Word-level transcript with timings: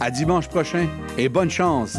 À 0.00 0.10
dimanche 0.10 0.48
prochain 0.48 0.86
et 1.16 1.28
bonne 1.28 1.50
chance! 1.50 1.98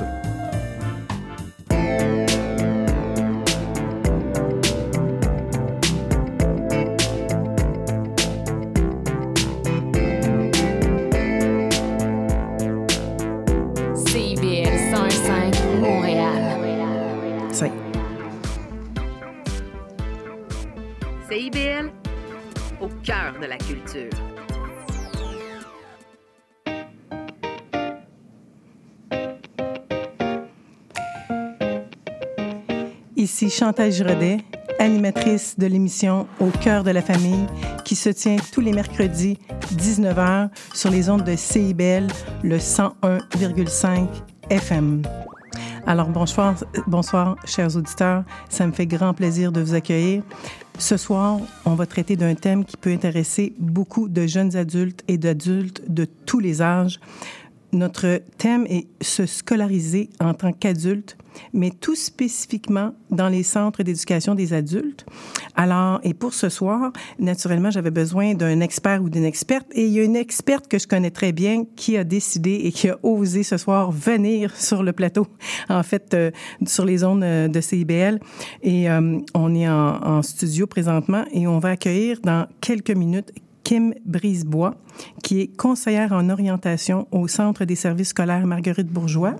Chantal 33.60 33.92
Giraudet, 33.92 34.38
animatrice 34.80 35.60
de 35.60 35.68
l'émission 35.68 36.28
Au 36.40 36.46
cœur 36.46 36.86
de 36.86 36.92
la 36.92 37.02
famille, 37.02 37.46
qui 37.84 37.98
se 37.98 38.08
tient 38.08 38.38
tous 38.54 38.62
les 38.62 38.72
mercredis 38.72 39.38
19h 39.76 40.48
sur 40.74 40.90
les 40.90 41.10
ondes 41.10 41.26
de 41.26 41.36
CIBL, 41.36 42.08
le 42.42 42.58
101,5 42.58 44.08
FM. 44.50 45.02
Alors 45.86 46.08
bonsoir, 46.08 46.56
bonsoir, 46.88 47.36
chers 47.44 47.76
auditeurs. 47.76 48.24
Ça 48.48 48.66
me 48.66 48.72
fait 48.72 48.88
grand 48.88 49.14
plaisir 49.14 49.52
de 49.52 49.60
vous 49.60 49.74
accueillir. 49.74 50.24
Ce 50.78 50.96
soir, 50.96 51.38
on 51.66 51.74
va 51.74 51.86
traiter 51.86 52.16
d'un 52.16 52.36
thème 52.36 52.64
qui 52.64 52.78
peut 52.78 52.94
intéresser 52.94 53.54
beaucoup 53.60 54.08
de 54.08 54.26
jeunes 54.26 54.56
adultes 54.56 55.04
et 55.10 55.18
d'adultes 55.18 55.82
de 55.90 56.06
tous 56.06 56.40
les 56.40 56.62
âges. 56.62 57.02
Notre 57.74 58.22
thème 58.38 58.66
est 58.70 58.88
se 59.02 59.26
scolariser 59.26 60.10
en 60.22 60.34
tant 60.34 60.54
qu'adulte, 60.54 61.18
mais 61.54 61.72
tout 61.72 61.96
spécifiquement 61.96 62.94
dans 63.10 63.30
les 63.30 63.44
centres 63.44 63.84
d'éducation 63.84 64.36
des 64.36 64.54
adultes. 64.54 65.06
Alors, 65.56 66.00
et 66.04 66.14
pour 66.14 66.34
ce 66.34 66.50
soir, 66.50 66.92
naturellement, 67.20 67.72
j'avais 67.72 67.92
besoin 67.92 68.34
d'un 68.34 68.62
expert 68.62 69.04
ou 69.04 69.10
d'une 69.10 69.26
experte, 69.26 69.68
et 69.74 69.86
il 69.86 69.92
y 69.92 70.00
a 70.00 70.04
une 70.04 70.16
experte 70.16 70.68
que 70.68 70.80
je 70.80 70.88
connais 70.88 71.12
très 71.12 71.32
bien 71.32 71.66
qui 71.76 71.98
a 71.98 72.04
décidé 72.04 72.62
et 72.64 72.72
qui 72.72 72.90
a 72.90 72.98
osé 73.04 73.44
ce 73.44 73.58
soir 73.58 73.92
venir 73.92 74.56
sur 74.56 74.84
le 74.84 74.94
plateau, 74.94 75.28
en 75.70 75.84
fait, 75.84 76.14
euh, 76.14 76.32
sur 76.66 76.86
les 76.86 76.98
zones 77.00 77.24
euh, 77.24 77.48
de 77.48 77.62
CIBL. 77.62 78.20
Et 78.62 78.90
euh, 78.90 79.20
on 79.34 79.56
est 79.56 79.68
en, 79.68 80.04
en 80.04 80.22
studio 80.22 80.68
présentement 80.68 81.26
et 81.32 81.48
on 81.48 81.60
va 81.60 81.70
accueillir 81.70 82.20
dans 82.24 82.48
quelques 82.62 82.92
minutes 82.92 83.32
Kim 83.64 83.94
Brisebois, 84.04 84.76
qui 85.22 85.42
est 85.42 85.56
conseillère 85.56 86.12
en 86.14 86.30
orientation 86.30 87.08
au 87.12 87.28
Centre 87.28 87.66
des 87.66 87.76
services 87.76 88.10
scolaires 88.10 88.48
Marguerite 88.48 88.88
Bourgeois. 88.88 89.36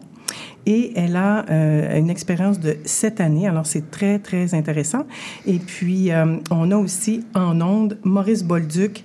Et 0.66 0.92
elle 0.96 1.16
a 1.16 1.46
euh, 1.50 1.98
une 1.98 2.10
expérience 2.10 2.60
de 2.60 2.78
sept 2.86 3.22
années, 3.22 3.48
alors 3.48 3.66
c'est 3.66 3.90
très, 3.90 4.20
très 4.20 4.54
intéressant. 4.54 5.06
Et 5.46 5.60
puis, 5.60 6.12
euh, 6.12 6.38
on 6.52 6.72
a 6.72 6.78
aussi 6.78 7.26
en 7.34 7.60
ondes 7.62 7.98
Maurice 8.04 8.44
Bolduc 8.44 9.04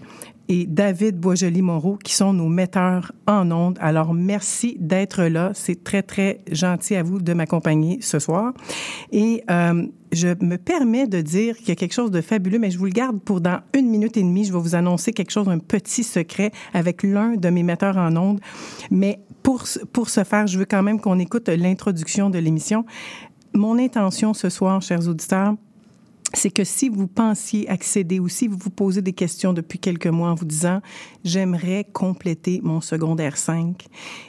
et 0.48 0.67
David 0.67 1.19
Boisjoli-Moreau, 1.19 1.97
qui 2.02 2.14
sont 2.14 2.33
nos 2.33 2.48
metteurs 2.48 3.12
en 3.27 3.50
ondes. 3.50 3.78
Alors, 3.80 4.12
merci 4.12 4.77
d'être 4.78 5.25
là. 5.25 5.52
C'est 5.55 5.83
très, 5.84 6.02
très 6.02 6.41
gentil 6.50 6.97
à 6.97 7.02
vous 7.02 7.19
de 7.19 7.33
m'accompagner 7.33 7.98
ce 8.02 8.19
soir. 8.19 8.52
Et 9.11 9.42
euh, 9.50 9.86
je 10.14 10.28
me 10.44 10.56
permets 10.56 11.06
de 11.06 11.20
dire 11.20 11.56
qu'il 11.56 11.68
y 11.68 11.72
a 11.72 11.76
quelque 11.76 11.92
chose 11.92 12.10
de 12.10 12.20
fabuleux, 12.20 12.58
mais 12.58 12.70
je 12.70 12.78
vous 12.78 12.86
le 12.86 12.90
garde 12.90 13.20
pour 13.20 13.40
dans 13.40 13.60
une 13.74 13.88
minute 13.88 14.16
et 14.16 14.22
demie. 14.22 14.44
Je 14.44 14.52
vais 14.52 14.58
vous 14.58 14.74
annoncer 14.74 15.12
quelque 15.12 15.30
chose, 15.30 15.48
un 15.48 15.58
petit 15.58 16.04
secret 16.04 16.52
avec 16.72 17.02
l'un 17.02 17.36
de 17.36 17.48
mes 17.50 17.62
metteurs 17.62 17.96
en 17.96 18.16
ondes. 18.16 18.40
Mais 18.90 19.20
pour, 19.42 19.64
pour 19.92 20.08
ce 20.08 20.24
faire, 20.24 20.46
je 20.46 20.58
veux 20.58 20.64
quand 20.64 20.82
même 20.82 21.00
qu'on 21.00 21.18
écoute 21.18 21.48
l'introduction 21.48 22.30
de 22.30 22.38
l'émission. 22.38 22.84
Mon 23.52 23.78
intention 23.78 24.34
ce 24.34 24.48
soir, 24.48 24.82
chers 24.82 25.08
auditeurs, 25.08 25.54
c'est 26.32 26.50
que 26.50 26.64
si 26.64 26.89
vous 26.89 27.06
pensiez 27.06 27.68
accéder 27.68 28.18
ou 28.18 28.28
si 28.28 28.48
vous 28.48 28.58
vous 28.58 28.70
posez 28.70 29.02
des 29.02 29.12
questions 29.12 29.52
depuis 29.52 29.78
quelques 29.78 30.08
mois 30.08 30.30
en 30.30 30.34
vous 30.34 30.44
disant 30.44 30.80
j'aimerais 31.24 31.86
compléter 31.92 32.60
mon 32.62 32.80
secondaire 32.80 33.36
5, 33.36 33.86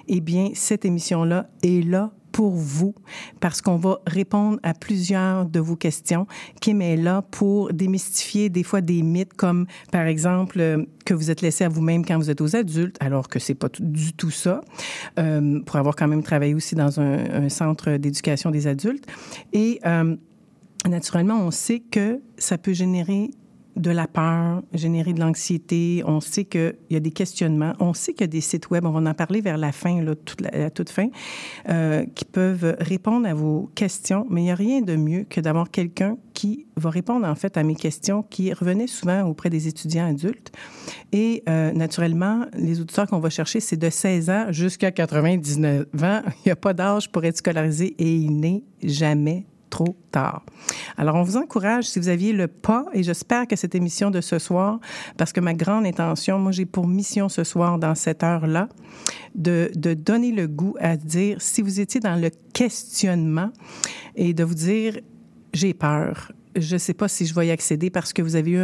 eh 0.08 0.22
bien 0.22 0.52
cette 0.54 0.86
émission-là 0.86 1.50
est 1.64 1.84
là 1.84 2.12
pour 2.36 2.52
vous 2.52 2.94
parce 3.40 3.62
qu'on 3.62 3.78
va 3.78 4.00
répondre 4.06 4.60
à 4.62 4.74
plusieurs 4.74 5.46
de 5.46 5.62
vos 5.62 5.78
questions. 5.78 6.28
Kim 6.60 6.82
est 6.82 6.98
là 6.98 7.22
pour 7.22 7.72
démystifier 7.72 8.50
des 8.50 8.64
fois 8.64 8.82
des 8.82 9.04
mythes 9.04 9.34
comme 9.36 9.68
par 9.90 10.06
exemple 10.06 10.60
euh, 10.60 10.84
que 11.06 11.14
vous 11.14 11.32
êtes 11.32 11.42
laissé 11.42 11.64
à 11.64 11.70
vous-même 11.70 12.06
quand 12.06 12.18
vous 12.18 12.30
êtes 12.30 12.42
aux 12.42 12.58
adultes 12.58 12.98
alors 13.00 13.30
que 13.30 13.40
c'est 13.40 13.56
pas 13.56 13.70
du 13.80 14.12
tout 14.12 14.32
ça. 14.32 14.60
Euh, 15.18 15.62
pour 15.62 15.78
avoir 15.78 15.96
quand 15.96 16.10
même 16.10 16.24
travaillé 16.24 16.54
aussi 16.54 16.76
dans 16.76 17.00
un, 17.00 17.46
un 17.46 17.48
centre 17.48 17.92
d'éducation 17.92 18.52
des 18.52 18.68
adultes 18.68 19.08
et 19.54 19.80
euh, 19.86 20.18
naturellement, 20.90 21.40
on 21.40 21.52
sait 21.52 21.80
que 21.80 22.20
ça 22.38 22.58
peut 22.58 22.74
générer 22.74 23.32
de 23.76 23.92
la 23.92 24.08
peur, 24.08 24.64
générer 24.74 25.14
de 25.14 25.20
l'anxiété. 25.20 26.04
On 26.06 26.22
sait 26.22 26.46
qu'il 26.46 26.76
y 26.90 26.96
a 26.96 27.00
des 27.00 27.12
questionnements. 27.12 27.74
On 27.80 27.94
sait 27.94 28.14
qu'il 28.14 28.22
y 28.22 28.26
a 28.26 28.28
des 28.28 28.42
sites 28.42 28.70
web, 28.70 28.86
on 28.86 28.92
va 28.92 29.10
en 29.10 29.14
parler 29.14 29.42
vers 29.42 29.58
la 29.58 29.72
fin, 29.72 30.02
là, 30.02 30.16
toute 30.16 30.42
la, 30.42 30.70
toute 30.70 30.90
fin, 30.90 31.08
euh, 31.70 32.06
qui 32.16 32.26
peuvent 32.26 32.76
répondre 32.80 33.28
à 33.28 33.34
vos 33.34 33.70
questions. 33.76 34.26
Mais 34.30 34.42
il 34.42 34.46
n'y 34.46 34.52
a 34.52 34.56
rien 34.56 34.82
de 34.82 34.96
mieux 34.96 35.26
que 35.30 35.42
d'avoir 35.42 35.70
quelqu'un 35.70 36.18
qui 36.34 36.66
va 36.76 36.90
répondre 36.90 37.26
en 37.26 37.36
fait 37.36 37.58
à 37.58 37.64
mes 37.64 37.76
questions 37.76 38.24
qui 38.24 38.54
revenaient 38.54 38.88
souvent 38.88 39.24
auprès 39.24 39.50
des 39.50 39.68
étudiants 39.68 40.08
adultes. 40.08 40.52
Et 41.12 41.44
euh, 41.48 41.72
naturellement, 41.72 42.46
les 42.54 42.82
auditeurs 42.82 43.08
qu'on 43.08 43.20
va 43.20 43.30
chercher, 43.30 43.60
c'est 43.60 43.78
de 43.78 43.90
16 43.90 44.30
ans 44.30 44.46
jusqu'à 44.52 44.92
99 44.92 45.86
ans. 46.04 46.22
Il 46.28 46.48
n'y 46.48 46.52
a 46.52 46.56
pas 46.56 46.74
d'âge 46.74 47.12
pour 47.12 47.24
être 47.26 47.38
scolarisé 47.38 47.96
et 47.98 48.16
il 48.16 48.40
n'est 48.40 48.64
jamais 48.84 49.46
trop 49.76 49.98
tard. 50.10 50.42
Alors, 50.96 51.16
on 51.16 51.24
vous 51.24 51.36
encourage, 51.36 51.84
si 51.84 52.00
vous 52.00 52.08
aviez 52.08 52.32
le 52.32 52.48
pas, 52.48 52.86
et 52.94 53.04
j'espère 53.04 53.46
que 53.46 53.58
cette 53.58 53.76
émission 53.76 54.10
de 54.10 54.22
ce 54.22 54.40
soir, 54.40 54.80
parce 55.18 55.34
que 55.34 55.42
ma 55.42 55.54
grande 55.54 55.86
intention, 55.86 56.40
moi, 56.40 56.54
j'ai 56.54 56.66
pour 56.66 56.88
mission 56.88 57.28
ce 57.28 57.44
soir, 57.44 57.78
dans 57.78 57.94
cette 57.94 58.24
heure-là, 58.24 58.70
de, 59.36 59.70
donner 59.76 60.32
le 60.32 60.48
goût 60.48 60.76
à 60.80 60.96
dire, 60.96 61.42
si 61.42 61.62
vous 61.62 61.82
étiez 61.82 62.00
dans 62.00 62.16
le 62.16 62.30
questionnement 62.54 63.52
et 64.16 64.34
de 64.34 64.46
vous 64.46 64.54
dire, 64.54 64.98
j'ai 65.54 65.74
peur, 65.74 66.32
je 66.56 66.76
ne 66.76 66.80
sais 66.80 66.94
pas 66.94 67.10
si 67.10 67.26
je 67.26 67.36
vais 67.36 67.48
y 67.48 67.52
accéder 67.52 67.90
parce 67.90 68.14
que 68.14 68.22
vous 68.22 68.38
avez 68.38 68.52
eu 68.52 68.60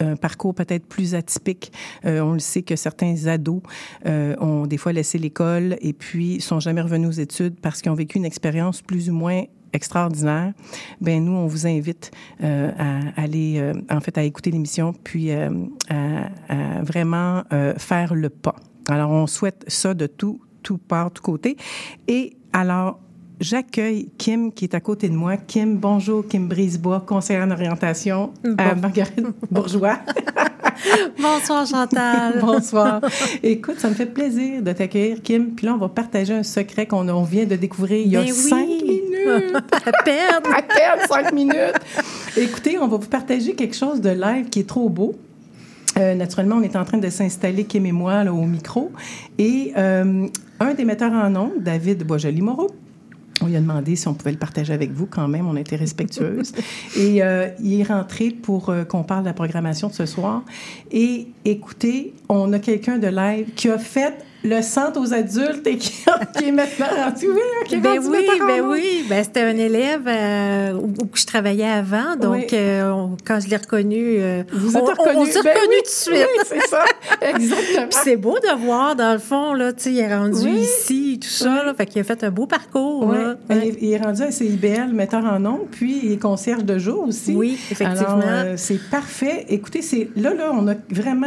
un 0.00 0.16
parcours 0.16 0.54
peut-être 0.54 0.86
plus 0.86 1.14
atypique. 1.14 1.72
Euh, 2.06 2.20
on 2.20 2.32
le 2.32 2.38
sait 2.38 2.62
que 2.62 2.74
certains 2.74 3.26
ados 3.26 3.60
euh, 4.06 4.34
ont 4.40 4.66
des 4.66 4.78
fois 4.78 4.94
laissé 4.94 5.18
l'école 5.18 5.76
et 5.82 5.92
puis 5.92 6.40
sont 6.40 6.58
jamais 6.58 6.80
revenus 6.80 7.08
aux 7.10 7.20
études 7.20 7.60
parce 7.60 7.82
qu'ils 7.82 7.92
ont 7.92 7.96
vécu 7.96 8.16
une 8.16 8.24
expérience 8.24 8.80
plus 8.80 9.10
ou 9.10 9.12
moins 9.12 9.44
extraordinaire. 9.74 10.52
Ben 11.00 11.22
nous, 11.24 11.32
on 11.32 11.46
vous 11.46 11.66
invite 11.66 12.10
euh, 12.42 12.70
à 12.78 13.20
aller, 13.20 13.56
euh, 13.58 13.74
en 13.90 14.00
fait, 14.00 14.16
à 14.16 14.22
écouter 14.22 14.50
l'émission, 14.50 14.94
puis 15.04 15.30
euh, 15.32 15.50
à, 15.90 16.28
à 16.48 16.82
vraiment 16.82 17.42
faire 17.76 18.14
le 18.14 18.30
pas. 18.30 18.56
Alors, 18.88 19.10
on 19.10 19.26
souhaite 19.26 19.64
ça 19.68 19.94
de 19.94 20.06
tout, 20.06 20.40
tout 20.62 20.78
part, 20.78 21.10
tout 21.10 21.22
côté. 21.22 21.56
Et 22.08 22.36
alors, 22.52 23.00
J'accueille 23.40 24.08
Kim 24.16 24.52
qui 24.52 24.64
est 24.64 24.74
à 24.74 24.80
côté 24.80 25.08
de 25.08 25.14
moi. 25.14 25.36
Kim, 25.36 25.76
bonjour, 25.76 26.26
Kim 26.26 26.46
Brisebois, 26.46 27.00
conseillère 27.00 27.44
en 27.44 27.50
orientation 27.50 28.32
à 28.58 28.74
Bon. 28.74 28.80
Marguerite 28.82 29.26
Bourgeois. 29.50 29.98
Bonsoir 31.20 31.66
Chantal. 31.66 32.38
Bonsoir. 32.40 33.00
Écoute, 33.42 33.78
ça 33.78 33.88
me 33.88 33.94
fait 33.94 34.06
plaisir 34.06 34.62
de 34.62 34.72
t'accueillir, 34.72 35.20
Kim. 35.22 35.54
Puis 35.54 35.66
là, 35.66 35.74
on 35.74 35.78
va 35.78 35.88
partager 35.88 36.32
un 36.32 36.42
secret 36.42 36.86
qu'on 36.86 37.08
on 37.08 37.22
vient 37.24 37.44
de 37.44 37.56
découvrir 37.56 38.00
il 38.00 38.12
y 38.12 38.16
a 38.16 38.22
Ben 38.22 38.30
oui. 38.30 38.32
cinq 38.32 38.68
minutes. 39.26 39.56
à 39.72 40.02
peine. 40.02 40.52
À 40.54 40.62
peine 40.62 41.06
cinq 41.08 41.32
minutes. 41.32 41.78
Écoutez, 42.36 42.78
on 42.78 42.88
va 42.88 42.96
vous 42.96 43.08
partager 43.08 43.54
quelque 43.54 43.76
chose 43.76 44.00
de 44.00 44.10
live 44.10 44.48
qui 44.48 44.60
est 44.60 44.68
trop 44.68 44.88
beau. 44.88 45.14
Euh, 45.96 46.14
naturellement, 46.14 46.56
on 46.56 46.62
est 46.62 46.76
en 46.76 46.84
train 46.84 46.98
de 46.98 47.08
s'installer, 47.08 47.64
Kim 47.64 47.86
et 47.86 47.92
moi, 47.92 48.24
là, 48.24 48.32
au 48.32 48.44
micro. 48.44 48.90
Et 49.38 49.72
euh, 49.76 50.26
un 50.60 50.74
des 50.74 50.84
metteurs 50.84 51.12
en 51.12 51.34
ondes, 51.36 51.62
David 51.62 52.04
Boisjoli-Moreau, 52.04 52.70
on 53.44 53.46
lui 53.46 53.56
a 53.56 53.60
demandé 53.60 53.96
si 53.96 54.08
on 54.08 54.14
pouvait 54.14 54.32
le 54.32 54.38
partager 54.38 54.72
avec 54.72 54.92
vous 54.92 55.06
quand 55.06 55.28
même. 55.28 55.46
On 55.46 55.56
été 55.56 55.76
respectueuse. 55.76 56.52
Et 56.96 57.22
euh, 57.22 57.48
il 57.62 57.80
est 57.80 57.84
rentré 57.84 58.30
pour 58.30 58.68
euh, 58.68 58.84
qu'on 58.84 59.02
parle 59.02 59.22
de 59.22 59.28
la 59.28 59.34
programmation 59.34 59.88
de 59.88 59.92
ce 59.92 60.06
soir. 60.06 60.42
Et 60.90 61.28
écoutez, 61.44 62.14
on 62.28 62.52
a 62.52 62.58
quelqu'un 62.58 62.98
de 62.98 63.08
live 63.08 63.52
qui 63.54 63.68
a 63.68 63.78
fait 63.78 64.14
le 64.44 64.60
centre 64.62 65.00
aux 65.00 65.12
adultes 65.14 65.66
et 65.66 65.76
qui, 65.78 66.04
qui 66.38 66.44
est 66.48 66.52
maintenant 66.52 66.86
rendu, 67.04 67.26
oui, 67.28 67.40
qui 67.66 67.76
est 67.76 67.78
Ben 67.78 67.98
rendu 67.98 68.08
oui, 68.10 68.26
ben 68.46 68.60
oui. 68.66 69.04
Ben, 69.08 69.24
c'était 69.24 69.40
un 69.42 69.56
élève 69.56 70.02
euh, 70.06 70.72
où, 70.74 70.88
où 71.02 71.08
je 71.14 71.24
travaillais 71.24 71.64
avant. 71.68 72.16
Donc, 72.20 72.34
Oui. 72.34 72.46
euh, 72.52 72.90
on- 72.90 73.16
quand 73.26 73.40
je 73.40 73.48
l'ai 73.48 73.56
reconnu, 73.56 74.16
euh, 74.18 74.42
Vous 74.52 74.76
êtes 74.76 74.82
on, 74.82 74.86
reconnu. 74.86 75.16
on, 75.16 75.20
on 75.22 75.24
s'est 75.24 75.42
Ben 75.42 75.54
reconnu 75.54 75.68
oui, 75.70 75.82
tout 75.82 76.10
de 76.10 76.16
suite. 76.16 76.28
Oui, 76.38 76.44
c'est 76.46 76.68
ça. 76.68 76.84
Exactement. 77.22 77.86
Puis 77.88 77.98
c'est 78.04 78.16
beau 78.16 78.38
de 78.38 78.64
voir, 78.64 78.94
dans 78.96 79.12
le 79.14 79.18
fond, 79.18 79.54
là, 79.54 79.72
il 79.86 79.98
est 79.98 80.14
rendu 80.14 80.44
Oui. 80.44 80.58
ici, 80.60 81.18
tout 81.22 81.28
ça. 81.28 81.64
Là, 81.64 81.72
fait 81.74 81.86
qu'il 81.86 82.00
a 82.00 82.04
fait 82.04 82.22
un 82.22 82.30
beau 82.30 82.46
parcours. 82.46 83.12
Là. 83.12 83.36
Il 83.50 83.56
est- 83.56 83.76
Il 83.80 83.92
est 83.92 83.98
rendu 83.98 84.22
à 84.22 84.30
CIBL, 84.30 84.92
metteur 84.92 85.24
en 85.24 85.44
ondes, 85.44 85.66
puis 85.70 86.00
il 86.04 86.12
est 86.12 86.16
concierge 86.18 86.64
de 86.64 86.78
jour 86.78 87.06
aussi. 87.08 87.32
Oui, 87.34 87.58
effectivement. 87.70 88.18
Alors, 88.18 88.20
euh, 88.26 88.54
c'est 88.56 88.80
parfait. 88.90 89.46
Écoutez, 89.48 89.80
c'est 89.82 90.08
là, 90.16 90.34
là, 90.34 90.50
on 90.52 90.68
a 90.68 90.74
vraiment, 90.90 91.26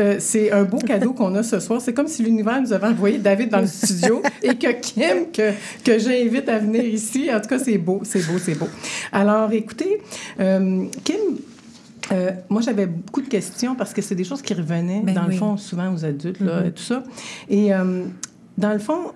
euh, 0.00 0.16
c'est 0.18 0.50
un 0.52 0.64
beau 0.64 0.78
cadeau 0.78 1.12
qu'on 1.16 1.34
a 1.36 1.42
ce 1.42 1.60
soir. 1.60 1.80
C'est 1.80 1.92
comme 1.92 2.08
si 2.08 2.22
l'univers 2.22 2.55
Nous 2.60 2.72
avait 2.72 2.86
envoyé 2.88 3.18
David 3.18 3.50
dans 3.50 3.60
le 3.60 3.66
studio 3.66 4.22
et 4.42 4.54
que 4.56 4.72
Kim, 4.80 5.30
que, 5.32 5.52
que 5.84 5.98
j'invite 5.98 6.48
à 6.48 6.58
venir 6.58 6.84
ici. 6.84 7.28
En 7.32 7.40
tout 7.40 7.48
cas, 7.48 7.58
c'est 7.58 7.78
beau, 7.78 8.00
c'est 8.04 8.24
beau, 8.26 8.38
c'est 8.38 8.54
beau. 8.54 8.68
Alors, 9.12 9.50
écoutez, 9.52 10.00
euh, 10.40 10.84
Kim, 11.04 11.16
euh, 12.12 12.30
moi, 12.48 12.60
j'avais 12.62 12.86
beaucoup 12.86 13.22
de 13.22 13.28
questions 13.28 13.74
parce 13.74 13.92
que 13.92 14.00
c'est 14.02 14.14
des 14.14 14.24
choses 14.24 14.42
qui 14.42 14.54
revenaient, 14.54 15.02
Ben 15.04 15.14
dans 15.14 15.22
le 15.26 15.32
fond, 15.38 15.56
souvent 15.56 15.92
aux 15.92 16.04
adultes, 16.04 16.40
là, 16.40 16.70
tout 16.70 16.82
ça. 16.82 17.02
Et 17.48 17.74
euh, 17.74 18.04
dans 18.58 18.72
le 18.72 18.78
fond, 18.78 19.12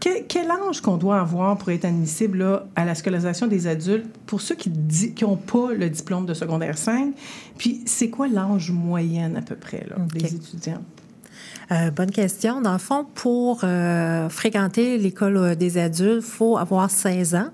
que- 0.00 0.22
quel 0.28 0.48
âge 0.50 0.80
qu'on 0.80 0.96
doit 0.96 1.20
avoir 1.20 1.58
pour 1.58 1.70
être 1.70 1.84
admissible 1.84 2.38
là, 2.38 2.66
à 2.76 2.84
la 2.84 2.94
scolarisation 2.94 3.48
des 3.48 3.66
adultes 3.66 4.06
pour 4.24 4.40
ceux 4.40 4.54
qui 4.54 4.70
n'ont 5.22 5.36
pas 5.36 5.72
le 5.74 5.90
diplôme 5.90 6.24
de 6.24 6.32
secondaire 6.34 6.78
5? 6.78 7.12
Puis, 7.58 7.82
c'est 7.84 8.08
quoi 8.08 8.28
l'âge 8.28 8.70
moyen 8.70 9.34
à 9.34 9.42
peu 9.42 9.56
près 9.56 9.84
là, 9.90 9.96
des 10.14 10.34
étudiants? 10.36 10.82
Euh, 11.72 11.90
bonne 11.90 12.10
question. 12.12 12.60
Dans 12.60 12.72
le 12.72 12.78
fond, 12.78 13.04
pour 13.14 13.60
euh, 13.64 14.28
fréquenter 14.28 14.98
l'école 14.98 15.36
euh, 15.36 15.54
des 15.54 15.78
adultes, 15.78 16.22
il 16.24 16.30
faut 16.30 16.56
avoir 16.58 16.90
16 16.90 17.34
ans. 17.34 17.48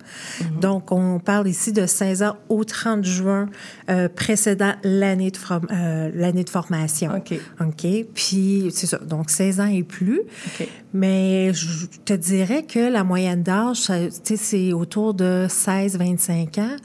Donc, 0.60 0.92
on 0.92 1.18
parle 1.18 1.48
ici 1.48 1.72
de 1.72 1.86
16 1.86 2.22
ans 2.22 2.36
au 2.48 2.64
30 2.64 3.04
juin 3.04 3.48
euh, 3.88 4.08
précédant 4.14 4.74
l'année 4.84 5.30
de, 5.30 5.36
form- 5.38 5.66
euh, 5.72 6.10
l'année 6.14 6.44
de 6.44 6.50
formation. 6.50 7.10
OK. 7.16 7.34
OK? 7.60 7.86
Puis, 8.14 8.70
c'est 8.74 8.86
ça. 8.86 8.98
Donc, 8.98 9.30
16 9.30 9.60
ans 9.60 9.66
et 9.66 9.82
plus. 9.82 10.20
OK. 10.20 10.68
Mais 10.94 11.54
je 11.54 11.86
te 12.04 12.12
dirais 12.12 12.64
que 12.64 12.92
la 12.92 13.02
moyenne 13.04 13.42
d'âge, 13.42 13.76
ça, 13.78 13.94
c'est 14.36 14.74
autour 14.74 15.14
de 15.14 15.46
16-25 15.48 16.60
ans. 16.60 16.76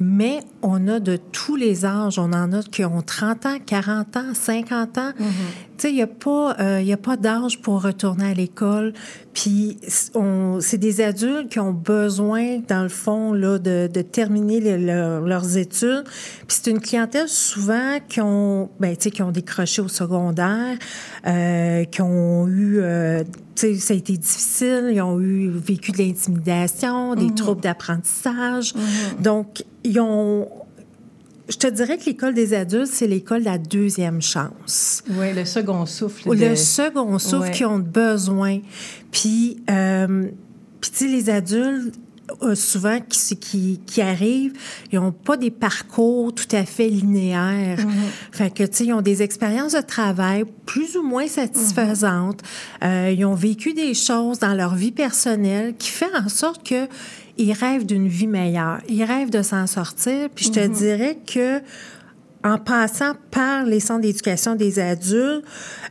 Mais 0.00 0.40
on 0.62 0.88
a 0.88 0.98
de 0.98 1.16
tous 1.16 1.54
les 1.54 1.84
âges. 1.84 2.18
On 2.18 2.32
en 2.32 2.52
a 2.52 2.62
qui 2.64 2.84
ont 2.84 3.02
30 3.02 3.46
ans, 3.46 3.58
40 3.64 4.16
ans, 4.16 4.34
50 4.34 4.98
ans. 4.98 5.12
Tu 5.18 5.24
sais, 5.82 5.90
il 5.90 5.94
n'y 5.96 6.02
a 6.02 6.06
pas, 6.06 6.56
euh, 6.60 6.80
il 6.80 6.86
y 6.86 6.92
a 6.92 6.96
pas 6.96 7.16
d'âge 7.16 7.60
pour 7.60 7.82
retourner 7.82 8.30
à 8.30 8.34
l'école. 8.34 8.92
Puis, 9.34 9.78
c'est 10.60 10.76
des 10.78 11.00
adultes 11.00 11.48
qui 11.48 11.58
ont 11.58 11.72
besoin, 11.72 12.58
dans 12.68 12.82
le 12.82 12.88
fond, 12.90 13.32
là, 13.32 13.58
de, 13.58 13.88
de 13.92 14.02
terminer 14.02 14.60
le- 14.60 14.76
leur- 14.84 15.20
leurs 15.22 15.56
études. 15.56 16.04
Puis, 16.04 16.58
c'est 16.62 16.70
une 16.70 16.80
clientèle 16.80 17.28
souvent 17.28 17.98
qui 18.08 18.20
ont, 18.20 18.68
ben, 18.80 18.94
tu 18.96 19.04
sais, 19.04 19.10
qui 19.10 19.22
ont 19.22 19.30
décroché 19.30 19.80
au 19.80 19.88
secondaire, 19.88 20.76
euh, 21.26 21.84
qui 21.84 22.02
ont 22.02 22.46
eu, 22.46 22.78
euh, 22.80 23.24
tu 23.54 23.74
sais, 23.74 23.74
ça 23.76 23.94
a 23.94 23.96
été 23.96 24.16
difficile. 24.16 24.90
Ils 24.92 25.00
ont 25.00 25.18
eu 25.20 25.48
vécu 25.50 25.92
de 25.92 25.98
l'intimidation, 25.98 27.14
des 27.14 27.34
troubles 27.34 27.60
d'apprentissage. 27.62 28.74
Donc, 29.20 29.64
ils 29.84 29.98
ont 30.00 30.48
je 31.52 31.58
te 31.58 31.66
dirais 31.66 31.98
que 31.98 32.06
l'école 32.06 32.34
des 32.34 32.54
adultes, 32.54 32.86
c'est 32.92 33.06
l'école 33.06 33.40
de 33.40 33.44
la 33.46 33.58
deuxième 33.58 34.22
chance. 34.22 35.02
Oui, 35.10 35.32
le 35.34 35.44
second 35.44 35.84
souffle. 35.86 36.28
Ou 36.28 36.34
de- 36.34 36.46
le 36.46 36.56
second 36.56 37.18
souffle 37.18 37.42
Ouais. 37.42 37.50
qui 37.50 37.64
ont 37.64 37.78
besoin. 37.78 38.58
Puis, 39.10 39.58
euh, 39.70 40.28
puis 40.80 40.90
tu 40.90 40.96
sais, 40.98 41.06
les 41.08 41.30
adultes, 41.30 41.94
euh, 42.42 42.54
souvent, 42.54 42.98
qui, 43.06 43.36
qui, 43.36 43.80
qui 43.84 44.00
arrivent, 44.00 44.54
ils 44.90 44.98
n'ont 44.98 45.12
pas 45.12 45.36
des 45.36 45.50
parcours 45.50 46.34
tout 46.34 46.48
à 46.56 46.64
fait 46.64 46.88
linéaires. 46.88 47.78
Fait 48.30 48.48
que, 48.52 48.62
tu 48.64 48.70
sais, 48.76 48.84
ils 48.86 48.92
ont 48.94 49.02
des 49.02 49.22
expériences 49.22 49.74
de 49.74 49.80
travail 49.82 50.44
plus 50.64 50.96
ou 50.96 51.02
moins 51.02 51.26
satisfaisantes. 51.28 52.40
Euh, 52.82 53.12
ils 53.16 53.24
ont 53.26 53.34
vécu 53.34 53.74
des 53.74 53.92
choses 53.94 54.38
dans 54.38 54.54
leur 54.54 54.74
vie 54.74 54.92
personnelle 54.92 55.74
qui 55.78 55.90
fait 55.90 56.14
en 56.16 56.28
sorte 56.30 56.66
que 56.66 56.86
ils 57.38 57.52
rêvent 57.52 57.86
d'une 57.86 58.08
vie 58.08 58.26
meilleure. 58.26 58.78
Ils 58.88 59.04
rêvent 59.04 59.30
de 59.30 59.42
s'en 59.42 59.66
sortir. 59.66 60.28
Puis 60.34 60.46
je 60.46 60.52
te 60.52 60.66
dirais 60.66 61.18
que 61.26 61.60
en 62.44 62.58
passant 62.58 63.12
par 63.30 63.64
les 63.64 63.80
centres 63.80 64.02
d'éducation 64.02 64.54
des 64.54 64.78
adultes, 64.78 65.44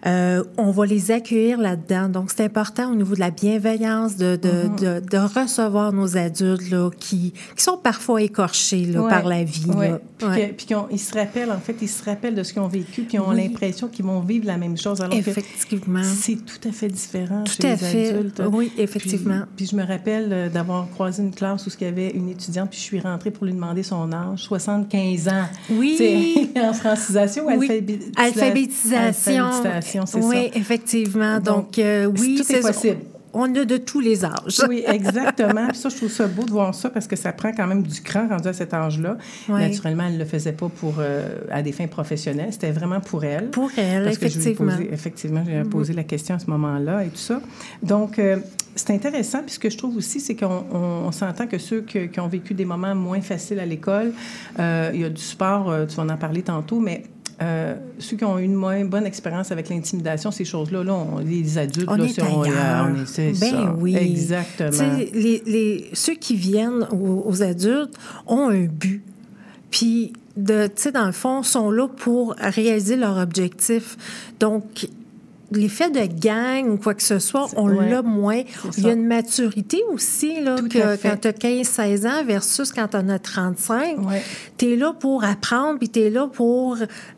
euh, 0.05 0.43
on 0.57 0.71
va 0.71 0.85
les 0.85 1.11
accueillir 1.11 1.57
là-dedans. 1.59 2.09
Donc, 2.09 2.31
c'est 2.31 2.43
important 2.43 2.91
au 2.91 2.95
niveau 2.95 3.15
de 3.15 3.19
la 3.19 3.31
bienveillance 3.31 4.17
de, 4.17 4.35
de, 4.35 4.49
Mm-hmm. 4.51 4.79
de, 5.01 5.09
de 5.09 5.17
recevoir 5.17 5.93
nos 5.93 6.17
adultes 6.17 6.69
là, 6.69 6.89
qui, 6.99 7.33
qui 7.55 7.63
sont 7.63 7.77
parfois 7.77 8.21
écorchés 8.21 8.85
là, 8.85 9.01
Ouais. 9.01 9.09
par 9.09 9.25
la 9.25 9.43
vie. 9.43 9.65
Ouais. 9.65 9.89
là. 9.91 9.99
Puis, 10.17 10.27
Ouais. 10.27 10.49
que- 10.49 10.53
puis 10.53 10.65
ils 10.91 10.99
se 10.99 11.13
rappellent, 11.17 11.51
en 11.51 11.59
fait, 11.59 11.75
ils 11.81 11.87
se 11.89 12.03
rappellent 12.03 12.35
de 12.35 12.43
ce 12.43 12.53
qu'ils 12.53 12.61
ont 12.61 12.67
vécu, 12.67 13.03
puis 13.03 13.13
ils 13.15 13.19
ont 13.19 13.29
Oui. 13.29 13.37
l'impression 13.47 13.87
qu'ils 13.87 14.05
vont 14.05 14.19
vivre 14.19 14.45
la 14.45 14.57
même 14.57 14.77
chose. 14.77 14.99
Alors 15.01 15.13
que 15.13 15.17
Effectivement. 15.29 16.01
c'est 16.03 16.35
tout 16.35 16.67
à 16.67 16.71
fait 16.71 16.89
différent 16.89 17.43
Tout 17.43 17.53
chez 17.61 17.67
à 17.67 17.71
les 17.71 17.77
fait. 17.77 18.09
adultes. 18.13 18.41
Oui, 18.51 18.71
effectivement. 18.77 19.41
Puis, 19.55 19.65
puis 19.65 19.67
je 19.71 19.75
me 19.75 19.83
rappelle 19.85 20.29
euh, 20.31 20.49
d'avoir 20.49 20.89
croisé 20.89 21.23
une 21.23 21.33
classe 21.33 21.65
où 21.65 21.69
il 21.79 21.83
y 21.85 21.87
avait 21.87 22.09
une 22.09 22.29
étudiante, 22.29 22.69
puis 22.69 22.79
je 22.79 22.83
suis 22.83 22.99
rentrée 22.99 23.31
pour 23.31 23.45
lui 23.45 23.53
demander 23.53 23.83
son 23.83 24.11
âge, 24.11 24.39
75 24.43 25.27
ans. 25.29 25.45
Oui. 25.71 26.40
En 26.57 26.73
francisation 26.73 27.45
ou 27.45 27.51
Oui. 27.57 27.69
alphabétisation? 27.69 28.13
Alphabétisation. 28.17 29.45
Alphabétisation, 29.45 30.05
c'est 30.05 30.19
oui, 30.19 30.49
ça. 30.53 30.57
effectivement. 30.59 31.39
Donc, 31.39 31.77
euh, 31.79 32.05
oui, 32.05 32.35
tout 32.35 32.51
est 32.51 32.55
c'est- 32.55 32.61
possible. 32.61 32.97
On 33.33 33.53
a 33.55 33.65
de 33.65 33.77
tous 33.77 33.99
les 34.01 34.25
âges. 34.25 34.61
Oui, 34.67 34.83
exactement. 34.87 35.67
Puis 35.69 35.77
ça, 35.77 35.89
je 35.89 35.95
trouve 35.95 36.11
ça 36.11 36.27
beau 36.27 36.43
de 36.43 36.51
voir 36.51 36.75
ça 36.75 36.89
parce 36.89 37.07
que 37.07 37.15
ça 37.15 37.31
prend 37.31 37.51
quand 37.53 37.65
même 37.67 37.83
du 37.83 38.01
cran 38.01 38.27
rendu 38.27 38.47
à 38.47 38.53
cet 38.53 38.73
âge-là. 38.73 39.17
Naturellement, 39.47 40.03
elle 40.07 40.13
ne 40.15 40.19
le 40.19 40.25
faisait 40.25 40.51
pas 40.53 40.67
pour, 40.69 40.95
euh, 40.99 41.29
à 41.49 41.61
des 41.61 41.71
fins 41.71 41.87
professionnelles. 41.87 42.49
C'était 42.51 42.71
vraiment 42.71 42.99
pour 42.99 43.23
elle. 43.23 43.49
Pour 43.49 43.71
elle, 43.77 44.03
Parce 44.05 44.17
que 44.17 44.27
je 44.27 44.37
lui 44.37 44.39
ai 44.39 44.51
effectivement. 44.51 44.71
posé- 44.73 44.89
effectivement, 44.93 45.43
j'ai 45.45 45.63
posé 45.63 45.93
la 45.93 46.03
question 46.03 46.35
à 46.35 46.39
ce 46.39 46.49
moment-là 46.49 47.05
et 47.05 47.09
tout 47.09 47.15
ça. 47.17 47.41
Donc, 47.81 48.19
euh, 48.19 48.37
c'est 48.75 48.91
intéressant. 48.91 49.39
Puis 49.43 49.51
ce 49.55 49.59
que 49.59 49.69
je 49.69 49.77
trouve 49.77 49.95
aussi, 49.97 50.19
c'est 50.19 50.35
qu'on 50.35 50.65
on- 50.71 50.77
on 51.07 51.11
s'entend 51.11 51.47
que 51.47 51.57
ceux 51.57 51.81
que- 51.81 52.05
qui 52.05 52.19
ont 52.19 52.27
vécu 52.27 52.53
des 52.53 52.65
moments 52.65 52.95
moins 52.95 53.21
faciles 53.21 53.59
à 53.59 53.65
l'école, 53.65 54.13
euh, 54.59 54.91
il 54.93 55.01
y 55.01 55.05
a 55.05 55.09
du 55.09 55.21
sport, 55.21 55.73
tu 55.87 55.95
vas 55.95 56.03
en 56.13 56.17
parler 56.17 56.41
tantôt, 56.41 56.79
mais 56.79 57.03
euh, 57.41 57.75
ceux 57.99 58.17
qui 58.17 58.23
ont 58.25 58.37
eu 58.37 58.43
une 58.43 58.53
moins 58.53 58.83
bonne 58.85 59.05
expérience 59.05 59.51
avec 59.51 59.69
l'intimidation, 59.69 60.29
ces 60.31 60.45
choses-là, 60.45 60.83
là, 60.83 60.93
on- 60.93 61.17
les 61.19 61.57
adultes, 61.57 61.89
On 61.89 61.95
là, 61.95 62.05
est 62.05 62.09
c'est- 62.09 62.21
on, 62.21 62.43
est- 62.45 63.05
c'est 63.05 63.31
ben 63.31 63.51
ça. 63.51 63.75
oui. 63.79 63.95
Exactement. 63.95 64.95
Les, 65.13 65.41
les- 65.45 65.89
ceux 65.93 66.13
qui 66.15 66.35
viennent 66.35 66.87
aux, 66.91 67.23
aux 67.27 67.41
adultes 67.41 67.95
ont 68.27 68.49
un 68.49 68.65
but. 68.65 69.01
Puis, 69.71 70.13
de, 70.37 70.67
tu 70.67 70.73
sais, 70.75 70.91
dans 70.91 71.05
le 71.05 71.11
fond, 71.13 71.43
sont 71.43 71.71
là 71.71 71.87
pour 71.87 72.35
réaliser 72.39 72.95
leur 72.95 73.17
objectif. 73.17 73.97
Donc, 74.39 74.87
l'effet 75.51 75.89
de 75.89 76.05
gang 76.05 76.69
ou 76.69 76.77
quoi 76.77 76.93
que 76.93 77.03
ce 77.03 77.19
soit, 77.19 77.47
on 77.55 77.69
ouais. 77.69 77.89
l'a 77.89 78.01
moins. 78.01 78.41
Il 78.77 78.83
y 78.85 78.89
a 78.89 78.93
une 78.93 79.05
maturité 79.05 79.81
aussi, 79.91 80.41
là, 80.41 80.55
Tout 80.57 80.69
que 80.69 80.95
quand 81.01 81.17
tu 81.21 81.27
as 81.27 81.31
15-16 81.31 82.07
ans 82.07 82.23
versus 82.25 82.71
quand 82.71 82.87
tu 82.89 82.97
en 82.97 83.09
as 83.09 83.19
35. 83.19 83.99
Ouais. 83.99 84.21
Tu 84.57 84.73
es 84.73 84.75
là 84.75 84.93
pour 84.93 85.23
apprendre, 85.23 85.77
puis 85.79 85.89
tu 85.89 85.99
es 85.99 86.09
là 86.09 86.27
pour 86.27 86.77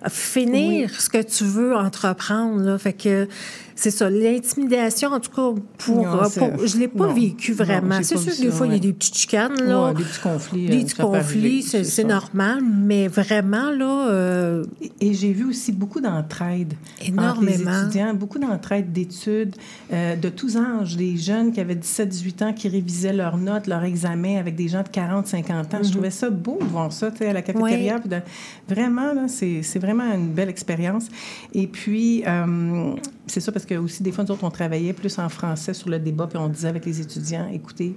finir 0.09 0.89
Oui. 0.89 0.95
ce 0.97 1.09
que 1.09 1.21
tu 1.21 1.43
veux 1.43 1.75
entreprendre. 1.75 2.61
Là. 2.61 2.77
Fait 2.77 2.93
que 2.93 3.27
c'est 3.75 3.91
ça. 3.91 4.09
L'intimidation, 4.09 5.09
en 5.11 5.19
tout 5.19 5.31
cas, 5.31 5.59
pour, 5.77 5.97
Non, 6.03 6.23
euh, 6.23 6.27
pour- 6.37 6.65
je 6.67 6.75
ne 6.75 6.81
l'ai 6.81 6.87
pas 6.87 7.07
non. 7.07 7.13
vécu 7.13 7.53
vraiment. 7.53 7.99
c'est 8.03 8.17
sûr 8.17 8.35
que 8.35 8.41
des 8.41 8.51
fois, 8.51 8.67
il 8.67 8.73
y 8.73 8.75
a 8.75 8.79
des 8.79 8.93
petites 8.93 9.15
chicanes. 9.17 9.53
Là. 9.61 9.87
Ouais, 9.87 9.93
des 9.93 10.03
petits 10.03 10.19
conflits. 10.21 10.65
Des 10.67 10.77
euh, 10.77 10.81
petits 10.83 10.95
conflits, 10.95 11.63
c'est 11.63 12.03
normal, 12.03 12.59
mais 12.63 13.07
vraiment, 13.07 13.71
là, 13.71 14.07
euh, 14.09 14.65
Et- 14.81 14.91
Et 15.09 15.13
j'ai 15.13 15.31
vu 15.33 15.45
aussi 15.49 15.71
beaucoup 15.71 15.99
d'entraide. 16.01 16.73
Entre 16.99 17.09
Énormément. 17.09 17.71
les 17.71 17.81
étudiants, 17.83 18.13
beaucoup 18.13 18.39
d'entraide 18.39 18.91
d'études 18.91 19.55
euh, 19.91 20.15
de 20.15 20.29
tous 20.29 20.55
âges. 20.57 20.95
Des 20.97 21.17
jeunes 21.17 21.51
qui 21.51 21.59
avaient 21.59 21.75
17-18 21.75 22.41
ans 22.41 22.53
qui 22.53 22.67
révisaient 22.69 23.13
leurs 23.13 23.37
notes, 23.37 23.67
leurs 23.67 23.83
examens 23.83 24.37
avec 24.37 24.55
des 24.55 24.67
gens 24.67 24.83
de 24.83 24.89
40-50 24.89 25.73
ans. 25.75 25.79
Je 25.83 25.91
trouvais 25.91 26.09
ça 26.11 26.29
beau 26.29 26.57
de 26.61 26.65
voir 26.65 26.91
ça 26.91 27.11
tu 27.11 27.17
sais, 27.19 27.27
à 27.29 27.33
la 27.33 27.41
cafétéria. 27.41 27.99
Ouais. 28.09 28.23
vraiment, 28.67 29.13
là, 29.13 29.27
c'est 29.27 29.61
c'est 29.63 29.79
vraiment 29.79 30.03
une 30.13 30.29
belle 30.29 30.49
expérience. 30.49 31.07
Et 31.53 31.67
puis, 31.67 32.23
euh, 32.27 32.93
c'est 33.25 33.39
ça 33.39 33.51
parce 33.51 33.65
que 33.65 33.75
aussi, 33.75 34.03
des 34.03 34.11
fois, 34.11 34.23
nous 34.23 34.31
autres, 34.31 34.43
on 34.43 34.51
travaillait 34.51 34.93
plus 34.93 35.17
en 35.17 35.29
français 35.29 35.73
sur 35.73 35.89
le 35.89 35.99
débat, 35.99 36.27
puis 36.27 36.37
on 36.37 36.49
disait 36.49 36.67
avec 36.67 36.85
les 36.85 36.99
étudiants, 36.99 37.47
écoutez, 37.51 37.95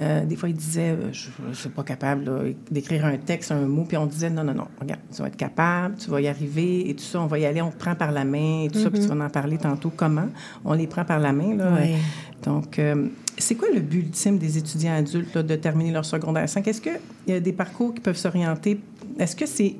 euh, 0.00 0.24
des 0.24 0.34
fois, 0.34 0.48
ils 0.48 0.56
disaient, 0.56 0.90
euh, 0.90 1.12
je 1.12 1.28
ne 1.46 1.54
suis 1.54 1.68
pas 1.68 1.84
capable 1.84 2.24
là, 2.24 2.40
d'écrire 2.70 3.04
un 3.04 3.16
texte, 3.16 3.52
un 3.52 3.66
mot, 3.66 3.84
puis 3.84 3.96
on 3.96 4.06
disait, 4.06 4.30
non, 4.30 4.42
non, 4.42 4.54
non, 4.54 4.66
regarde, 4.80 5.00
tu 5.14 5.22
vas 5.22 5.28
être 5.28 5.36
capable, 5.36 5.96
tu 5.96 6.10
vas 6.10 6.20
y 6.20 6.26
arriver, 6.26 6.90
et 6.90 6.94
tout 6.94 7.04
ça, 7.04 7.20
on 7.20 7.26
va 7.26 7.38
y 7.38 7.46
aller, 7.46 7.62
on 7.62 7.70
te 7.70 7.76
prend 7.76 7.94
par 7.94 8.10
la 8.10 8.24
main, 8.24 8.64
et 8.64 8.68
tout 8.68 8.80
ça, 8.80 8.90
puis 8.90 9.00
tu 9.00 9.06
vas 9.06 9.24
en 9.24 9.30
parler 9.30 9.58
tantôt, 9.58 9.92
comment? 9.94 10.28
On 10.64 10.72
les 10.72 10.88
prend 10.88 11.04
par 11.04 11.20
la 11.20 11.32
main. 11.32 11.54
Là. 11.54 11.78
Donc, 12.42 12.78
euh, 12.78 13.06
c'est 13.38 13.54
quoi 13.54 13.68
le 13.72 13.80
but 13.80 14.00
ultime 14.00 14.38
des 14.38 14.58
étudiants 14.58 14.94
adultes 14.94 15.34
là, 15.34 15.42
de 15.42 15.56
terminer 15.56 15.92
leur 15.92 16.04
secondaire? 16.04 16.48
5? 16.48 16.66
Est-ce 16.66 16.80
qu'il 16.80 16.98
y 17.28 17.32
a 17.32 17.40
des 17.40 17.52
parcours 17.52 17.94
qui 17.94 18.00
peuvent 18.00 18.16
s'orienter? 18.16 18.80
Est-ce 19.18 19.36
que 19.36 19.46
c'est 19.46 19.76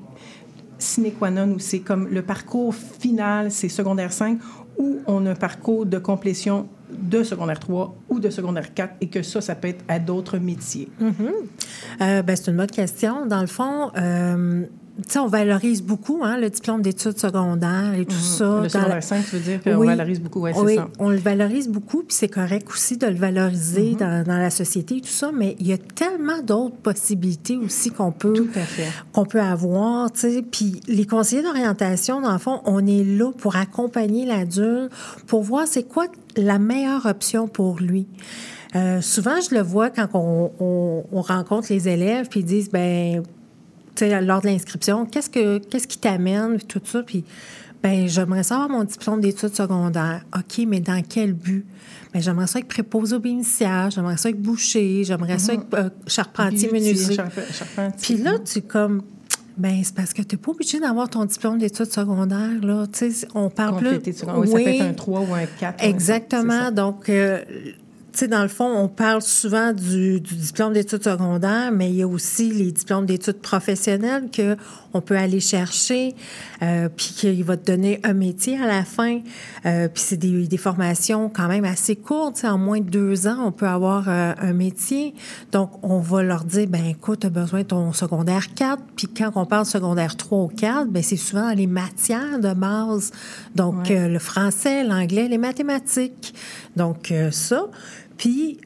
sine 0.78 1.12
qua 1.12 1.30
non 1.30 1.52
ou 1.52 1.58
c'est 1.58 1.80
comme 1.80 2.08
le 2.08 2.22
parcours 2.22 2.74
final, 2.74 3.50
c'est 3.50 3.68
secondaire 3.68 4.12
5, 4.12 4.38
ou 4.78 5.00
on 5.06 5.26
a 5.26 5.30
un 5.30 5.34
parcours 5.34 5.86
de 5.86 5.98
complétion 5.98 6.68
de 6.90 7.22
secondaire 7.22 7.58
3 7.58 7.96
ou 8.08 8.20
de 8.20 8.30
secondaire 8.30 8.72
4 8.74 8.94
et 9.00 9.08
que 9.08 9.22
ça, 9.22 9.40
ça 9.40 9.54
peut 9.54 9.68
être 9.68 9.84
à 9.88 9.98
d'autres 9.98 10.38
métiers? 10.38 10.88
Euh, 12.00 12.22
ben, 12.22 12.36
c'est 12.36 12.50
une 12.50 12.56
bonne 12.56 12.66
question. 12.66 13.26
Dans 13.26 13.40
le 13.40 13.46
fond, 13.46 13.90
euh, 13.96 14.64
sais, 15.08 15.18
on 15.18 15.26
valorise 15.26 15.82
beaucoup 15.82 16.20
hein, 16.22 16.36
le 16.38 16.48
diplôme 16.50 16.80
d'études 16.82 17.18
secondaires 17.18 17.94
et 17.98 18.04
tout 18.04 18.14
ça. 18.14 18.44
Mhm. 18.46 18.56
Le 18.56 18.62
dans 18.62 18.68
secondaire 18.68 18.94
la- 18.94 19.00
5, 19.00 19.24
tu 19.28 19.36
veux 19.36 19.42
dire 19.42 19.62
qu'on 19.62 19.74
Oui. 19.76 19.86
valorise 19.88 20.20
beaucoup, 20.20 20.40
ouais, 20.40 20.52
c'est 20.54 20.60
oui, 20.60 20.76
ça. 20.76 20.88
on 20.98 21.08
le 21.10 21.16
valorise 21.16 21.68
beaucoup, 21.68 21.98
puis 22.04 22.16
c'est 22.16 22.28
correct 22.28 22.68
aussi 22.70 22.96
de 22.96 23.06
le 23.06 23.14
valoriser 23.16 23.90
Mhm. 23.92 23.96
dans, 23.96 24.24
dans 24.24 24.38
la 24.38 24.50
société 24.50 24.98
et 24.98 25.00
tout 25.00 25.08
ça, 25.08 25.30
mais 25.34 25.56
il 25.58 25.66
y 25.66 25.72
a 25.72 25.78
tellement 25.78 26.40
d'autres 26.42 26.76
possibilités 26.76 27.56
aussi 27.56 27.90
qu'on 27.90 28.12
peut, 28.12 28.48
qu'on 29.12 29.24
peut 29.24 29.40
avoir, 29.40 30.12
tu 30.12 30.20
sais. 30.20 30.42
Puis 30.48 30.80
les 30.86 31.06
conseillers 31.06 31.42
d'orientation, 31.42 32.20
dans 32.20 32.32
le 32.32 32.38
fond, 32.38 32.60
on 32.64 32.86
est 32.86 33.04
là 33.04 33.32
pour 33.36 33.56
accompagner 33.56 34.26
l'adulte, 34.26 34.92
pour 35.26 35.42
voir 35.42 35.66
c'est 35.66 35.82
quoi 35.84 36.06
la 36.36 36.58
meilleure 36.58 37.06
option 37.06 37.48
pour 37.48 37.78
lui. 37.80 38.06
Euh, 38.76 39.00
souvent, 39.00 39.40
je 39.40 39.54
le 39.54 39.60
vois 39.62 39.90
quand 39.90 40.08
on, 40.14 40.50
on- 40.60 41.04
on 41.12 41.20
rencontre 41.20 41.68
les 41.70 41.88
élèves, 41.88 42.28
puis 42.28 42.40
ils 42.40 42.46
disent, 42.46 42.70
ben, 42.70 43.22
lors 44.00 44.40
de 44.40 44.46
l'inscription, 44.46 45.06
qu'est-ce 45.06 45.30
que 45.30 45.58
qu'est-ce 45.58 45.86
qui 45.86 45.98
t'amène, 45.98 46.58
tout 46.62 46.80
ça, 46.84 47.02
puis 47.02 47.24
ben 47.82 48.08
j'aimerais 48.08 48.42
savoir 48.42 48.70
mon 48.70 48.84
diplôme 48.84 49.20
d'études 49.20 49.54
secondaires. 49.54 50.24
OK, 50.34 50.64
mais 50.66 50.80
dans 50.80 51.02
quel 51.06 51.34
but? 51.34 51.66
Ben, 52.14 52.22
j'aimerais 52.22 52.46
ça 52.46 52.60
être 52.60 52.68
préposé 52.68 53.16
au 53.16 53.18
bénéficiaire, 53.18 53.90
j'aimerais 53.90 54.16
ça 54.16 54.30
être 54.30 54.40
boucher, 54.40 55.04
j'aimerais 55.04 55.38
ça 55.38 55.52
être 55.52 55.66
euh, 55.74 55.90
charpentier, 56.06 56.70
menuisier. 56.72 57.16
Puis 58.00 58.16
là, 58.16 58.38
tu 58.38 58.62
comme, 58.62 59.02
ben 59.58 59.80
c'est 59.82 59.94
parce 59.94 60.12
que 60.12 60.22
tu 60.22 60.34
n'es 60.34 60.40
pas 60.40 60.52
obligé 60.52 60.80
d'avoir 60.80 61.10
ton 61.10 61.24
diplôme 61.24 61.58
d'études 61.58 61.92
secondaires, 61.92 62.60
là. 62.62 62.86
Tu 62.90 63.12
sais, 63.12 63.28
on 63.34 63.50
parle 63.50 63.76
plus... 63.76 63.86
Compléter 63.86 64.12
de 64.12 64.16
secondaire. 64.16 64.40
Oui, 64.40 64.48
ça 64.48 64.56
peut 64.56 64.68
être 64.68 64.82
un 64.82 64.94
3 64.94 65.20
ou 65.20 65.34
un 65.34 65.46
4. 65.46 65.84
Exactement. 65.84 66.70
Donc, 66.70 67.08
euh, 67.08 67.42
sais, 68.18 68.28
dans 68.28 68.42
le 68.42 68.48
fond, 68.48 68.66
on 68.66 68.88
parle 68.88 69.22
souvent 69.22 69.72
du, 69.72 70.20
du 70.20 70.34
diplôme 70.34 70.72
d'études 70.72 71.02
secondaires, 71.04 71.70
mais 71.72 71.88
il 71.90 71.96
y 71.96 72.02
a 72.02 72.06
aussi 72.08 72.50
les 72.52 72.72
diplômes 72.72 73.06
d'études 73.06 73.40
professionnelles 73.40 74.28
que 74.30 74.56
on 74.96 75.00
peut 75.00 75.16
aller 75.16 75.40
chercher, 75.40 76.14
euh, 76.62 76.88
puis 76.88 77.12
qu'il 77.16 77.42
va 77.42 77.56
te 77.56 77.66
donner 77.72 77.98
un 78.04 78.12
métier 78.12 78.56
à 78.62 78.66
la 78.66 78.84
fin. 78.84 79.20
Euh, 79.66 79.88
puis 79.88 80.02
c'est 80.06 80.16
des, 80.16 80.46
des 80.46 80.56
formations 80.56 81.28
quand 81.28 81.48
même 81.48 81.64
assez 81.64 81.96
courtes. 81.96 82.44
En 82.44 82.58
moins 82.58 82.78
de 82.80 82.88
deux 82.88 83.26
ans, 83.26 83.38
on 83.44 83.50
peut 83.50 83.66
avoir 83.66 84.08
euh, 84.08 84.32
un 84.38 84.52
métier. 84.52 85.14
Donc, 85.50 85.72
on 85.82 85.98
va 85.98 86.22
leur 86.22 86.44
dire, 86.44 86.68
ben 86.68 86.84
écoute, 86.84 87.20
tu 87.20 87.26
as 87.26 87.30
besoin 87.30 87.62
de 87.62 87.66
ton 87.66 87.92
secondaire 87.92 88.54
4. 88.54 88.80
Puis 88.94 89.08
quand 89.08 89.32
on 89.34 89.46
parle 89.46 89.66
secondaire 89.66 90.16
3 90.16 90.38
ou 90.38 90.48
4, 90.48 90.86
ben 90.88 91.02
c'est 91.02 91.16
souvent 91.16 91.52
les 91.52 91.66
matières 91.66 92.38
de 92.38 92.54
base. 92.54 93.10
Donc, 93.56 93.74
Ouais. 93.88 94.08
le 94.08 94.18
français, 94.20 94.84
l'anglais, 94.84 95.26
les 95.26 95.38
mathématiques. 95.38 96.34
Donc, 96.76 97.12
ça. 97.32 97.66
Puis, 98.16 98.58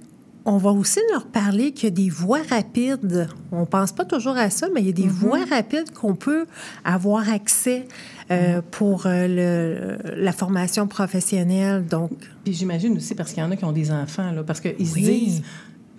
on 0.45 0.57
va 0.57 0.71
aussi 0.71 1.01
leur 1.13 1.27
parler 1.27 1.73
qu'il 1.73 1.85
y 1.85 1.93
a 1.93 1.95
des 1.95 2.09
voies 2.09 2.41
rapides. 2.49 3.29
On 3.53 3.67
pense 3.67 3.93
pas 3.93 4.05
toujours 4.07 4.37
à 4.37 4.49
ça, 4.49 4.69
mais 4.75 4.81
il 4.81 4.87
y 4.87 4.91
a 4.91 4.93
des 4.93 5.07
voies 5.07 5.45
rapides 5.45 5.91
qu'on 5.93 6.15
peut 6.15 6.47
avoir 6.85 7.29
accès 7.29 7.87
euh, 8.31 8.63
pour 8.71 9.05
euh, 9.07 9.99
le, 10.09 10.15
la 10.23 10.33
formation 10.33 10.87
professionnelle. 10.87 11.85
Donc, 11.85 12.13
Puis 12.45 12.55
j'imagine 12.55 12.97
aussi 12.97 13.15
parce 13.15 13.33
qu'il 13.33 13.43
y 13.43 13.47
en 13.47 13.51
a 13.51 13.57
qui 13.57 13.65
ont 13.67 13.73
des 13.73 13.91
enfants, 13.91 14.31
là, 14.33 14.43
parce 14.43 14.61
qu'ils 14.61 14.75
Oui. 14.79 14.87
se 14.87 14.95
disent 14.95 15.43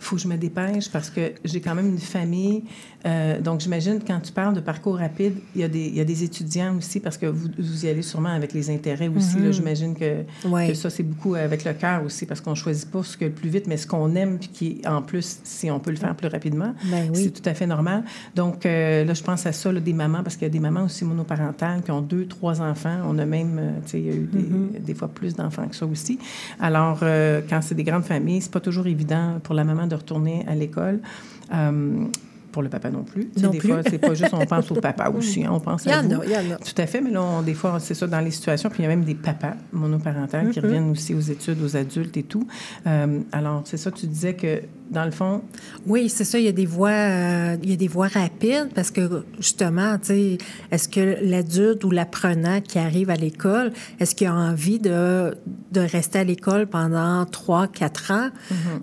faut 0.02 0.16
que 0.16 0.22
je 0.22 0.30
me 0.30 0.38
dépêche 0.38 0.90
parce 0.90 1.10
que 1.10 1.34
j'ai 1.44 1.60
quand 1.60 1.76
même 1.76 1.90
une 1.90 2.00
famille. 2.00 2.64
Euh, 3.06 3.40
donc, 3.40 3.62
j'imagine, 3.62 4.00
quand 4.06 4.20
tu 4.20 4.32
parles 4.34 4.54
de 4.54 4.60
parcours 4.60 4.98
rapide, 4.98 5.36
il 5.56 5.62
y, 5.62 5.64
a 5.64 5.70
des, 5.70 5.86
il 5.88 5.96
y 5.96 6.02
a 6.02 6.04
des 6.06 6.24
étudiants 6.24 6.76
aussi, 6.78 7.00
parce 7.00 7.18
que 7.18 7.28
vous, 7.28 7.48
vous 7.58 7.86
y 7.86 7.90
allez 7.90 8.02
sûrement 8.02 8.30
avec 8.30 8.52
les 8.54 8.70
intérêts 8.70 9.08
aussi. 9.08 9.40
là. 9.40 9.52
J'imagine 9.52 9.96
que, 9.96 10.24
Ouais. 10.46 10.68
que 10.68 10.74
ça, 10.74 10.90
c'est 10.90 11.04
beaucoup 11.04 11.36
avec 11.36 11.64
le 11.64 11.74
cœur 11.74 12.04
aussi, 12.04 12.26
parce 12.26 12.42
qu'on 12.42 12.56
choisit 12.56 12.90
pas 12.92 13.02
ce 13.04 13.16
que 13.16 13.26
le 13.26 13.32
plus 13.32 13.50
vite, 13.50 13.68
mais 13.68 13.78
ce 13.78 13.88
qu'on 13.88 14.14
aime, 14.16 14.38
puis 14.38 14.50
qui, 14.50 14.82
en 14.86 15.02
plus, 15.02 15.40
si 15.46 15.72
on 15.72 15.80
peut 15.80 15.92
le 15.92 15.98
faire 15.98 16.14
plus 16.16 16.28
rapidement, 16.28 16.74
Ben 16.92 17.10
oui. 17.14 17.24
c'est 17.24 17.32
tout 17.42 17.48
à 17.50 17.54
fait 17.54 17.68
normal. 17.68 18.04
Donc, 18.36 18.66
euh, 18.66 19.06
là, 19.06 19.14
je 19.14 19.24
pense 19.24 19.46
à 19.46 19.54
ça, 19.54 19.72
là, 19.72 19.80
des 19.80 19.94
mamans, 19.94 20.22
parce 20.24 20.36
qu'il 20.36 20.44
y 20.44 20.52
a 20.52 20.54
des 20.54 20.60
mamans 20.60 20.84
aussi 20.84 21.06
monoparentales 21.06 21.82
qui 21.84 21.92
ont 21.92 22.02
deux, 22.02 22.26
trois 22.26 22.62
enfants. 22.62 22.98
On 23.08 23.18
a 23.18 23.26
même, 23.26 23.58
euh, 23.60 23.72
tu 23.86 23.92
sais, 23.92 24.00
il 24.02 24.06
y 24.06 24.10
a 24.10 24.14
eu 24.16 24.26
des, 24.32 24.40
Mm-hmm. 24.40 24.84
des 24.84 24.94
fois 24.94 25.08
plus 25.08 25.36
d'enfants 25.36 25.68
que 25.68 25.76
ça 25.76 25.86
aussi. 25.86 26.18
Alors, 26.60 27.00
euh, 27.04 27.42
quand 27.50 27.62
c'est 27.62 27.76
des 27.76 27.84
grandes 27.84 28.04
familles, 28.06 28.42
c'est 28.42 28.52
pas 28.52 28.60
toujours 28.60 28.88
évident 28.88 29.40
pour 29.44 29.54
la 29.56 29.64
maman 29.64 29.88
de 29.88 29.96
retourner 29.96 30.44
à 30.48 30.56
l'école. 30.56 31.00
Euh, 31.54 32.06
pour 32.52 32.62
le 32.62 32.70
papa 32.70 32.90
non 32.90 33.04
plus. 33.04 33.30
Non 33.42 33.50
des 33.52 33.58
plus. 33.60 33.70
fois, 33.70 33.82
c'est 33.90 33.98
pas 34.00 34.14
juste 34.14 34.34
on 34.34 34.46
pense 34.46 34.72
au 34.72 34.76
papa 34.76 35.10
aussi, 35.16 35.44
hein, 35.46 35.50
on 35.54 35.60
pense 35.60 35.86
il 35.86 35.90
y 35.90 35.94
à 35.94 36.00
en 36.00 36.04
vous. 36.04 36.22
a, 36.22 36.26
il 36.26 36.32
y 36.32 36.36
en 36.36 36.56
a. 36.56 36.58
Tout 36.58 36.74
à 36.82 36.88
fait, 36.88 37.02
mais 37.02 37.12
là, 37.12 37.22
on- 37.22 37.42
des 37.42 37.54
fois, 37.54 37.80
c'est 37.80 37.94
ça 37.94 38.08
dans 38.08 38.20
les 38.20 38.32
situations. 38.32 38.70
Puis 38.70 38.80
il 38.80 38.84
y 38.84 38.86
a 38.86 38.90
même 38.90 39.04
des 39.06 39.16
papas 39.16 39.54
monoparentales 39.74 40.48
Mm-hmm. 40.48 40.52
qui 40.52 40.60
reviennent 40.60 40.90
aussi 40.92 41.14
aux 41.14 41.20
études, 41.20 41.62
aux 41.64 41.76
adultes 41.76 42.16
et 42.18 42.24
tout. 42.24 42.48
Euh, 42.88 43.20
alors, 43.32 43.62
c'est 43.66 43.78
ça, 43.78 43.92
tu 43.92 44.06
disais 44.08 44.34
que, 44.34 44.62
dans 44.92 45.06
le 45.06 45.12
fond, 45.12 45.42
Oui, 45.88 46.10
c'est 46.10 46.24
ça. 46.24 46.40
Il 46.40 46.46
y 46.46 46.48
a 46.48 46.52
des 46.52 46.66
voies, 46.66 46.90
euh, 46.90 47.58
il 47.64 47.70
y 47.70 47.74
a 47.74 47.76
des 47.76 47.88
voies 47.88 48.08
rapides 48.08 48.70
parce 48.74 48.90
que 48.92 49.24
justement, 49.40 49.98
tu 50.00 50.06
sais, 50.08 50.38
est-ce 50.72 50.88
que 50.90 51.18
l'adulte 51.22 51.84
ou 51.84 51.92
l'apprenant 51.92 52.62
qui 52.62 52.80
arrive 52.80 53.10
à 53.10 53.16
l'école, 53.16 53.72
est-ce 54.00 54.16
qu'il 54.16 54.28
a 54.28 54.34
envie 54.34 54.80
de, 54.80 55.36
de 55.72 55.82
rester 55.82 56.20
à 56.20 56.24
l'école 56.24 56.68
pendant 56.68 57.26
trois, 57.26 57.68
quatre 57.68 58.12
ans, 58.12 58.30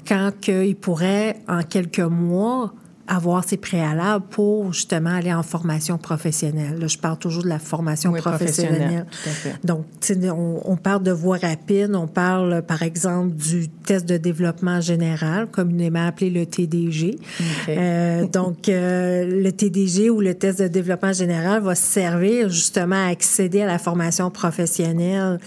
quand 0.06 0.30
qu'il 0.40 0.76
pourrait 0.76 1.37
en 1.49 1.62
quelques 1.62 1.99
mois 2.00 2.73
avoir 3.08 3.44
ses 3.44 3.56
préalables 3.56 4.25
pour 4.30 4.72
justement 4.72 5.10
aller 5.10 5.32
en 5.32 5.42
formation 5.42 5.98
professionnelle. 5.98 6.78
Là, 6.78 6.86
je 6.86 6.98
parle 6.98 7.18
toujours 7.18 7.42
de 7.42 7.48
la 7.48 7.58
formation 7.58 8.10
Oui, 8.12 8.20
professionnelle. 8.20 8.76
professionnelle, 8.76 9.06
tout 9.10 9.28
à 9.28 9.32
fait. 9.32 9.54
Donc, 9.64 9.84
on, 10.36 10.60
on 10.64 10.76
parle 10.76 11.02
de 11.02 11.12
voies 11.12 11.38
rapides, 11.38 11.94
on 11.94 12.06
parle, 12.08 12.62
par 12.62 12.82
exemple, 12.82 13.34
du 13.34 13.68
test 13.68 14.06
de 14.06 14.16
développement 14.16 14.80
général, 14.80 15.46
communément 15.46 16.06
appelé 16.06 16.30
le 16.30 16.46
TDG. 16.46 17.18
Euh, 17.68 18.26
donc, 18.26 18.68
euh, 18.68 19.42
le 19.42 19.52
TDG 19.52 20.10
ou 20.10 20.20
le 20.20 20.34
test 20.34 20.60
de 20.60 20.68
développement 20.68 21.12
général 21.12 21.62
va 21.62 21.75
servir 21.75 22.48
justement 22.48 22.96
à 22.96 23.10
accéder 23.10 23.62
à 23.62 23.66
la 23.66 23.78
formation 23.78 24.30
professionnelle 24.30 25.38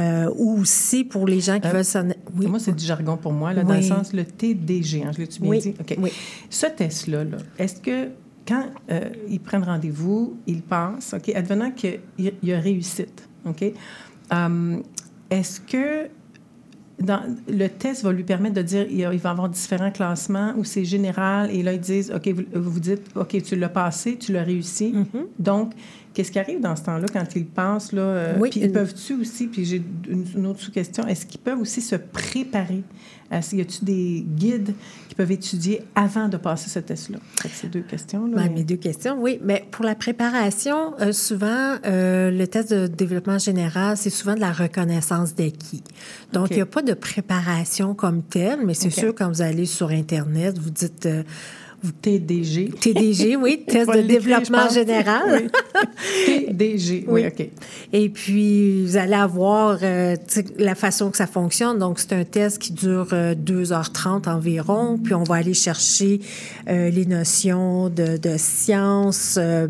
euh, 0.00 0.30
ou 0.36 0.60
aussi 0.60 1.04
pour 1.04 1.26
les 1.26 1.40
gens 1.40 1.60
qui 1.60 1.68
Euh, 1.68 1.72
veulent 1.72 1.84
s'en... 1.84 2.08
Oui. 2.36 2.46
Moi, 2.46 2.58
c'est 2.58 2.74
du 2.74 2.84
jargon 2.84 3.16
pour 3.16 3.32
moi, 3.32 3.52
là, 3.52 3.62
dans 3.62 3.74
le 3.74 3.82
sens, 3.82 4.12
le 4.12 4.24
TDG, 4.24 5.04
hein, 5.04 5.10
je 5.14 5.18
l'ai-tu 5.18 5.40
bien 5.42 5.50
Oui, 5.50 5.58
dit? 5.60 5.74
OK. 5.80 5.96
oui. 6.00 6.10
Ce 6.48 6.66
test-là, 6.66 7.24
là, 7.24 7.36
est-ce 7.58 7.80
que 7.80 8.08
quand 8.48 8.64
euh, 8.90 9.10
ils 9.28 9.38
prennent 9.40 9.62
rendez-vous, 9.62 10.36
ils 10.46 10.62
passent, 10.62 11.14
OK, 11.14 11.28
advenant 11.34 11.70
qu'il 11.70 12.00
y 12.18 12.52
a 12.52 12.58
réussite, 12.58 13.28
OK, 13.46 13.62
est-ce 15.30 15.60
que 15.60 16.08
dans, 17.00 17.22
le 17.48 17.66
test 17.68 18.02
va 18.04 18.12
lui 18.12 18.24
permettre 18.24 18.56
de 18.56 18.62
dire 18.62 18.86
il 18.90 19.06
va 19.18 19.30
avoir 19.30 19.48
différents 19.48 19.90
classements 19.90 20.52
ou 20.58 20.64
c'est 20.64 20.84
général 20.84 21.50
et 21.50 21.62
là 21.62 21.72
ils 21.72 21.80
disent 21.80 22.12
OK 22.14 22.28
vous, 22.28 22.70
vous 22.70 22.80
dites 22.80 23.02
OK 23.14 23.42
tu 23.42 23.56
l'as 23.56 23.70
passé 23.70 24.16
tu 24.18 24.32
l'as 24.32 24.42
réussi 24.42 24.92
Mm-hmm. 24.92 25.24
donc 25.38 25.72
qu'est-ce 26.14 26.30
qui 26.32 26.38
arrive 26.38 26.60
dans 26.60 26.74
ce 26.76 26.82
temps-là 26.82 27.06
quand 27.12 27.24
ils 27.36 27.46
passent 27.46 27.92
là 27.92 28.02
euh, 28.02 28.34
Oui, 28.38 28.50
puis 28.50 28.60
ils 28.60 28.66
une- 28.66 28.72
peuvent-tu 28.72 29.14
aussi 29.20 29.46
puis 29.46 29.64
j'ai 29.64 29.82
une, 30.08 30.24
une 30.36 30.46
autre 30.46 30.60
sous-question 30.60 31.06
est-ce 31.06 31.26
qu'ils 31.26 31.40
peuvent 31.40 31.60
aussi 31.60 31.80
se 31.80 31.96
préparer? 31.96 32.82
Est-ce 33.32 33.54
y 33.54 33.60
a-tu 33.60 33.84
des 33.84 34.24
guides 34.26 34.74
qui 35.08 35.14
peuvent 35.14 35.30
étudier 35.30 35.82
avant 35.94 36.28
de 36.28 36.36
passer 36.36 36.68
ce 36.68 36.80
test-là? 36.80 37.18
C'est 37.52 37.70
deux 37.70 37.82
questions 37.82 38.26
là, 38.26 38.34
Ben, 38.34 38.42
mais- 38.48 38.54
mes 38.56 38.64
deux 38.64 38.74
questions, 38.76 39.16
oui. 39.22 39.38
Mais 39.44 39.64
pour 39.70 39.84
la 39.84 39.94
préparation, 39.94 40.94
euh, 41.00 41.12
souvent, 41.12 41.76
euh, 41.86 42.32
le 42.32 42.46
test 42.48 42.72
de 42.74 42.88
développement 42.88 43.38
général, 43.38 43.96
c'est 43.96 44.10
souvent 44.10 44.34
de 44.34 44.40
la 44.40 44.50
reconnaissance 44.50 45.36
d'acquis. 45.36 45.84
Donc, 46.32 46.48
il 46.50 46.56
n'y 46.56 46.62
a 46.62 46.66
pas 46.66 46.82
de 46.82 46.92
préparation 46.92 47.94
comme 47.94 48.22
telle, 48.24 48.66
mais 48.66 48.74
c'est 48.74 48.90
sûr, 48.90 49.14
quand 49.14 49.28
vous 49.28 49.42
allez 49.42 49.64
sur 49.66 49.90
Internet, 49.90 50.58
vous 50.58 50.70
dites 50.70 51.06
TDG 52.02 52.70
TDG, 52.80 53.36
oui, 53.40 53.64
test 53.66 53.90
de 53.90 54.02
développement 54.02 54.68
général. 54.68 55.48
Oui. 56.26 56.46
TDG 56.46 57.04
oui, 57.08 57.22
Oui. 57.22 57.26
OK 57.26 57.48
Et 57.92 58.08
puis, 58.08 58.84
vous 58.84 58.96
allez 58.96 59.14
avoir 59.14 59.78
euh, 59.82 60.16
la 60.58 60.74
façon 60.74 61.10
que 61.10 61.16
ça 61.16 61.26
fonctionne. 61.26 61.78
Donc, 61.78 61.98
c'est 61.98 62.12
un 62.12 62.24
test 62.24 62.58
qui 62.58 62.72
dure 62.72 63.08
euh, 63.12 63.34
2h30 63.34 64.28
environ. 64.28 64.98
Puis, 65.02 65.14
on 65.14 65.22
va 65.22 65.36
aller 65.36 65.54
chercher 65.54 66.20
euh, 66.68 66.90
les 66.90 67.06
notions 67.06 67.88
de, 67.88 68.16
de 68.16 68.34
sciences, 68.36 69.38
euh, 69.40 69.66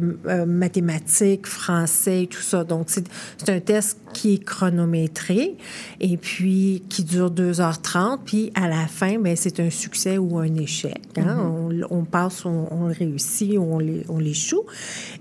mathématiques, 0.46 1.46
français, 1.46 2.28
tout 2.30 2.42
ça. 2.42 2.64
Donc, 2.64 2.86
c'est 2.88 3.48
un 3.48 3.60
test 3.60 3.98
qui 4.12 4.34
est 4.34 4.44
chronométré 4.44 5.56
et 6.00 6.16
puis 6.16 6.82
qui 6.88 7.04
dure 7.04 7.30
2h30. 7.30 8.18
Puis, 8.24 8.50
à 8.54 8.68
la 8.68 8.86
fin, 8.86 9.18
ben, 9.18 9.36
c'est 9.36 9.60
un 9.60 9.70
succès 9.70 10.18
ou 10.18 10.38
un 10.38 10.54
échec. 10.56 11.00
hein. 11.16 11.36
on, 11.38 11.70
on 11.90 11.99
passe, 12.04 12.44
on, 12.44 12.66
on 12.70 12.86
réussit 12.86 13.58
on 13.58 13.78
l'é- 13.78 14.04
on. 14.08 14.20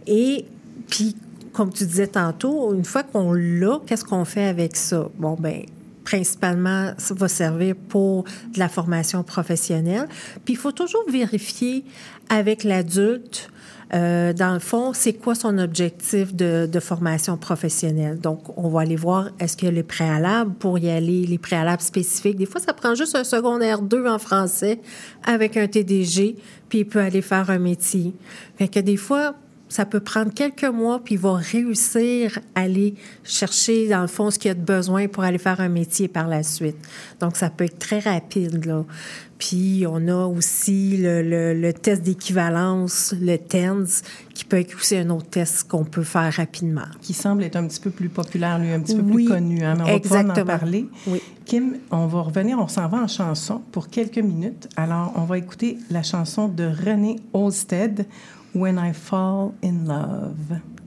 Et 0.07 0.45
puis, 0.89 1.15
comme 1.53 1.71
tu 1.71 1.85
disais 1.85 2.07
tantôt, 2.07 2.73
une 2.73 2.85
fois 2.85 3.03
qu'on 3.03 3.33
l'a, 3.33 3.79
qu'est-ce 3.85 4.05
qu'on 4.05 4.25
fait 4.25 4.45
avec 4.45 4.75
ça? 4.75 5.09
Bon, 5.17 5.35
ben 5.39 5.63
principalement, 6.03 6.93
ça 6.97 7.13
va 7.13 7.27
servir 7.27 7.75
pour 7.75 8.23
de 8.23 8.59
la 8.59 8.69
formation 8.69 9.23
professionnelle. 9.23 10.07
Puis, 10.43 10.55
il 10.55 10.57
faut 10.57 10.71
toujours 10.71 11.03
vérifier 11.09 11.83
avec 12.29 12.63
l'adulte, 12.63 13.51
euh, 13.93 14.33
dans 14.33 14.53
le 14.53 14.59
fond, 14.59 14.93
c'est 14.93 15.13
quoi 15.13 15.33
son 15.33 15.57
objectif 15.57 16.35
de, 16.35 16.69
de 16.71 16.79
formation 16.79 17.37
professionnelle. 17.37 18.19
Donc, 18.19 18.57
on 18.57 18.69
va 18.69 18.81
aller 18.81 18.95
voir, 18.95 19.29
est-ce 19.39 19.57
qu'il 19.57 19.67
y 19.67 19.71
a 19.71 19.73
les 19.73 19.83
préalables 19.83 20.53
pour 20.53 20.77
y 20.77 20.89
aller, 20.89 21.25
les 21.25 21.39
préalables 21.39 21.81
spécifiques. 21.81 22.37
Des 22.37 22.45
fois, 22.45 22.61
ça 22.61 22.73
prend 22.73 22.93
juste 22.93 23.15
un 23.15 23.23
secondaire 23.23 23.81
2 23.81 24.07
en 24.07 24.19
français 24.19 24.79
avec 25.25 25.57
un 25.57 25.67
TDG, 25.67 26.35
puis 26.69 26.79
il 26.79 26.85
peut 26.85 26.99
aller 26.99 27.21
faire 27.21 27.49
un 27.49 27.59
métier. 27.59 28.13
Fait 28.57 28.67
que 28.67 28.79
des 28.79 28.97
fois, 28.97 29.35
ça 29.69 29.85
peut 29.85 29.99
prendre 29.99 30.33
quelques 30.33 30.65
mois, 30.65 30.99
puis 31.03 31.15
il 31.15 31.21
va 31.21 31.35
réussir 31.35 32.39
à 32.55 32.61
aller 32.61 32.95
chercher, 33.23 33.87
dans 33.87 34.01
le 34.01 34.07
fond, 34.07 34.31
ce 34.31 34.39
qu'il 34.39 34.51
a 34.51 34.55
de 34.55 34.61
besoin 34.61 35.07
pour 35.07 35.23
aller 35.23 35.37
faire 35.37 35.61
un 35.61 35.69
métier 35.69 36.07
par 36.07 36.27
la 36.27 36.41
suite. 36.43 36.77
Donc, 37.19 37.37
ça 37.37 37.49
peut 37.51 37.65
être 37.65 37.79
très 37.79 37.99
rapide, 37.99 38.65
là. 38.65 38.83
Puis, 39.37 39.85
on 39.87 40.07
a 40.09 40.25
aussi 40.25 40.97
le, 40.97 41.21
le, 41.21 41.53
le 41.53 41.71
test 41.71 42.01
d'équivalence, 42.01 43.15
le 43.21 43.37
TENS, 43.37 44.01
qui 44.33 44.43
peut 44.43 44.59
être 44.59 44.75
aussi 44.75 44.97
un 44.97 45.09
autre 45.11 45.29
test 45.29 45.65
qu'on 45.65 45.85
peut 45.85 46.03
faire 46.03 46.33
rapidement. 46.33 46.87
Qui 47.01 47.13
semble 47.13 47.43
être 47.43 47.55
un 47.55 47.65
petit 47.67 47.79
peu 47.79 47.89
plus 47.89 48.09
populaire, 48.09 48.59
lui, 48.59 48.71
un 48.73 48.81
petit 48.81 48.95
peu 48.95 49.01
Oui, 49.01 49.25
plus 49.25 49.33
connu. 49.33 49.63
Hein? 49.63 49.75
Mais 49.77 49.83
on 49.83 49.93
va 49.93 49.99
pouvoir 49.99 50.19
en 50.19 50.29
exactement. 50.29 50.57
parler. 50.57 50.85
Oui. 51.07 51.21
Kim, 51.45 51.77
on 51.91 52.07
va 52.07 52.21
revenir, 52.21 52.59
on 52.59 52.67
s'en 52.67 52.87
va 52.89 52.97
en 52.97 53.07
chanson 53.07 53.61
pour 53.71 53.87
quelques 53.87 54.17
minutes. 54.17 54.67
Alors, 54.75 55.13
on 55.15 55.23
va 55.23 55.37
écouter 55.37 55.77
la 55.89 56.03
chanson 56.03 56.47
de 56.49 56.65
René 56.65 57.15
Olsted, 57.33 58.05
When 58.53 58.79
I 58.79 58.93
Fall 58.93 59.53
in 59.61 59.85
Love. 59.85 60.78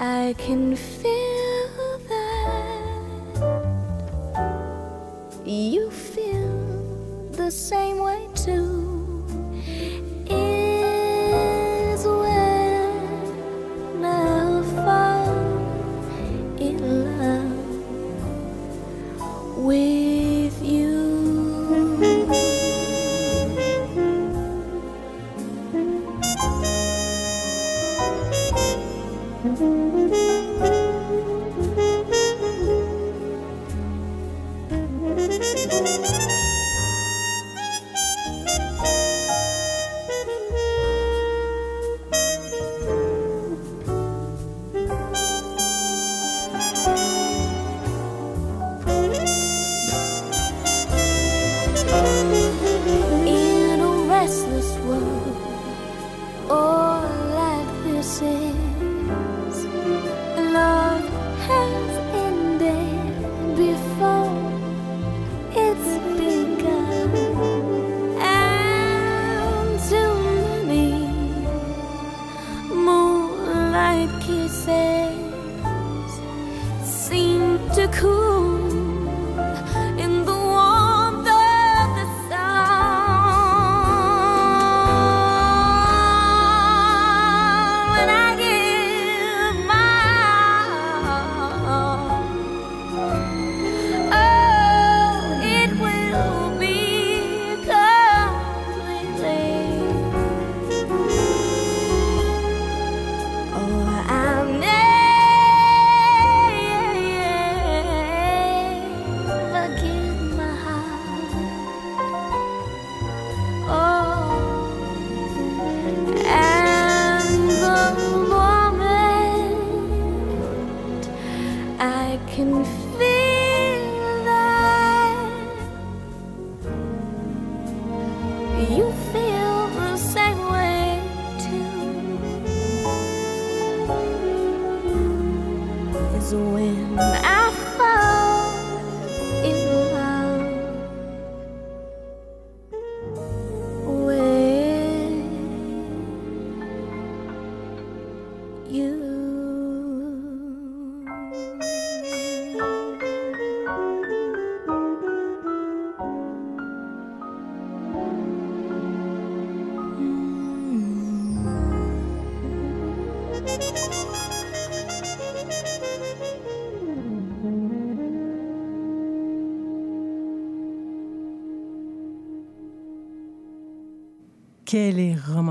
I 0.00 0.36
can 0.38 0.76
feel 0.76 1.98
that. 2.08 3.42
You 5.44 5.90
feel 5.90 7.30
the 7.32 7.50
same 7.50 7.98
way 7.98 8.28
too 8.32 8.77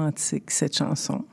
romantique, 0.08 0.52
cette 0.52 0.76
chanson. 0.76 1.24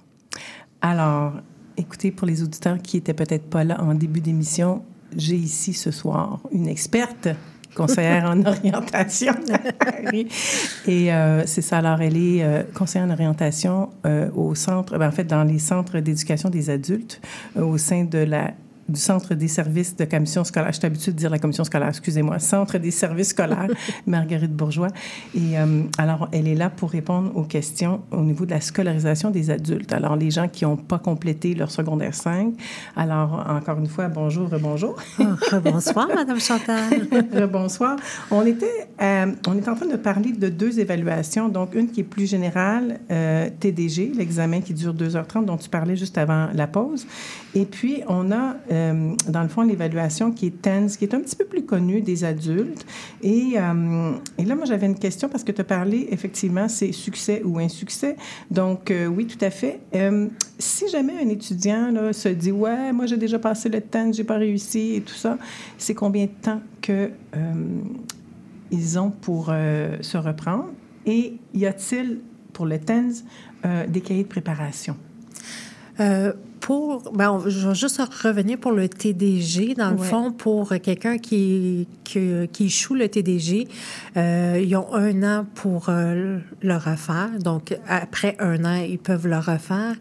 Alors, 0.80 1.34
écoutez, 1.76 2.10
pour 2.10 2.26
les 2.26 2.42
auditeurs 2.42 2.78
qui 2.78 2.96
étaient 2.96 3.14
peut-être 3.14 3.48
pas 3.48 3.64
là 3.64 3.80
en 3.80 3.94
début 3.94 4.20
d'émission, 4.20 4.82
j'ai 5.16 5.36
ici 5.36 5.72
ce 5.72 5.90
soir 5.90 6.40
une 6.50 6.66
experte 6.66 7.28
conseillère 7.74 8.24
en 8.24 8.44
orientation. 8.46 9.34
Et 10.86 11.12
euh, 11.12 11.44
c'est 11.46 11.62
ça. 11.62 11.78
Alors, 11.78 12.00
elle 12.00 12.16
est 12.16 12.42
euh, 12.42 12.62
conseillère 12.74 13.08
en 13.08 13.12
orientation 13.12 13.90
euh, 14.06 14.30
au 14.34 14.54
centre, 14.54 14.98
ben, 14.98 15.08
en 15.08 15.12
fait, 15.12 15.24
dans 15.24 15.44
les 15.44 15.58
centres 15.58 16.00
d'éducation 16.00 16.50
des 16.50 16.70
adultes, 16.70 17.20
au 17.56 17.78
sein 17.78 18.04
de 18.04 18.18
la 18.18 18.52
du 18.88 19.00
Centre 19.00 19.34
des 19.34 19.48
services 19.48 19.96
de 19.96 20.04
commission 20.04 20.44
scolaire. 20.44 20.72
Je 20.72 20.78
suis 20.78 20.86
habituée 20.86 21.12
de 21.12 21.16
dire 21.16 21.30
la 21.30 21.38
commission 21.38 21.64
scolaire, 21.64 21.88
excusez-moi. 21.88 22.38
Centre 22.38 22.78
des 22.78 22.90
services 22.90 23.28
scolaires, 23.28 23.68
Marguerite 24.06 24.52
Bourgeois. 24.52 24.88
Et 25.34 25.58
euh, 25.58 25.82
alors, 25.98 26.28
elle 26.32 26.48
est 26.48 26.54
là 26.54 26.70
pour 26.70 26.90
répondre 26.90 27.34
aux 27.34 27.44
questions 27.44 28.02
au 28.10 28.22
niveau 28.22 28.44
de 28.46 28.50
la 28.50 28.60
scolarisation 28.60 29.30
des 29.30 29.50
adultes. 29.50 29.92
Alors, 29.92 30.16
les 30.16 30.30
gens 30.30 30.48
qui 30.48 30.64
n'ont 30.64 30.76
pas 30.76 30.98
complété 30.98 31.54
leur 31.54 31.70
secondaire 31.70 32.14
5. 32.14 32.54
Alors, 32.96 33.44
encore 33.48 33.78
une 33.78 33.86
fois, 33.86 34.08
bonjour, 34.08 34.48
bonjour. 34.60 34.96
Oh, 35.18 35.24
bonsoir, 35.62 36.08
Madame 36.14 36.40
Chantal. 36.40 37.08
Bonsoir. 37.50 37.96
On 38.30 38.44
était, 38.46 38.88
euh, 39.00 39.32
on 39.46 39.56
est 39.56 39.68
en 39.68 39.74
train 39.74 39.86
de 39.86 39.96
parler 39.96 40.32
de 40.32 40.48
deux 40.48 40.80
évaluations. 40.80 41.48
Donc, 41.48 41.74
une 41.74 41.90
qui 41.90 42.00
est 42.00 42.04
plus 42.04 42.28
générale, 42.28 43.00
euh, 43.10 43.48
TDG, 43.60 44.12
l'examen 44.16 44.60
qui 44.60 44.74
dure 44.74 44.94
2h30, 44.94 45.44
dont 45.44 45.56
tu 45.56 45.68
parlais 45.68 45.96
juste 45.96 46.18
avant 46.18 46.48
la 46.54 46.66
pause. 46.66 47.06
Et 47.54 47.64
puis, 47.64 48.02
on 48.08 48.32
a, 48.32 48.56
euh, 48.74 49.14
dans 49.28 49.42
le 49.42 49.48
fond, 49.48 49.62
l'évaluation 49.62 50.32
qui 50.32 50.46
est 50.46 50.62
TENS, 50.62 50.96
qui 50.98 51.04
est 51.04 51.14
un 51.14 51.20
petit 51.20 51.36
peu 51.36 51.44
plus 51.44 51.64
connue 51.64 52.00
des 52.00 52.24
adultes. 52.24 52.86
Et, 53.22 53.52
euh, 53.56 54.12
là, 54.38 54.54
moi, 54.54 54.64
j'avais 54.64 54.86
une 54.86 54.98
question 54.98 55.28
parce 55.28 55.44
que 55.44 55.52
tu 55.52 55.60
as 55.60 55.64
parlé, 55.64 56.08
effectivement, 56.10 56.68
c'est 56.68 56.92
succès 56.92 57.42
ou 57.44 57.58
insuccès. 57.58 58.16
Donc, 58.50 58.90
euh, 58.90 59.06
oui, 59.06 59.26
tout 59.26 59.42
à 59.44 59.50
fait. 59.50 59.80
Si 60.58 60.88
jamais 60.88 61.14
un 61.22 61.28
étudiant 61.28 62.12
se 62.12 62.28
dit, 62.28 62.52
ouais, 62.52 62.92
moi, 62.92 63.06
j'ai 63.06 63.16
déjà 63.16 63.38
passé 63.38 63.68
le 63.68 63.80
TENS, 63.80 64.12
j'ai 64.12 64.24
pas 64.24 64.36
réussi 64.36 64.96
et 64.96 65.00
tout 65.00 65.14
ça, 65.14 65.38
c'est 65.78 65.94
combien 65.94 66.24
de 66.26 66.30
temps 66.42 66.60
que 66.80 67.10
euh, 67.36 67.52
ils 68.70 68.98
ont 68.98 69.10
pour 69.10 69.46
se 69.46 70.16
reprendre? 70.16 70.70
Et 71.06 71.38
y 71.52 71.66
a-t-il, 71.66 72.20
pour 72.52 72.66
le 72.66 72.78
TENS, 72.78 73.24
des 73.88 74.00
cahiers 74.00 74.24
de 74.24 74.28
préparation? 74.28 74.96
Pour, 76.68 77.12
ben, 77.12 77.30
on- 77.30 77.46
je 77.46 77.68
vais 77.68 77.74
juste 77.74 78.00
revenir 78.22 78.56
pour 78.56 78.72
le 78.72 78.88
TDG. 78.88 79.74
Dans 79.74 79.90
le 79.90 79.98
Ouais. 79.98 80.06
fond, 80.06 80.32
pour 80.32 80.70
quelqu'un 80.82 81.18
qui, 81.18 81.86
qui, 82.04 82.26
qui 82.54 82.64
échoue 82.64 82.94
le 82.94 83.06
TDG, 83.06 83.68
euh, 84.16 84.58
ils 84.64 84.74
ont 84.74 84.94
un 84.94 85.22
an 85.40 85.46
pour 85.54 85.90
euh, 85.90 86.38
le 86.62 86.74
refaire. 86.76 87.28
Donc, 87.38 87.76
après 87.86 88.34
un 88.38 88.64
an, 88.64 88.76
ils 88.82 88.98
peuvent 88.98 89.26
le 89.26 89.36
refaire. 89.36 89.94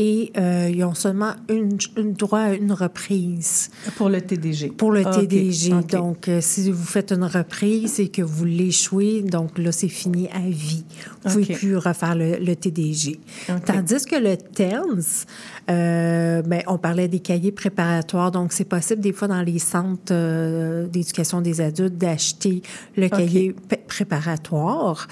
Et 0.00 0.32
euh, 0.36 0.70
ils 0.72 0.84
ont 0.84 0.94
seulement 0.94 1.32
une, 1.48 1.76
une 1.96 2.12
droit 2.12 2.38
à 2.40 2.52
une 2.54 2.72
reprise 2.72 3.70
Pour 3.96 4.08
le 4.08 4.20
TDG. 4.20 4.68
pour 4.68 4.92
le 4.92 5.02
Ah, 5.04 5.10
TDG. 5.10 5.70
Donc, 5.90 6.28
euh, 6.28 6.38
si 6.40 6.70
vous 6.70 6.84
faites 6.84 7.10
une 7.10 7.24
reprise 7.24 7.98
et 7.98 8.08
que 8.08 8.22
vous 8.22 8.44
l'échouez, 8.44 9.22
donc 9.22 9.58
là, 9.58 9.72
c'est 9.72 9.88
fini 9.88 10.28
à 10.28 10.40
vie. 10.48 10.84
Vous 11.24 11.30
ne 11.40 11.44
pouvez 11.44 11.54
OK. 11.54 11.58
plus 11.58 11.76
refaire 11.76 12.14
le, 12.14 12.36
le 12.36 12.54
TDG. 12.54 13.18
Tandis 13.66 14.04
que 14.04 14.16
le 14.16 14.36
TELS, 14.36 15.26
euh, 15.70 16.42
ben, 16.42 16.62
on 16.68 16.78
parlait 16.78 17.08
des 17.08 17.20
cahiers 17.20 17.52
préparatoires. 17.52 18.30
Donc, 18.30 18.52
c'est 18.52 18.64
possible 18.64 19.00
des 19.00 19.12
fois 19.12 19.26
dans 19.28 19.42
les 19.42 19.58
centres 19.58 20.12
euh, 20.12 20.86
d'éducation 20.86 21.40
des 21.40 21.60
adultes 21.60 21.98
d'acheter 21.98 22.62
le 22.96 23.08
cahier 23.08 23.54
préparatoire. 23.88 25.08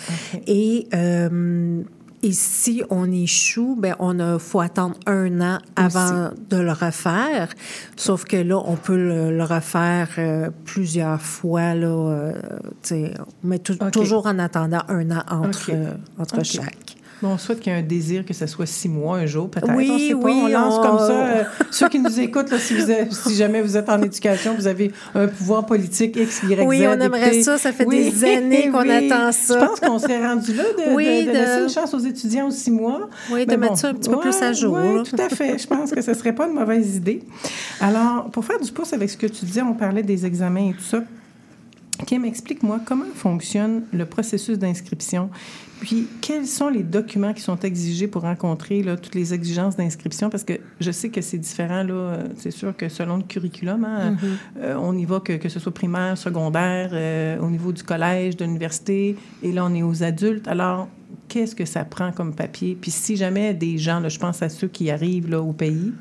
Et 0.46 0.86
et 2.26 2.32
si 2.32 2.82
on 2.90 3.10
échoue, 3.12 3.76
ben 3.78 3.94
on 3.98 4.18
a 4.18 4.38
faut 4.38 4.60
attendre 4.60 4.96
un 5.06 5.40
an 5.40 5.58
avant 5.76 6.30
de 6.50 6.56
le 6.56 6.72
refaire. 6.72 7.48
Sauf 7.96 8.24
que 8.24 8.36
là, 8.36 8.60
on 8.64 8.76
peut 8.76 8.96
le, 8.96 9.36
le 9.36 9.44
refaire 9.44 10.08
euh, 10.18 10.50
plusieurs 10.64 11.20
fois 11.22 11.74
là, 11.74 11.86
euh, 11.86 12.32
mais 13.42 13.58
tou- 13.58 13.74
OK. 13.80 13.90
toujours 13.92 14.26
en 14.26 14.38
attendant 14.38 14.82
un 14.88 15.10
an 15.10 15.22
entre 15.30 15.70
euh, 15.72 15.92
entre 16.18 16.42
chaque. 16.44 16.95
Bon, 17.22 17.30
on 17.30 17.38
souhaite 17.38 17.60
qu'il 17.60 17.72
y 17.72 17.76
ait 17.76 17.78
un 17.78 17.82
désir 17.82 18.26
que 18.26 18.34
ce 18.34 18.46
soit 18.46 18.66
six 18.66 18.90
mois, 18.90 19.16
un 19.16 19.24
jour, 19.26 19.50
peut-être. 19.50 19.74
Oui, 19.74 19.88
on 19.90 19.98
sait 19.98 20.10
pas. 20.12 20.18
oui, 20.26 20.40
On 20.44 20.48
lance 20.48 20.74
on- 20.78 20.82
comme 20.82 20.98
ça. 20.98 21.12
euh, 21.26 21.44
ceux 21.70 21.88
qui 21.88 21.98
nous 21.98 22.20
écoutent, 22.20 22.50
là, 22.50 22.58
si, 22.58 22.74
vous 22.74 22.86
si 23.10 23.34
jamais 23.34 23.62
vous 23.62 23.74
êtes 23.76 23.88
en 23.88 24.02
éducation, 24.02 24.54
vous 24.54 24.66
avez 24.66 24.92
un 25.14 25.26
pouvoir 25.26 25.64
politique 25.64 26.14
X, 26.14 26.42
Y, 26.42 26.56
Z. 26.56 26.64
Oui, 26.66 26.84
on 26.86 27.00
aimerait 27.00 27.42
ça. 27.42 27.56
Ça 27.56 27.72
fait 27.72 27.86
des 27.86 28.22
années 28.22 28.68
qu'on 28.72 28.88
attend 28.88 29.32
ça. 29.32 29.58
Je 29.60 29.66
pense 29.66 29.80
qu'on 29.80 29.98
serait 29.98 30.26
rendu 30.26 30.52
là 30.52 30.64
de, 30.64 30.94
Oui, 30.94 31.24
de- 31.24 31.30
de 31.30 31.32
de- 31.32 31.38
laisser 31.38 31.62
une 31.62 31.70
chance 31.70 31.94
aux 31.94 31.98
étudiants 32.00 32.48
aux 32.48 32.50
six 32.50 32.70
mois. 32.70 33.08
Oui, 33.32 33.46
de 33.46 33.56
mettre 33.56 33.78
ça 33.78 33.88
un 33.88 33.94
petit 33.94 34.10
peu 34.10 34.18
plus 34.20 34.36
à 34.42 34.52
jour, 34.52 34.76
Oui, 34.78 35.02
tout 35.08 35.16
à 35.18 35.30
fait. 35.30 35.56
Je 35.58 35.66
pense 35.66 35.90
que 35.92 36.02
ce 36.02 36.12
serait 36.12 36.34
pas 36.34 36.46
une 36.46 36.54
mauvaise 36.54 36.96
idée. 36.96 37.22
Alors, 37.80 38.26
pour 38.30 38.44
faire 38.44 38.60
du 38.60 38.70
pouce 38.70 38.92
avec 38.92 39.08
ce 39.08 39.16
que 39.16 39.26
tu 39.26 39.46
disais, 39.46 39.62
on 39.62 39.72
parlait 39.72 40.02
des 40.02 40.26
examens 40.26 40.68
et 40.68 40.74
tout 40.74 40.84
ça. 40.84 41.02
Kim, 42.06 42.26
explique-moi 42.26 42.80
comment 42.84 43.06
fonctionne 43.14 43.84
le 43.90 44.04
processus 44.04 44.58
d'inscription, 44.58 45.30
puis 45.80 46.08
quels 46.20 46.46
sont 46.46 46.68
les 46.68 46.82
documents 46.82 47.32
qui 47.32 47.42
sont 47.42 47.58
exigés 47.60 48.08
pour 48.08 48.22
rencontrer 48.22 48.82
là, 48.82 48.96
toutes 48.96 49.14
les 49.14 49.34
exigences 49.34 49.76
d'inscription, 49.76 50.30
parce 50.30 50.44
que 50.44 50.54
je 50.80 50.90
sais 50.90 51.10
que 51.10 51.20
c'est 51.20 51.38
différent, 51.38 51.82
là, 51.82 51.94
euh, 51.94 52.28
c'est 52.36 52.50
sûr 52.50 52.76
que 52.76 52.88
selon 52.88 53.18
le 53.18 53.22
curriculum, 53.22 53.84
hein, 53.84 54.16
euh, 54.58 54.74
on 54.76 54.96
y 54.96 55.04
va 55.04 55.20
que, 55.20 55.34
que 55.34 55.48
ce 55.48 55.60
soit 55.60 55.74
primaire, 55.74 56.16
secondaire, 56.16 56.90
euh, 56.92 57.38
au 57.40 57.50
niveau 57.50 57.72
du 57.72 57.82
collège, 57.82 58.36
de 58.36 58.44
l'université, 58.44 59.16
et 59.42 59.52
là, 59.52 59.66
on 59.66 59.74
est 59.74 59.82
aux 59.82 60.02
adultes. 60.02 60.48
Alors, 60.48 60.88
qu'est-ce 61.28 61.54
que 61.54 61.64
ça 61.64 61.84
prend 61.84 62.12
comme 62.12 62.34
papier? 62.34 62.76
Puis 62.80 62.90
si 62.90 63.16
jamais 63.16 63.52
des 63.54 63.78
gens, 63.78 64.00
là, 64.00 64.08
je 64.08 64.18
pense 64.18 64.42
à 64.42 64.48
ceux 64.48 64.68
qui 64.68 64.90
arrivent 64.90 65.28
là, 65.28 65.40
au 65.40 65.52
pays, 65.52 65.92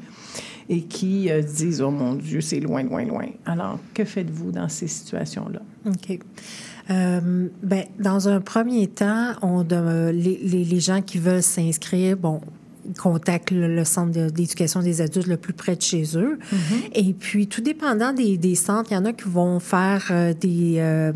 et 0.70 0.82
qui 0.82 1.30
euh, 1.30 1.42
disent, 1.42 1.82
oh 1.82 1.92
mon 1.92 2.16
Dieu, 2.16 2.42
c'est 2.42 2.60
loin, 2.60 2.84
loin, 2.84 3.06
loin. 3.06 3.28
Alors, 3.46 3.80
que 3.94 4.04
faites-vous 4.04 4.52
dans 4.52 4.70
ces 4.70 4.88
situations-là? 4.88 5.62
OK. 5.86 6.20
Euh, 6.91 7.48
ben, 7.63 7.86
dans 8.00 8.30
un 8.30 8.41
premier 8.41 8.88
temps, 8.88 9.34
on 9.41 9.63
de- 9.63 10.12
les, 10.13 10.38
les- 10.43 10.63
les 10.63 10.80
gens 10.80 11.02
qui 11.02 11.17
veulent 11.17 11.41
s'inscrire, 11.41 12.15
bon, 12.15 12.41
contactent 13.00 13.52
le, 13.52 13.74
le 13.74 13.84
centre 13.86 14.12
de- 14.12 14.30
d'éducation 14.30 14.82
des 14.82 15.02
adultes 15.02 15.28
le 15.28 15.38
plus 15.38 15.54
près 15.54 15.76
de 15.76 15.82
chez 15.82 16.04
eux. 16.17 16.38
Et 16.93 17.13
puis, 17.13 17.48
tout 17.48 17.62
dépendant 17.62 18.13
des, 18.13 18.38
des 18.38 18.56
centres, 18.56 18.91
il 18.91 18.95
y 18.95 18.98
en 18.98 19.06
a 19.06 19.13
qui 19.13 19.30
vont 19.30 19.60
faire 19.60 20.08
euh, 20.12 20.34
des, 20.34 20.76
euh, 20.78 21.12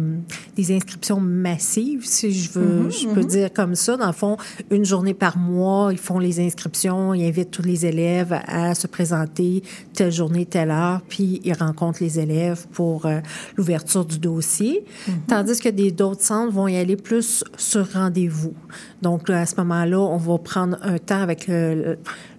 des 0.55 0.75
inscriptions 0.75 1.19
massives, 1.19 2.05
si 2.05 2.31
je 2.31 2.51
veux, 2.51 2.89
je 2.89 3.07
peux 3.07 3.23
dire 3.23 3.51
comme 3.53 3.75
ça. 3.75 3.97
Dans 3.97 4.07
le 4.07 4.13
fond, 4.13 4.37
une 4.71 4.85
journée 4.85 5.13
par 5.13 5.37
mois, 5.37 5.89
ils 5.91 5.97
font 5.97 6.19
les 6.19 6.39
inscriptions, 6.39 7.13
ils 7.13 7.25
invitent 7.27 7.51
tous 7.51 7.63
les 7.63 7.85
élèves 7.85 8.39
à 8.47 8.75
se 8.75 8.87
présenter 8.87 9.63
telle 9.93 10.11
journée, 10.11 10.45
telle 10.45 10.71
heure, 10.71 11.01
puis 11.07 11.41
ils 11.43 11.53
rencontrent 11.53 12.01
les 12.01 12.19
élèves 12.19 12.65
pour 12.71 13.05
euh, 13.05 13.19
l'ouverture 13.57 14.05
du 14.05 14.19
dossier. 14.19 14.85
Tandis 15.27 15.59
que 15.59 15.69
d'autres 15.91 16.21
centres 16.21 16.53
vont 16.53 16.67
y 16.67 16.77
aller 16.77 16.95
plus 16.95 17.43
sur 17.57 17.91
rendez-vous. 17.93 18.53
Donc, 19.01 19.29
là, 19.29 19.41
à 19.41 19.45
ce 19.45 19.55
moment-là, 19.57 19.99
on 19.99 20.17
va 20.17 20.37
prendre 20.37 20.77
un 20.81 20.97
temps 20.97 21.21
avec 21.21 21.47
le, 21.47 21.58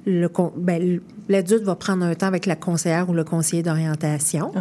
le- 0.07 0.31
ben, 0.57 1.01
l'adulte 1.29 1.63
va 1.65 1.75
prendre 1.77 2.05
un 2.05 2.15
temps 2.15 2.27
avec 2.27 2.47
la 2.47 2.57
conseillère 2.57 3.09
ou 3.11 3.13
le 3.15 3.25
conseiller 3.25 3.63
d'orientation. 3.63 4.53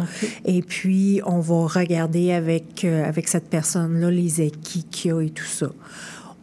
Et 0.44 0.62
puis, 0.62 1.20
on 1.26 1.40
va 1.40 1.66
regarder 1.66 2.32
avec, 2.32 2.84
euh, 2.84 3.04
avec 3.04 3.28
cette 3.28 3.48
personne-là 3.48 4.10
les 4.10 4.40
acquis 4.46 4.84
qu'il 4.90 5.10
y 5.10 5.14
a 5.14 5.20
et 5.22 5.30
tout 5.30 5.44
ça. 5.44 5.70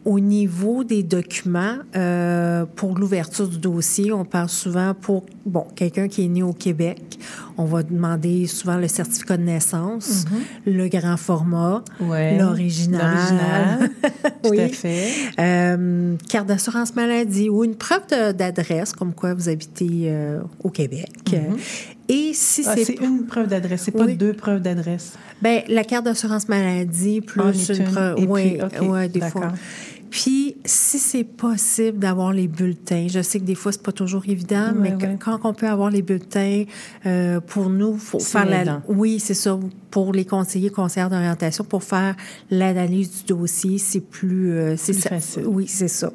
Au 0.08 0.20
niveau 0.20 0.84
des 0.84 1.02
documents, 1.02 1.74
euh, 1.94 2.64
pour 2.76 2.96
l'ouverture 2.98 3.46
du 3.46 3.58
dossier, 3.58 4.10
on 4.10 4.24
parle 4.24 4.48
souvent 4.48 4.94
pour 4.98 5.26
bon 5.44 5.66
quelqu'un 5.76 6.08
qui 6.08 6.24
est 6.24 6.28
né 6.28 6.42
au 6.42 6.54
Québec, 6.54 7.18
on 7.58 7.66
va 7.66 7.82
demander 7.82 8.46
souvent 8.46 8.78
le 8.78 8.88
certificat 8.88 9.36
de 9.36 9.42
naissance, 9.42 10.24
le 10.66 10.88
grand 10.88 11.18
format, 11.18 11.84
Ouais. 12.00 12.38
l'original, 12.38 13.16
L'original. 13.16 13.90
Tout 14.42 14.50
Oui. 14.50 14.60
à 14.60 14.68
fait. 14.68 15.08
euh, 15.38 16.16
carte 16.30 16.46
d'assurance 16.46 16.94
maladie 16.96 17.50
ou 17.50 17.62
une 17.64 17.74
preuve 17.74 18.06
de- 18.10 18.32
d'adresse, 18.32 18.94
comme 18.94 19.12
quoi 19.12 19.34
vous 19.34 19.50
habitez 19.50 20.04
euh, 20.06 20.40
au 20.64 20.70
Québec. 20.70 21.10
Et 22.08 22.30
si 22.32 22.62
Ah, 22.66 22.72
c'est 22.74 22.84
c'est 22.84 22.94
une 22.94 23.26
preuve 23.26 23.48
d'adresse, 23.48 23.82
c'est 23.84 23.90
pas 23.90 24.06
Oui. 24.06 24.16
deux 24.16 24.32
preuves 24.32 24.62
d'adresse. 24.62 25.12
ben, 25.42 25.60
la 25.68 25.84
carte 25.84 26.06
d'assurance 26.06 26.48
maladie 26.48 27.20
plus 27.20 27.42
Ah, 27.44 27.52
une 27.74 27.76
une. 27.82 27.84
preuve. 27.92 28.16
Oui, 28.26 28.58
ouais, 28.88 29.08
des 29.10 29.20
fois. 29.20 29.52
Puis, 30.10 30.56
si 30.64 30.98
c'est 30.98 31.24
possible 31.24 31.98
d'avoir 31.98 32.32
les 32.32 32.48
bulletins, 32.48 33.06
je 33.08 33.20
sais 33.20 33.38
que 33.40 33.44
des 33.44 33.54
fois, 33.54 33.72
c'est 33.72 33.82
pas 33.82 33.92
toujours 33.92 34.22
évident, 34.26 34.72
mais 34.74 34.94
quand 35.20 35.38
on 35.44 35.52
peut 35.54 35.68
avoir 35.68 35.90
les 35.90 36.02
bulletins, 36.02 36.64
euh, 37.06 37.40
pour 37.40 37.68
nous, 37.70 37.96
faut 37.98 38.18
faire 38.18 38.46
la. 38.64 38.82
Oui, 38.88 39.20
c'est 39.20 39.34
ça. 39.34 39.58
Pour 39.90 40.12
les 40.12 40.24
conseillers, 40.24 40.70
conseillères 40.70 41.10
d'orientation, 41.10 41.64
pour 41.64 41.82
faire 41.84 42.14
l'analyse 42.50 43.24
du 43.24 43.34
dossier, 43.34 43.78
c'est 43.78 44.00
plus. 44.00 44.50
euh, 44.52 44.76
c'est 44.76 44.92
ça- 44.94 45.10
facile. 45.10 45.44
Oui, 45.46 45.66
c'est 45.66 45.88
ça. 45.88 46.10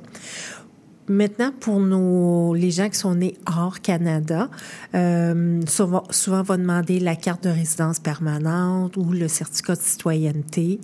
Maintenant, 1.09 1.51
pour 1.59 1.81
nos, 1.81 2.53
les 2.53 2.71
gens 2.71 2.87
qui 2.87 2.97
sont 2.97 3.15
nés 3.15 3.35
hors 3.45 3.81
Canada, 3.81 4.49
euh, 4.95 5.59
souvent, 5.67 6.03
souvent, 6.11 6.39
on 6.39 6.43
va 6.43 6.55
demander 6.55 7.01
la 7.01 7.17
carte 7.17 7.43
de 7.43 7.49
résidence 7.49 7.99
permanente 7.99 8.95
ou 8.95 9.11
le 9.11 9.27
certificat 9.27 9.75
de 9.75 9.81
citoyenneté. 9.81 10.79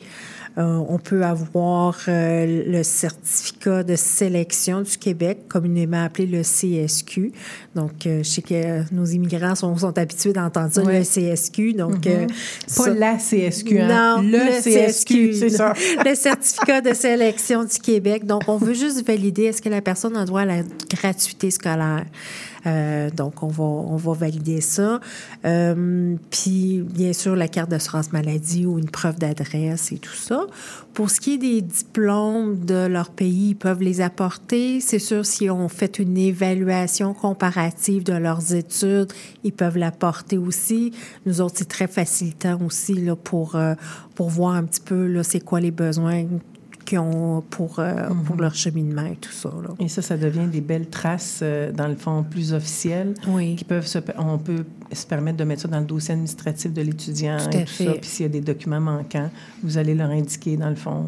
Euh, 0.59 0.83
on 0.89 0.97
peut 0.97 1.23
avoir 1.23 1.97
euh, 2.09 2.63
le 2.67 2.83
certificat 2.83 3.83
de 3.83 3.95
sélection 3.95 4.81
du 4.81 4.97
Québec, 4.97 5.47
communément 5.47 6.03
appelé 6.03 6.25
le 6.25 6.41
CSQ. 6.41 7.31
Donc, 7.75 8.05
euh, 8.05 8.23
je 8.23 8.29
sais 8.29 8.41
que 8.41 8.93
nos 8.93 9.05
immigrants 9.05 9.55
sont, 9.55 9.77
sont 9.77 9.97
habitués 9.97 10.33
d'entendre 10.33 10.73
ça, 10.73 10.83
le 10.83 11.03
CSQ. 11.03 11.73
Donc, 11.73 12.05
euh, 12.07 12.27
Pas 12.27 12.83
ça- 12.83 12.93
la 12.93 13.17
CSQ, 13.17 13.79
hein? 13.79 14.17
non, 14.17 14.21
le, 14.21 14.61
CSQ, 14.61 15.33
c'est 15.33 15.49
ça. 15.49 15.73
le 16.05 16.13
certificat 16.13 16.81
de 16.81 16.93
sélection 16.93 17.63
du 17.63 17.79
Québec. 17.79 18.25
Donc, 18.25 18.43
on 18.47 18.57
veut 18.57 18.73
juste 18.73 19.07
valider 19.07 19.43
est-ce 19.43 19.61
que 19.61 19.69
la 19.69 19.81
personne 19.81 20.17
a 20.17 20.25
droit 20.25 20.41
à 20.41 20.45
la 20.45 20.63
gratuité 20.89 21.51
scolaire. 21.51 22.03
Euh, 22.65 23.09
donc, 23.09 23.43
on 23.43 23.47
va, 23.47 23.63
on 23.63 23.95
va 23.95 24.13
valider 24.13 24.61
ça. 24.61 24.99
Euh, 25.45 26.15
puis, 26.29 26.81
bien 26.81 27.13
sûr, 27.13 27.35
la 27.35 27.47
carte 27.47 27.69
d'assurance 27.69 28.11
maladie 28.11 28.65
ou 28.65 28.79
une 28.79 28.89
preuve 28.89 29.17
d'adresse 29.17 29.91
et 29.91 29.97
tout 29.97 30.13
ça. 30.13 30.45
Pour 30.93 31.09
ce 31.09 31.21
qui 31.21 31.35
est 31.35 31.37
des 31.37 31.61
diplômes 31.61 32.65
de 32.65 32.87
leur 32.87 33.09
pays, 33.11 33.49
ils 33.49 33.55
peuvent 33.55 33.81
les 33.81 34.01
apporter. 34.01 34.81
C'est 34.81 34.99
sûr, 34.99 35.25
si 35.25 35.49
on 35.49 35.69
fait 35.69 35.99
une 35.99 36.17
évaluation 36.17 37.13
comparative 37.13 38.03
de 38.03 38.13
leurs 38.13 38.53
études, 38.53 39.11
ils 39.43 39.53
peuvent 39.53 39.77
l'apporter 39.77 40.37
aussi. 40.37 40.91
Nous 41.25 41.41
autres, 41.41 41.55
c'est 41.57 41.69
très 41.69 41.87
facilitant 41.87 42.59
aussi 42.65 42.93
là, 42.95 43.15
pour, 43.15 43.55
euh, 43.55 43.75
pour 44.15 44.29
voir 44.29 44.55
un 44.55 44.63
petit 44.63 44.81
peu 44.81 45.23
c'est 45.23 45.39
quoi 45.39 45.59
les 45.59 45.71
besoins 45.71 46.25
qu'ils 46.89 46.99
ont 46.99 47.41
pour, 47.49 47.79
euh, 47.79 48.09
pour 48.25 48.35
leur 48.37 48.55
cheminement 48.55 49.05
et 49.05 49.15
tout 49.15 49.31
ça. 49.31 49.49
Là. 49.49 49.69
Et 49.79 49.87
ça, 49.87 50.01
ça 50.01 50.17
devient 50.17 50.47
des 50.51 50.61
belles 50.61 50.87
traces, 50.89 51.39
euh, 51.43 51.71
dans 51.71 51.87
le 51.87 51.95
fond, 51.95 52.23
plus 52.23 52.53
officielles. 52.53 53.13
Oui. 53.27 53.55
Qui 53.55 53.63
peuvent 53.63 53.85
se, 53.85 53.99
on 54.17 54.37
peut 54.39 54.65
se 54.91 55.05
permettre 55.05 55.37
de 55.37 55.43
mettre 55.43 55.61
ça 55.61 55.67
dans 55.67 55.79
le 55.79 55.85
dossier 55.85 56.13
administratif 56.13 56.73
de 56.73 56.81
l'étudiant 56.81 57.37
Tout 57.37 57.57
et 57.57 57.63
tout 57.65 57.71
fait. 57.73 57.85
ça. 57.85 57.91
Puis 57.93 58.09
s'il 58.09 58.23
y 58.23 58.25
a 58.25 58.31
des 58.31 58.41
documents 58.41 58.79
manquants, 58.81 59.29
vous 59.63 59.77
allez 59.77 59.93
leur 59.93 60.09
indiquer, 60.09 60.57
dans 60.57 60.69
le 60.69 60.75
fond, 60.75 61.07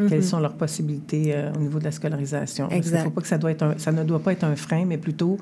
euh, 0.00 0.08
quelles 0.08 0.18
Mhm. 0.18 0.24
sont 0.24 0.40
leurs 0.40 0.54
possibilités 0.54 1.32
euh, 1.34 1.52
au 1.54 1.58
niveau 1.60 1.78
de 1.78 1.84
la 1.84 1.92
scolarisation. 1.92 2.66
Parce 2.68 2.78
Exact. 2.78 3.04
faut 3.04 3.10
pas 3.10 3.20
que 3.20 3.28
ça, 3.28 3.38
doit 3.38 3.52
être 3.52 3.62
un- 3.62 3.78
ça 3.78 3.92
ne 3.92 4.02
doit 4.02 4.18
pas 4.20 4.32
être 4.32 4.44
un 4.44 4.56
frein, 4.56 4.84
mais 4.84 4.98
plutôt, 4.98 5.38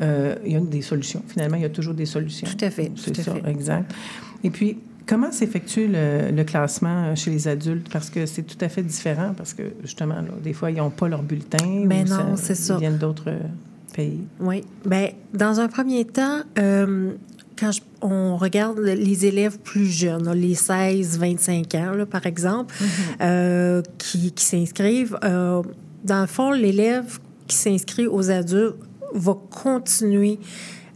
il 0.00 0.52
y 0.52 0.56
a 0.56 0.60
des 0.60 0.82
solutions. 0.82 1.22
Finalement, 1.28 1.56
il 1.56 1.62
y 1.62 1.66
a 1.66 1.70
toujours 1.70 1.94
des 1.94 2.06
solutions. 2.06 2.46
Tout 2.48 2.64
à 2.64 2.70
fait, 2.70 2.90
C'est 2.96 3.10
tout 3.12 3.20
à 3.20 3.24
ça, 3.24 3.34
fait. 3.34 3.50
exact. 3.50 3.92
Et 4.44 4.50
puis, 4.50 4.78
comment 5.06 5.30
s'effectue 5.32 5.86
le, 5.88 6.30
le 6.30 6.44
classement 6.44 7.14
chez 7.14 7.30
les 7.30 7.48
adultes? 7.48 7.88
Parce 7.92 8.10
que 8.10 8.26
c'est 8.26 8.42
tout 8.42 8.58
à 8.60 8.68
fait 8.68 8.82
différent, 8.82 9.32
parce 9.36 9.54
que, 9.54 9.62
justement, 9.82 10.16
là, 10.16 10.28
des 10.42 10.52
fois, 10.52 10.70
ils 10.70 10.76
n'ont 10.78 10.90
pas 10.90 11.08
leur 11.08 11.22
bulletin. 11.22 11.84
Ben 11.86 12.04
ou 12.06 12.10
non, 12.10 12.36
c'est 12.36 12.54
ça. 12.54 12.74
Ils 12.74 12.80
viennent 12.80 12.98
d'autres 12.98 13.28
euh, 13.30 13.38
pays. 13.94 14.20
Oui. 14.40 14.64
Bien, 14.84 15.10
dans 15.32 15.60
un 15.60 15.68
premier 15.68 16.04
temps, 16.04 16.40
euh, 16.58 17.12
quand 17.58 17.72
je- 17.72 17.80
on 18.02 18.36
regarde 18.36 18.78
les 18.80 19.24
élèves 19.26 19.58
plus 19.58 19.86
jeunes, 19.86 20.30
les 20.32 20.54
16-25 20.54 21.74
ans, 21.76 21.92
là, 21.92 22.04
par 22.06 22.26
exemple, 22.26 22.74
euh, 23.20 23.82
qui, 23.98 24.32
qui 24.32 24.44
s'inscrivent, 24.44 25.16
euh, 25.24 25.62
dans 26.04 26.20
le 26.20 26.26
fond, 26.26 26.50
l'élève 26.52 27.18
qui 27.48 27.56
s'inscrit 27.56 28.06
aux 28.06 28.30
adultes 28.30 28.76
va 29.14 29.34
continuer 29.50 30.38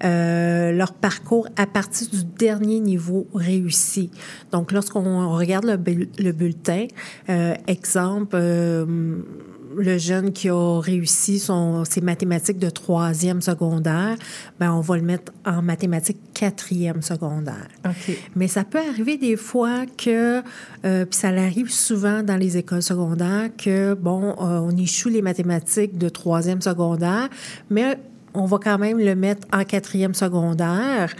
euh, 0.05 0.73
leur 0.73 0.93
parcours 0.93 1.49
à 1.57 1.67
partir 1.67 2.09
du 2.09 2.25
dernier 2.25 2.81
niveau 2.81 3.27
réussi. 3.35 4.11
Donc, 4.53 4.73
lorsqu'on 4.73 5.29
regarde 5.37 5.67
le, 5.67 6.09
le 6.19 6.33
bulletin, 6.33 6.87
euh, 7.29 7.55
exemple, 7.67 8.37
euh, 8.37 9.23
le 9.77 9.99
jeune 9.99 10.33
qui 10.33 10.49
a 10.49 10.81
réussi 10.81 11.39
son, 11.39 11.85
ses 11.85 12.01
mathématiques 12.01 12.59
de 12.59 12.71
troisième 12.71 13.41
secondaire, 13.41 14.17
ben 14.59 14.73
on 14.73 14.81
va 14.81 14.97
le 14.97 15.03
mettre 15.03 15.33
en 15.45 15.63
mathématiques 15.63 16.19
quatrième 16.35 17.03
secondaire. 17.03 17.69
OK. 17.85 18.17
Mais 18.35 18.49
ça 18.49 18.65
peut 18.65 18.79
arriver 18.79 19.17
des 19.17 19.37
fois 19.37 19.85
que, 19.87 20.43
euh, 20.85 21.05
puis 21.05 21.19
ça 21.19 21.29
arrive 21.29 21.71
souvent 21.71 22.23
dans 22.23 22.37
les 22.37 22.57
écoles 22.57 22.83
secondaires, 22.83 23.51
que, 23.57 23.95
bon, 23.95 24.31
euh, 24.31 24.59
on 24.59 24.77
échoue 24.77 25.11
les 25.11 25.23
mathématiques 25.23 25.99
de 25.99 26.09
troisième 26.09 26.63
secondaire, 26.63 27.29
mais 27.69 27.99
on 28.35 28.45
va 28.45 28.59
quand 28.59 28.79
même 28.79 28.99
le 28.99 29.15
mettre 29.15 29.47
en 29.53 29.65
quatrième 29.65 30.15
secondaire. 30.15 31.15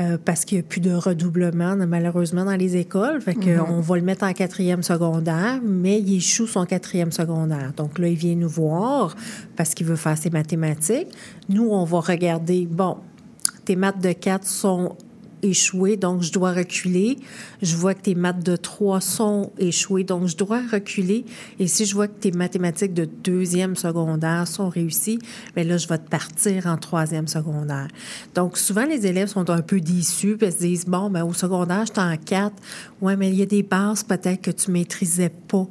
euh, 0.00 0.18
parce 0.22 0.44
qu'il 0.44 0.58
n'y 0.58 0.64
a 0.64 0.66
plus 0.66 0.80
de 0.80 0.92
redoublement, 0.92 1.74
malheureusement, 1.86 2.44
dans 2.44 2.56
les 2.56 2.76
écoles. 2.76 3.20
Fait 3.22 3.34
que 3.34 3.58
on 3.60 3.80
va 3.80 3.96
le 3.96 4.02
mettre 4.02 4.24
en 4.24 4.32
quatrième 4.32 4.82
secondaire, 4.82 5.60
mais 5.62 6.00
il 6.00 6.16
échoue 6.16 6.46
son 6.46 6.66
quatrième 6.66 7.12
secondaire. 7.12 7.72
Donc 7.76 7.98
là, 7.98 8.08
il 8.08 8.16
vient 8.16 8.34
nous 8.34 8.48
voir 8.48 9.16
parce 9.56 9.72
qu'il 9.74 9.86
veut 9.86 9.96
faire 9.96 10.18
ses 10.18 10.30
mathématiques. 10.30 11.08
Nous, 11.48 11.66
on 11.70 11.84
va 11.84 12.00
regarder, 12.00 12.66
bon, 12.70 12.98
tes 13.64 13.76
maths 13.76 14.00
de 14.02 14.12
4 14.12 14.46
sont 14.46 14.96
échouées, 15.42 15.96
donc 15.96 16.22
je 16.22 16.32
dois 16.32 16.52
reculer. 16.52 17.18
Je 17.62 17.76
vois 17.76 17.94
que 17.94 18.02
tes 18.02 18.14
maths 18.14 18.42
de 18.44 18.56
3 18.56 19.00
sont 19.00 19.52
échouées, 19.58 20.04
donc 20.04 20.26
je 20.26 20.36
dois 20.36 20.60
reculer. 20.70 21.24
Et 21.58 21.66
si 21.66 21.84
je 21.84 21.94
vois 21.94 22.08
que 22.08 22.18
tes 22.18 22.32
mathématiques 22.32 22.94
de 22.94 23.04
deuxième 23.24 23.76
secondaire 23.76 24.48
sont 24.48 24.68
réussies, 24.68 25.18
bien 25.54 25.64
là, 25.64 25.76
je 25.76 25.88
vais 25.88 25.98
te 25.98 26.08
partir 26.08 26.66
en 26.66 26.76
troisième 26.76 27.28
secondaire. 27.28 27.88
Donc, 28.34 28.56
souvent, 28.56 28.84
les 28.86 29.06
élèves 29.06 29.28
sont 29.28 29.48
un 29.50 29.62
peu 29.62 29.80
déçus 29.80 30.36
parce 30.38 30.54
qu'ils 30.56 30.62
se 30.62 30.66
disent, 30.68 30.86
bon, 30.86 31.10
ben, 31.10 31.24
au 31.24 31.32
secondaire, 31.32 31.84
j'étais 31.86 32.00
en 32.00 32.16
4. 32.16 32.52
Ouais, 33.02 33.16
mais 33.16 33.28
il 33.28 33.36
y 33.36 33.42
a 33.42 33.46
des 33.46 33.62
bases 33.62 34.02
peut-être 34.02 34.40
que 34.42 34.50
tu 34.50 34.70
maîtrisais 34.70 35.28
pas 35.48 35.66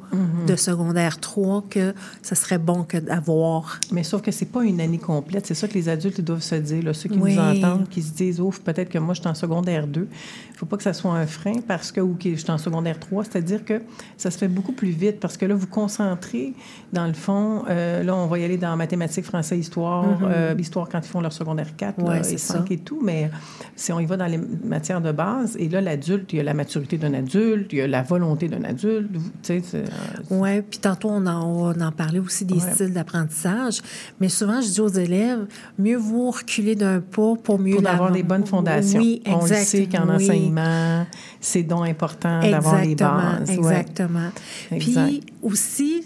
de 0.48 0.56
secondaire 0.56 1.20
3 1.20 1.64
que 1.70 1.94
ça 2.22 2.36
serait 2.36 2.60
bon 2.60 2.84
que 2.84 2.98
d'avoir. 2.98 3.80
Mais 3.92 4.04
sauf 4.04 4.22
que 4.22 4.32
c'est 4.32 4.46
pas 4.46 4.64
une 4.64 4.80
année 4.80 5.00
complète. 5.00 5.48
C'est 5.48 5.56
ça 5.56 5.68
que 5.68 5.74
les 5.74 5.90
adultes 5.90 6.20
ils 6.20 6.26
doivent 6.26 6.42
se 6.42 6.56
dire. 6.56 6.84
Là. 6.84 6.94
Ceux 6.94 7.10
qui 7.10 7.18
Oui. 7.18 7.36
nous 7.36 7.42
entendent, 7.42 7.90
qui 7.90 8.02
se 8.02 8.14
disent, 8.14 8.40
ouf, 8.40 8.60
peut-être 8.60 8.90
que 8.90 9.00
moi, 9.00 9.14
je 9.14 9.22
suis 9.22 9.30
en 9.30 9.34
secondaire 9.34 9.55
2. 9.62 10.08
Il 10.56 10.58
faut 10.60 10.66
pas 10.66 10.78
que 10.78 10.84
ça 10.84 10.94
soit 10.94 11.12
un 11.12 11.28
frein 11.28 11.56
parce 11.68 11.92
que, 11.92 12.00
ou 12.00 12.16
que 12.16 12.30
je 12.32 12.36
suis 12.36 12.50
en 12.50 12.58
secondaire 12.58 12.98
3. 12.98 13.26
C'est-à-dire 13.26 13.66
que 13.66 13.82
ça 14.16 14.32
se 14.32 14.38
fait 14.38 14.48
beaucoup 14.48 14.72
plus 14.72 14.90
vite 14.92 15.20
parce 15.20 15.36
que 15.36 15.46
là, 15.46 15.54
vous 15.54 15.68
concentrez, 15.68 16.54
dans 16.94 17.08
le 17.08 17.14
fond, 17.14 17.64
euh, 17.70 18.04
là, 18.04 18.16
on 18.16 18.28
va 18.28 18.40
y 18.40 18.46
aller 18.46 18.58
dans 18.58 18.74
mathématiques, 18.78 19.26
français, 19.26 19.60
histoire, 19.60 20.06
euh, 20.24 20.56
histoire 20.58 20.88
quand 20.88 21.00
ils 21.00 21.10
font 21.10 21.20
leur 21.20 21.34
secondaire 21.34 21.76
4 21.76 21.96
Mm-hmm. 22.00 22.08
Ouais, 22.08 22.16
là, 22.18 22.24
c'est 22.24 22.34
et 22.36 22.38
5 22.38 22.58
ça. 22.68 22.74
et 22.74 22.78
tout. 22.78 23.00
Mais 23.04 23.30
si 23.76 23.92
on 23.92 24.00
y 24.00 24.06
va 24.06 24.16
dans 24.18 24.26
les 24.28 24.38
matières 24.38 25.02
de 25.02 25.12
base, 25.12 25.56
et 25.60 25.68
là, 25.70 25.82
l'adulte, 25.82 26.32
il 26.34 26.38
y 26.38 26.40
a 26.40 26.44
la 26.44 26.54
maturité 26.54 26.98
d'un 26.98 27.14
adulte, 27.14 27.74
il 27.74 27.80
y 27.80 27.82
a 27.82 27.88
la 27.88 28.02
volonté 28.02 28.48
d'un 28.48 28.64
adulte. 28.64 29.12
Tu 29.44 29.62
sais, 29.62 29.62
euh, 29.76 29.86
Oui, 30.30 30.62
puis 30.62 30.80
tantôt, 30.80 31.10
on 31.12 31.26
en, 31.28 31.44
on 31.76 31.82
en 31.82 31.92
parlait 31.92 32.20
aussi 32.20 32.46
des 32.46 32.56
Ouais. 32.56 32.74
styles 32.74 32.94
d'apprentissage. 32.94 33.82
Mais 34.22 34.30
souvent, 34.30 34.62
je 34.62 34.70
dis 34.70 34.80
aux 34.82 34.88
élèves, 34.88 35.46
mieux 35.78 35.98
vaut 35.98 36.32
reculer 36.32 36.76
d'un 36.76 37.02
pas 37.02 37.34
pour 37.44 37.60
mieux 37.60 37.76
pour 37.76 37.88
avoir 37.90 38.12
des 38.12 38.24
bonnes 38.24 38.46
fondations. 38.46 39.00
Oui, 39.02 39.22
On 39.26 39.36
le 39.38 39.42
exact. 39.42 39.64
sait 39.66 39.86
qu'en 39.88 40.16
oui. 40.16 40.45
Enseignement, 40.46 41.06
c'est 41.40 41.64
donc 41.64 41.88
important 41.88 42.40
d'avoir 42.42 42.82
les 42.82 42.92
Exactement, 42.92 43.18
bases. 43.18 43.50
ouais. 43.50 43.56
exactement. 43.56 44.30
Exact. 44.72 45.06
Puis 45.06 45.24
aussi, 45.42 46.04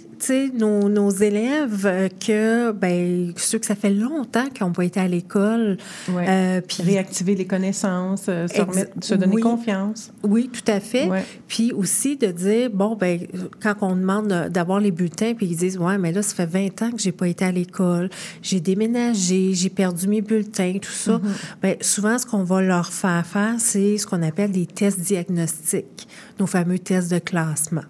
nos, 0.54 0.90
nos 0.90 1.10
élèves 1.10 1.86
euh, 1.86 2.08
que, 2.10 2.72
ben, 2.72 3.34
ceux 3.38 3.60
que 3.60 3.66
ça 3.66 3.76
fait 3.76 3.90
longtemps 3.90 4.48
qu'ils 4.50 4.66
n'ont 4.66 4.74
pas 4.74 4.86
été 4.86 5.00
à 5.00 5.08
l'école, 5.08 5.78
Ouais. 6.12 6.26
euh, 6.28 6.62
puis 6.62 6.84
Réactiver 6.84 7.36
les 7.36 7.46
connaissances, 7.46 8.26
euh, 8.30 8.48
se, 8.48 8.54
Ex- 8.54 8.64
remettre- 8.70 8.92
se 9.04 9.16
donner 9.16 9.36
oui. 9.36 9.42
confiance. 9.42 10.12
Oui, 10.24 10.50
tout 10.52 10.70
à 10.72 10.80
fait. 10.80 11.08
Ouais. 11.08 11.24
Puis 11.48 11.72
aussi 11.74 12.18
de 12.18 12.28
dire, 12.28 12.70
bon, 12.72 12.96
ben 12.96 13.20
quand 13.62 13.76
on 13.82 13.96
demande 13.96 14.28
d'avoir 14.50 14.80
les 14.80 14.92
bulletins, 14.92 15.34
puis 15.36 15.46
ils 15.48 15.56
disent, 15.56 15.78
ouais, 15.78 15.98
mais 15.98 16.12
là, 16.12 16.22
ça 16.22 16.36
fait 16.36 16.46
20 16.46 16.82
ans 16.82 16.92
que 16.92 17.00
j'ai 17.00 17.12
pas 17.12 17.28
été 17.28 17.46
à 17.46 17.52
l'école, 17.52 18.10
j'ai 18.42 18.60
déménagé, 18.60 19.54
j'ai 19.54 19.70
perdu 19.70 20.08
mes 20.08 20.22
bulletins, 20.22 20.74
tout 20.82 20.92
ça. 20.92 21.20
Ben, 21.62 21.76
souvent, 21.82 22.18
ce 22.18 22.26
qu'on 22.26 22.44
va 22.44 22.62
leur 22.62 22.92
faire 22.92 23.26
faire, 23.26 23.56
c'est 23.58 23.98
ce 23.98 24.06
qu'on 24.08 24.22
appelle 24.24 24.52
des 24.52 24.66
tests 24.66 25.00
diagnostiques, 25.00 26.08
nos 26.40 26.48
fameux 26.48 26.80
tests 26.80 27.12
de 27.12 27.20
classement. 27.20 27.84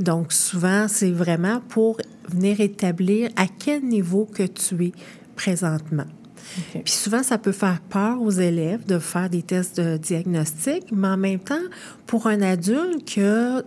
Donc, 0.00 0.32
souvent, 0.32 0.86
c'est 0.88 1.10
vraiment 1.10 1.60
pour 1.68 1.98
venir 2.28 2.60
établir 2.60 3.30
à 3.36 3.46
quel 3.46 3.82
niveau 3.84 4.24
que 4.32 4.44
tu 4.44 4.84
es 4.86 4.92
présentement. 5.36 6.06
Puis 6.72 6.92
souvent, 6.92 7.22
ça 7.22 7.38
peut 7.38 7.52
faire 7.52 7.80
peur 7.80 8.20
aux 8.20 8.30
élèves 8.30 8.84
de 8.86 8.98
faire 8.98 9.30
des 9.30 9.42
tests 9.42 9.80
de 9.80 9.96
diagnostic, 9.96 10.84
mais 10.90 11.08
en 11.08 11.16
même 11.16 11.38
temps, 11.38 11.54
pour 12.06 12.26
un 12.26 12.42
adulte 12.42 13.04
qui 13.04 13.20
a 13.22 13.62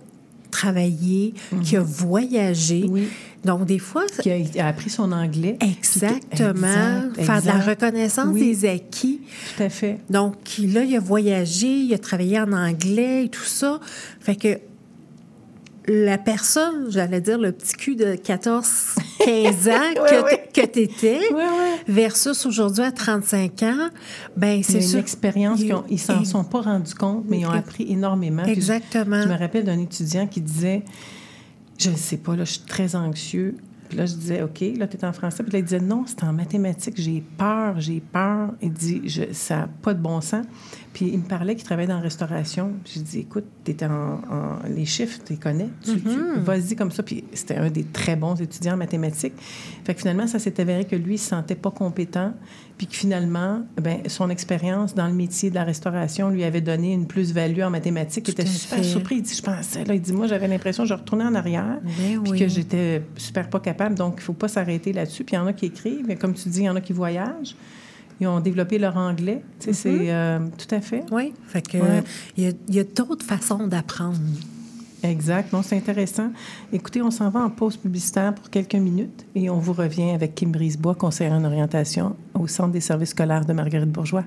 travaillé, 0.52 1.34
qui 1.64 1.78
a 1.78 1.82
voyagé, 1.82 2.86
Oui. 2.88 3.08
donc 3.44 3.66
des 3.66 3.80
fois, 3.80 4.04
Qui 4.22 4.32
a, 4.60 4.68
appris 4.68 4.90
son 4.90 5.12
anglais. 5.12 5.58
exactement, 5.62 7.10
Exact, 7.18 7.24
faire 7.26 7.42
de 7.42 7.48
la 7.48 7.60
reconnaissance 7.60 8.28
Oui. 8.34 8.40
des 8.56 8.70
acquis. 8.70 9.22
Tout 9.58 9.64
à 9.64 9.70
fait. 9.70 10.00
Donc 10.10 10.36
là, 10.60 10.84
il 10.84 10.96
a 10.96 11.00
voyagé, 11.00 11.68
il 11.68 11.94
a 11.94 11.98
travaillé 11.98 12.40
en 12.40 12.52
anglais 12.52 13.26
et 13.26 13.30
tout 13.30 13.44
ça. 13.46 13.80
Fait 14.20 14.36
que 14.36 14.60
la 15.88 16.17
personne, 16.17 16.88
j'allais 16.89 17.19
dire 17.22 17.38
le 17.38 17.52
petit 17.52 17.74
cul 17.74 17.96
de 17.96 18.15
14, 18.15 18.96
15 19.19 19.67
ans 19.67 19.72
que, 20.54 20.65
tu 20.65 20.80
étais, 20.80 21.19
versus 21.88 22.46
aujourd'hui 22.46 22.84
à 22.84 22.91
35 22.91 23.63
ans, 23.63 23.89
ben 24.38 24.63
c'est 24.63 24.80
une 24.93 25.00
expérience 25.00 25.60
Il- 25.60 25.67
qu'ils 25.67 25.76
ils 25.89 26.00
s'en 26.00 26.24
sont 26.24 26.43
pas 26.43 26.62
rendus 26.62 26.96
compte, 26.96 27.26
mais 27.28 27.39
ils 27.39 27.46
ont 27.46 27.52
appris 27.52 27.86
énormément. 27.91 28.43
Je- 28.46 28.52
Exactement. 28.52 29.22
Je 29.22 29.28
me 29.28 29.38
rappelle 29.38 29.65
d'un 29.65 29.80
étudiant 29.80 30.28
qui 30.28 30.41
disait 30.41 30.84
Je 31.78 31.89
ne 31.89 31.96
sais 31.96 32.17
pas, 32.17 32.36
là, 32.36 32.46
je 32.46 32.52
suis 32.54 32.62
très 32.62 32.96
anxieux. 32.96 33.58
Puis 33.89 33.98
là, 33.98 34.06
je 34.06 34.13
disais, 34.15 34.41
OK, 34.41 34.63
là, 34.78 34.88
tu 34.88 34.98
es 34.98 35.06
en 35.06 35.12
français. 35.13 35.43
Puis 35.43 35.52
là, 35.52 35.60
il 35.60 35.65
disait, 35.65 35.80
non, 35.80 36.04
c'est 36.08 36.24
en 36.24 36.34
mathématiques. 36.34 37.00
J'ai 37.00 37.22
peur, 37.38 37.80
j'ai 37.80 38.00
peur. 38.00 38.50
Il 38.62 38.72
dit, 38.72 39.02
je, 39.06 39.24
ça 39.34 39.58
n'a 39.58 39.69
pas 39.82 39.93
de 39.93 40.00
bon 40.02 40.19
sens. 40.22 40.46
Puis 40.94 41.10
il 41.12 41.18
me 41.18 41.24
parlait 41.28 41.56
qu'il 41.56 41.64
travaillait 41.66 41.88
dans 41.90 41.96
la 41.96 42.02
restauration. 42.02 42.74
J'ai 42.86 43.00
dit, 43.02 43.20
écoute, 43.22 43.46
t'es 43.64 43.84
en, 43.84 43.90
en- 43.90 44.60
les 44.70 44.86
chiffres, 44.86 45.20
tu 45.26 45.34
les 45.34 45.40
connais. 45.40 45.70
Tu, 45.84 46.00
tu- 46.00 46.40
vas-y 46.42 46.76
comme 46.76 46.92
ça. 46.92 47.02
Puis 47.02 47.24
c'était 47.34 47.56
un 47.56 47.72
des 47.72 47.84
très 47.84 48.16
bons 48.16 48.40
étudiants 48.40 48.76
en 48.76 48.78
mathématiques. 48.78 49.34
Fait 49.86 49.96
que 49.96 50.00
finalement, 50.02 50.28
ça 50.28 50.38
s'est 50.38 50.60
avéré 50.62 50.86
que 50.86 50.96
lui, 50.96 51.16
il 51.16 51.18
se 51.18 51.30
sentait 51.30 51.56
pas 51.56 51.72
compétent. 51.72 52.34
Puis 52.78 52.86
que 52.88 52.96
finalement, 52.96 53.62
ben, 53.82 54.00
son 54.08 54.30
expérience 54.30 54.94
dans 54.94 55.08
le 55.08 55.14
métier 55.14 55.50
de 55.50 55.56
la 55.56 55.64
restauration 55.64 56.30
lui 56.30 56.44
avait 56.44 56.62
donné 56.62 56.94
une 56.94 57.08
plus-value 57.08 57.62
en 57.62 57.70
mathématiques. 57.72 58.28
Il 58.28 58.32
était 58.32 58.46
super 58.46 58.78
fait. 58.80 58.84
surpris. 58.84 59.16
Il 59.18 59.22
dit, 59.24 59.34
je 59.36 59.42
pensais, 59.42 59.84
là, 59.86 59.96
il 59.96 60.02
dit, 60.02 60.14
moi, 60.14 60.28
j'avais 60.28 60.48
l'impression 60.48 60.84
que 60.84 60.90
je 60.90 60.94
retournais 60.94 61.26
en 61.26 61.34
arrière. 61.36 61.80
Ben 61.84 62.22
puis 62.22 62.32
oui. 62.32 62.40
que 62.40 62.48
j'étais 62.48 63.02
super 63.16 63.50
pas 63.50 63.60
capable. 63.60 63.96
Donc, 63.96 64.16
il 64.18 64.22
faut 64.24 64.34
pas 64.34 64.48
s'arrêter 64.48 64.94
là-dessus. 64.94 65.24
Puis 65.24 65.36
il 65.36 65.40
y 65.40 65.42
en 65.42 65.48
a 65.48 65.54
qui 65.54 65.66
écrivent. 65.68 66.06
Mais 66.08 66.16
comme 66.18 66.34
tu 66.36 66.50
dis, 66.50 66.60
il 66.60 66.66
y 66.66 66.70
en 66.70 66.76
a 66.76 66.82
qui 66.82 66.94
voyagent. 66.94 67.56
Ils 68.19 68.28
ont 68.28 68.39
développé 68.39 68.78
leur 68.80 68.97
anglais. 68.97 69.41
Tu 69.60 69.67
sais, 69.67 69.73
c'est 69.73 70.12
euh, 70.12 70.39
tout 70.58 70.73
à 70.73 70.82
fait. 70.82 71.04
Oui, 71.12 71.34
fait 71.47 71.67
que 71.67 71.78
Ouais. 71.78 72.04
il 72.38 72.56
y 72.69 72.80
a, 72.80 72.84
d'autres 72.84 73.26
façons 73.26 73.67
d'apprendre. 73.67 74.17
Exact. 75.04 75.52
Non, 75.52 75.62
c'est 75.63 75.76
intéressant. 75.76 76.32
Écoutez, 76.71 77.02
on 77.02 77.12
s'en 77.12 77.30
va 77.30 77.41
en 77.41 77.49
pause 77.49 77.76
publicitaire 77.76 78.34
pour 78.34 78.49
quelques 78.49 78.76
minutes 78.76 79.26
et 79.36 79.49
on 79.49 79.58
vous 79.58 79.73
revient 79.73 80.12
avec 80.12 80.34
Kim 80.36 80.52
Brisebois, 80.52 80.95
conseillère 80.95 81.34
en 81.34 81.43
orientation 81.43 82.15
au 82.34 82.47
Centre 82.47 82.71
des 82.71 82.80
services 82.80 83.10
scolaires 83.10 83.45
de 83.45 83.52
Marguerite 83.52 83.91
Bourgeois. 83.91 84.23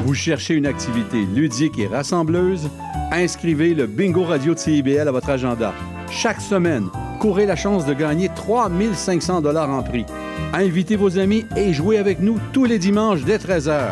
Vous 0.00 0.14
cherchez 0.14 0.54
une 0.54 0.66
activité 0.66 1.24
ludique 1.34 1.78
et 1.78 1.86
rassembleuse? 1.88 2.70
Inscrivez 3.12 3.74
le 3.74 3.86
Bingo 3.86 4.24
Radio 4.24 4.54
de 4.54 4.58
CIBL 4.58 5.08
à 5.08 5.10
votre 5.10 5.30
agenda. 5.30 5.74
Chaque 6.10 6.40
semaine, 6.40 6.86
courez 7.18 7.44
la 7.44 7.56
chance 7.56 7.84
de 7.84 7.92
gagner 7.92 8.30
3500 8.34 9.40
dollars 9.40 9.68
en 9.68 9.82
prix. 9.82 10.06
Invitez 10.52 10.96
vos 10.96 11.18
amis 11.18 11.44
et 11.56 11.72
jouez 11.72 11.98
avec 11.98 12.20
nous 12.20 12.38
tous 12.52 12.64
les 12.64 12.78
dimanches 12.78 13.24
dès 13.24 13.38
13h. 13.38 13.90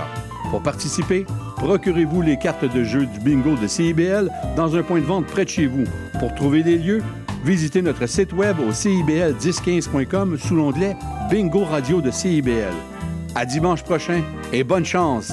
Pour 0.51 0.63
participer, 0.63 1.27
procurez-vous 1.57 2.23
les 2.23 2.39
cartes 2.39 2.65
de 2.65 2.85
jeu 2.85 3.07
du 3.07 3.21
bingo 3.21 3.57
de 3.57 3.67
CIBL 3.67 4.31
dans 4.57 4.77
un 4.77 4.83
point 4.83 5.01
de 5.01 5.05
vente 5.05 5.27
près 5.27 5.45
de 5.45 5.51
chez 5.51 5.67
vous. 5.67 5.85
Pour 6.19 6.35
trouver 6.35 6.63
des 6.63 6.79
lieux, 6.79 7.03
visitez 7.45 7.83
notre 7.83 8.07
site 8.07 8.33
web 8.33 8.57
au 8.61 8.71
cibl1015.com 8.71 10.39
sous 10.39 10.55
l'onglet 10.55 10.97
Bingo 11.31 11.65
Radio 11.65 12.01
de 12.01 12.11
CIBL. 12.11 12.73
À 13.35 13.45
dimanche 13.45 13.83
prochain 13.83 14.23
et 14.53 14.65
bonne 14.65 14.85
chance! 14.85 15.33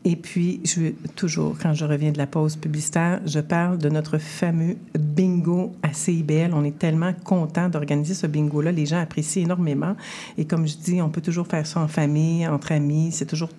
Et 0.05 0.15
puis, 0.17 0.59
je 0.65 0.91
toujours, 1.15 1.55
quand 1.61 1.73
je 1.73 1.85
reviens 1.85 2.11
de 2.11 2.17
la 2.17 2.27
pause 2.27 2.57
publicitaire, 2.57 3.21
je 3.25 3.39
parle 3.39 3.77
de 3.77 3.89
notre 3.89 4.17
fameux 4.17 4.75
bingo 4.97 5.73
à 5.81 5.93
CIBL. 5.93 6.51
On 6.53 6.65
est 6.65 6.77
tellement 6.77 7.13
content 7.23 7.69
d'organiser 7.69 8.13
ce 8.13 8.27
bingo-là. 8.27 8.71
Les 8.71 8.85
gens 8.85 8.99
apprécient 8.99 9.43
énormément. 9.43 9.95
Et 10.37 10.45
comme 10.45 10.67
je 10.67 10.75
dis, 10.75 11.01
on 11.01 11.09
peut 11.09 11.21
toujours 11.21 11.47
faire 11.47 11.65
ça 11.65 11.79
en 11.79 11.87
famille, 11.87 12.45
entre 12.47 12.73
amis. 12.73 13.11
C'est 13.13 13.25
toujours 13.25 13.49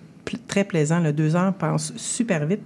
très 0.47 0.63
plaisant. 0.63 0.99
Le 0.99 1.13
deux 1.13 1.35
heures 1.35 1.53
passe 1.53 1.93
super 1.95 2.45
vite. 2.45 2.61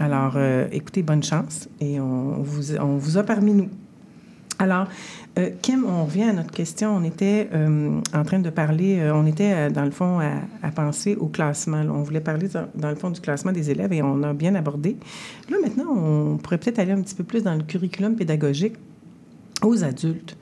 Alors, 0.00 0.36
écoutez, 0.72 1.02
bonne 1.02 1.22
chance 1.22 1.68
et 1.80 2.00
on 2.00 2.42
vous, 2.42 2.76
on 2.76 2.96
vous 2.96 3.18
a 3.18 3.22
parmi 3.22 3.52
nous. 3.52 3.68
Alors, 4.64 4.88
euh, 5.38 5.50
Kim, 5.60 5.84
on 5.84 6.06
revient 6.06 6.22
à 6.22 6.32
notre 6.32 6.50
question. 6.50 6.96
On 6.96 7.04
était 7.04 7.50
euh, 7.52 8.00
en 8.14 8.24
train 8.24 8.38
de 8.38 8.48
parler, 8.48 8.98
euh, 8.98 9.14
on 9.14 9.26
était 9.26 9.70
dans 9.70 9.84
le 9.84 9.90
fond 9.90 10.20
à, 10.20 10.40
à 10.62 10.70
penser 10.70 11.16
au 11.16 11.26
classement. 11.26 11.82
là. 11.82 11.92
On 11.92 12.02
voulait 12.02 12.22
parler 12.22 12.48
dans, 12.48 12.66
dans 12.74 12.88
le 12.88 12.96
fond 12.96 13.10
du 13.10 13.20
classement 13.20 13.52
des 13.52 13.70
élèves 13.70 13.92
et 13.92 14.02
on 14.02 14.22
a 14.22 14.32
bien 14.32 14.54
abordé. 14.54 14.96
Là, 15.50 15.58
maintenant, 15.62 15.92
on 15.94 16.38
pourrait 16.38 16.56
peut-être 16.56 16.78
aller 16.78 16.92
un 16.92 17.02
petit 17.02 17.14
peu 17.14 17.24
plus 17.24 17.42
dans 17.42 17.54
le 17.54 17.62
curriculum 17.62 18.16
pédagogique 18.16 18.76
aux 19.62 19.84
adultes. 19.84 20.34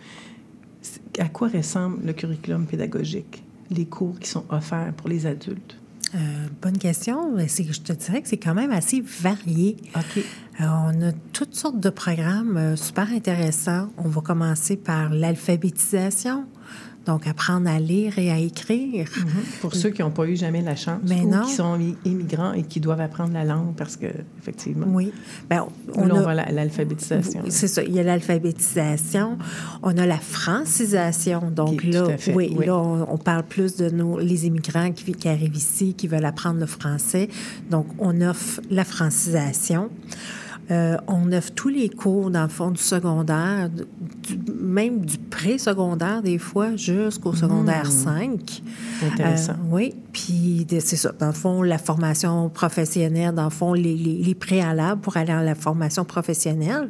À 1.18 1.28
quoi 1.28 1.48
ressemble 1.48 1.98
le 2.06 2.12
curriculum 2.12 2.66
pédagogique, 2.66 3.42
les 3.70 3.86
cours 3.86 4.18
qui 4.20 4.28
sont 4.28 4.44
offerts 4.50 4.92
pour 4.96 5.08
les 5.08 5.26
adultes? 5.26 5.76
Bonne 6.60 6.76
question. 6.76 7.36
Je 7.38 7.80
te 7.80 7.92
dirais 7.92 8.20
que 8.20 8.28
c'est 8.28 8.36
quand 8.36 8.54
même 8.54 8.70
assez 8.70 9.00
varié. 9.00 9.78
OK. 9.96 10.22
Euh, 10.62 10.66
on 10.66 11.08
a 11.08 11.12
toutes 11.32 11.54
sortes 11.54 11.80
de 11.80 11.90
programmes 11.90 12.56
euh, 12.56 12.76
super 12.76 13.10
intéressants. 13.12 13.88
On 13.98 14.08
va 14.08 14.20
commencer 14.20 14.76
par 14.76 15.10
l'alphabétisation. 15.10 16.44
Donc, 17.04 17.26
apprendre 17.26 17.68
à 17.68 17.80
lire 17.80 18.16
et 18.20 18.30
à 18.30 18.38
écrire. 18.38 19.08
Pour 19.60 19.74
ceux 19.74 19.90
qui 19.90 20.02
n'ont 20.02 20.12
pas 20.12 20.24
eu 20.26 20.36
jamais 20.36 20.62
la 20.62 20.76
chance 20.76 21.00
Mais 21.08 21.22
ou 21.22 21.30
non. 21.30 21.42
qui 21.42 21.50
sont 21.54 21.76
immigrants 22.04 22.52
et 22.52 22.62
qui 22.62 22.78
doivent 22.78 23.00
apprendre 23.00 23.32
la 23.32 23.42
langue 23.42 23.74
parce 23.74 23.96
que, 23.96 24.06
effectivement, 24.38 24.86
Oui. 24.88 25.12
Ben, 25.50 25.64
on, 25.96 26.08
on 26.08 26.28
a- 26.28 26.52
l'alphabétisation. 26.52 27.42
C'est 27.48 27.66
ça. 27.66 27.82
Il 27.82 27.92
y 27.92 27.98
a 27.98 28.04
l'alphabétisation. 28.04 29.36
On 29.82 29.98
a 29.98 30.06
la 30.06 30.18
francisation. 30.18 31.50
Donc 31.50 31.82
là, 31.82 32.06
oui, 32.36 32.54
oui. 32.56 32.66
là, 32.66 32.76
on, 32.76 33.12
on 33.12 33.18
parle 33.18 33.42
plus 33.42 33.74
de 33.74 33.90
nos 33.90 34.20
les 34.20 34.46
immigrants 34.46 34.92
qui, 34.92 35.10
qui 35.12 35.28
arrivent 35.28 35.56
ici, 35.56 35.94
qui 35.94 36.06
veulent 36.06 36.24
apprendre 36.24 36.60
le 36.60 36.66
français. 36.66 37.28
Donc, 37.68 37.86
on 37.98 38.20
offre 38.20 38.60
la 38.70 38.84
francisation. 38.84 39.90
Euh, 40.70 40.96
on 41.08 41.30
offre 41.32 41.50
tous 41.54 41.68
les 41.68 41.88
cours, 41.88 42.30
dans 42.30 42.44
le 42.44 42.48
fond, 42.48 42.70
du 42.70 42.80
secondaire, 42.80 43.68
du- 43.68 44.38
même 44.62 45.04
du 45.04 45.18
pré-secondaire, 45.18 46.22
des 46.22 46.38
fois, 46.38 46.76
jusqu'au 46.76 47.34
secondaire 47.34 47.90
5. 47.90 48.62
Intéressant. 49.04 49.52
Euh, 49.52 49.70
oui, 49.70 49.94
puis 50.12 50.66
c'est 50.70 50.96
ça. 50.96 51.12
Dans 51.18 51.26
le 51.26 51.32
fond, 51.32 51.62
la 51.62 51.78
formation 51.78 52.48
professionnelle, 52.48 53.34
dans 53.34 53.44
le 53.44 53.50
fond, 53.50 53.74
les, 53.74 53.94
les- 53.96 54.18
les 54.22 54.34
préalables 54.34 55.00
pour 55.00 55.16
aller 55.16 55.32
à 55.32 55.42
la 55.42 55.54
formation 55.54 56.04
professionnelle. 56.04 56.88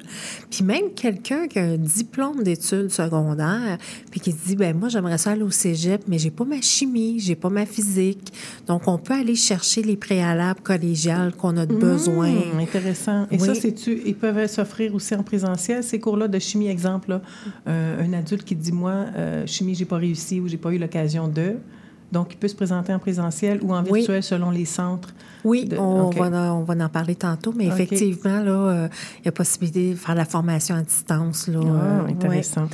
Puis 0.50 0.62
même 0.64 0.90
quelqu'un 0.94 1.48
qui 1.48 1.58
a 1.58 1.62
un 1.64 1.76
diplôme 1.78 2.42
d'études 2.42 2.90
secondaires, 2.90 3.78
puis 4.10 4.20
qui 4.20 4.32
se 4.32 4.36
dit, 4.48 4.56
ben 4.56 4.76
moi, 4.78 4.88
j'aimerais 4.90 5.18
ça 5.18 5.30
aller 5.30 5.42
au 5.42 5.50
cégep, 5.50 6.02
mais 6.08 6.18
j'ai 6.18 6.30
pas 6.30 6.44
ma 6.44 6.60
chimie, 6.60 7.18
j'ai 7.20 7.36
pas 7.36 7.48
ma 7.50 7.64
physique. 7.66 8.32
Donc, 8.66 8.86
on 8.86 8.98
peut 8.98 9.14
aller 9.14 9.34
chercher 9.34 9.82
les 9.82 9.96
préalables 9.96 10.60
collégiales 10.60 11.32
qu'on 11.34 11.56
a 11.56 11.64
de 11.66 11.74
besoin. 11.74 12.28
Hum, 12.30 12.58
intéressant. 12.60 13.26
Et 13.30 13.38
Oui. 13.40 13.46
ça, 13.46 13.54
c'est-tu, 13.62 14.00
ils 14.04 14.14
peuvent 14.14 14.46
s'offrir 14.46 14.94
aussi 14.94 15.14
en 15.14 15.22
présentiel, 15.22 15.82
ces 15.82 15.98
cours-là 16.00 16.28
de 16.28 16.38
chimie, 16.38 16.68
exemple, 16.68 17.10
là, 17.10 17.20
euh, 17.68 18.04
un 18.04 18.12
adulte 18.12 18.44
qui 18.44 18.54
dit, 18.56 18.72
moi, 18.72 18.92
euh, 19.16 19.46
chimie, 19.46 19.74
j'ai 19.74 19.84
pas 19.84 19.96
réussi 19.96 20.40
ou 20.40 20.48
j'ai 20.48 20.56
pas 20.58 20.70
eu 20.72 20.78
l'occasion 20.78 21.28
de. 21.28 21.54
Donc, 22.10 22.34
il 22.34 22.36
peut 22.36 22.48
se 22.48 22.54
présenter 22.54 22.92
en 22.92 22.98
présentiel 22.98 23.60
ou 23.62 23.72
en 23.72 23.82
Oui. 23.84 24.00
virtuel 24.00 24.22
selon 24.22 24.50
les 24.50 24.66
centres. 24.66 25.14
Oui, 25.44 25.64
de- 25.64 25.78
on, 25.78 26.10
va, 26.10 26.26
en- 26.26 26.60
on 26.60 26.64
va 26.64 26.74
en 26.84 26.88
parler 26.90 27.14
tantôt, 27.14 27.54
mais 27.56 27.66
effectivement, 27.68 28.40
là, 28.42 28.50
euh, 28.52 28.88
il 29.20 29.24
y 29.24 29.28
a 29.28 29.32
possibilité 29.32 29.90
de 29.92 29.96
faire 29.96 30.14
la 30.14 30.26
formation 30.26 30.74
à 30.74 30.82
distance. 30.82 31.48
Là, 31.48 31.60
Ah, 31.62 31.68
euh, 31.68 32.04
ouais. 32.04 32.10
intéressant. 32.12 32.68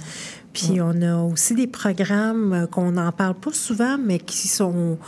Puis 0.53 0.81
on 0.81 1.01
a 1.03 1.17
aussi 1.23 1.55
des 1.55 1.69
programmes 1.69 2.67
qu'on 2.73 2.91
n'en 2.93 3.13
parle 3.13 3.35
pas 3.35 3.53
souvent, 3.53 3.97
mais 3.97 4.19
qui 4.19 4.49
sont, 4.49 4.99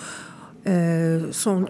sont, 1.33 1.65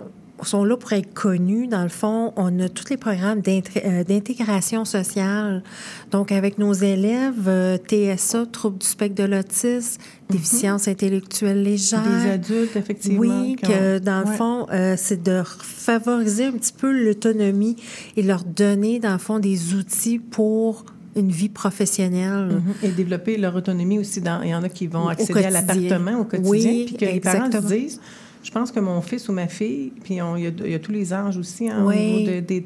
sont 0.47 0.65
là 0.65 0.77
pour 0.77 0.93
être 0.93 1.13
connus. 1.13 1.67
Dans 1.67 1.83
le 1.83 1.89
fond, 1.89 2.33
on 2.37 2.59
a 2.61 2.69
tous 2.69 2.91
les 2.91 2.97
programmes 2.97 3.43
euh, 3.47 4.05
d'intégration 4.05 4.85
sociale. 4.85 5.63
Donc, 6.11 6.33
avec 6.33 6.59
nos 6.59 6.73
élèves, 6.73 7.49
euh, 7.49 7.77
TSA, 7.79 8.47
troubles 8.47 8.79
du 8.79 8.87
spectre 8.87 9.23
de 9.23 9.29
l'autisme, 9.29 10.01
déficience 10.29 10.89
intellectuelle 10.89 11.63
légère. 11.63 12.03
Des 12.03 12.31
adultes, 12.31 12.77
effectivement. 12.77 13.21
Oui, 13.21 13.57
que 13.57 13.99
dans 13.99 14.21
le 14.21 14.37
fond, 14.37 14.67
euh, 14.73 14.95
c'est 14.97 15.23
de 15.23 15.43
favoriser 15.45 16.47
un 16.47 16.53
petit 16.53 16.73
peu 16.73 16.91
l'autonomie 16.91 17.77
et 18.17 18.23
leur 18.23 18.45
donner, 18.45 18.99
dans 18.99 19.13
le 19.13 19.19
fond, 19.19 19.39
des 19.39 19.75
outils 19.75 20.19
pour 20.19 20.85
une 21.17 21.31
vie 21.31 21.49
professionnelle. 21.49 22.47
Mhm. 22.47 22.75
Et 22.83 22.89
développer 22.89 23.37
leur 23.37 23.55
autonomie 23.57 23.99
aussi. 23.99 24.21
Dans, 24.21 24.43
il 24.43 24.51
y 24.51 24.55
en 24.55 24.63
a 24.63 24.69
qui 24.69 24.87
vont 24.87 25.09
accéder 25.09 25.45
à 25.45 25.51
l'appartement 25.51 26.21
au 26.21 26.25
quotidien. 26.25 26.51
Oui, 26.51 26.85
puis 26.87 26.97
que 26.97 27.05
les 27.05 27.21
parents 27.21 27.51
se 27.51 27.59
disent, 27.59 28.01
je 28.43 28.51
pense 28.51 28.73
que 28.73 28.81
mon 28.81 29.01
fils 29.03 29.29
ou 29.29 29.33
ma 29.33 29.47
fille, 29.49 29.93
puis 30.03 30.21
on- 30.23 30.37
il 30.37 30.45
y, 30.45 30.47
a, 30.47 30.51
il 30.65 30.71
y 30.71 30.75
a 30.75 30.79
tous 30.79 30.93
les 30.93 31.13
âges 31.13 31.37
aussi 31.37 31.69
hein, 31.69 31.85
Oui. 31.87 31.95
au 31.95 31.99
niveau 31.99 32.31
de- 32.33 32.41
des. 32.41 32.61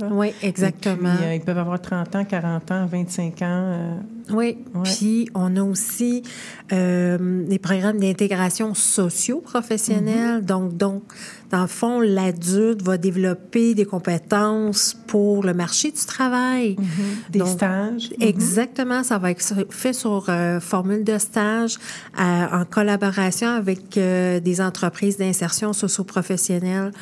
Là. 0.00 0.08
Oui, 0.10 0.32
exactement. 0.42 1.14
puis, 1.16 1.26
euh, 1.26 1.34
ils 1.34 1.40
peuvent 1.40 1.58
avoir 1.58 1.80
30 1.80 2.14
ans, 2.16 2.24
40 2.24 2.70
ans, 2.70 2.86
25 2.86 3.42
ans. 3.42 3.46
euh, 3.50 3.94
Oui, 4.30 4.58
Ouais. 4.74 4.82
puis 4.84 5.28
on 5.34 5.56
a 5.56 5.62
aussi 5.62 6.22
euh, 6.72 7.46
des 7.46 7.58
programmes 7.58 7.98
d'intégration 7.98 8.74
socio-professionnelle. 8.74 10.44
Donc, 10.44 10.76
donc, 10.76 11.02
dans 11.50 11.62
le 11.62 11.66
fond, 11.66 12.00
l'adulte 12.00 12.82
va 12.82 12.96
développer 12.96 13.74
des 13.74 13.84
compétences 13.84 14.96
pour 15.08 15.42
le 15.42 15.52
marché 15.52 15.90
du 15.90 16.04
travail. 16.06 16.76
des 17.30 17.40
Donc, 17.40 17.48
stages. 17.48 18.10
Exactement, 18.20 19.02
ça 19.02 19.18
va 19.18 19.32
être 19.32 19.54
fait 19.70 19.92
sur 19.92 20.26
euh, 20.28 20.60
formule 20.60 21.02
de 21.02 21.18
stage 21.18 21.76
euh, 22.18 22.46
en 22.52 22.64
collaboration 22.64 23.48
avec 23.48 23.96
euh, 23.96 24.38
des 24.40 24.60
entreprises 24.60 25.16
d'insertion 25.16 25.72
socio-professionnelle. 25.72 26.92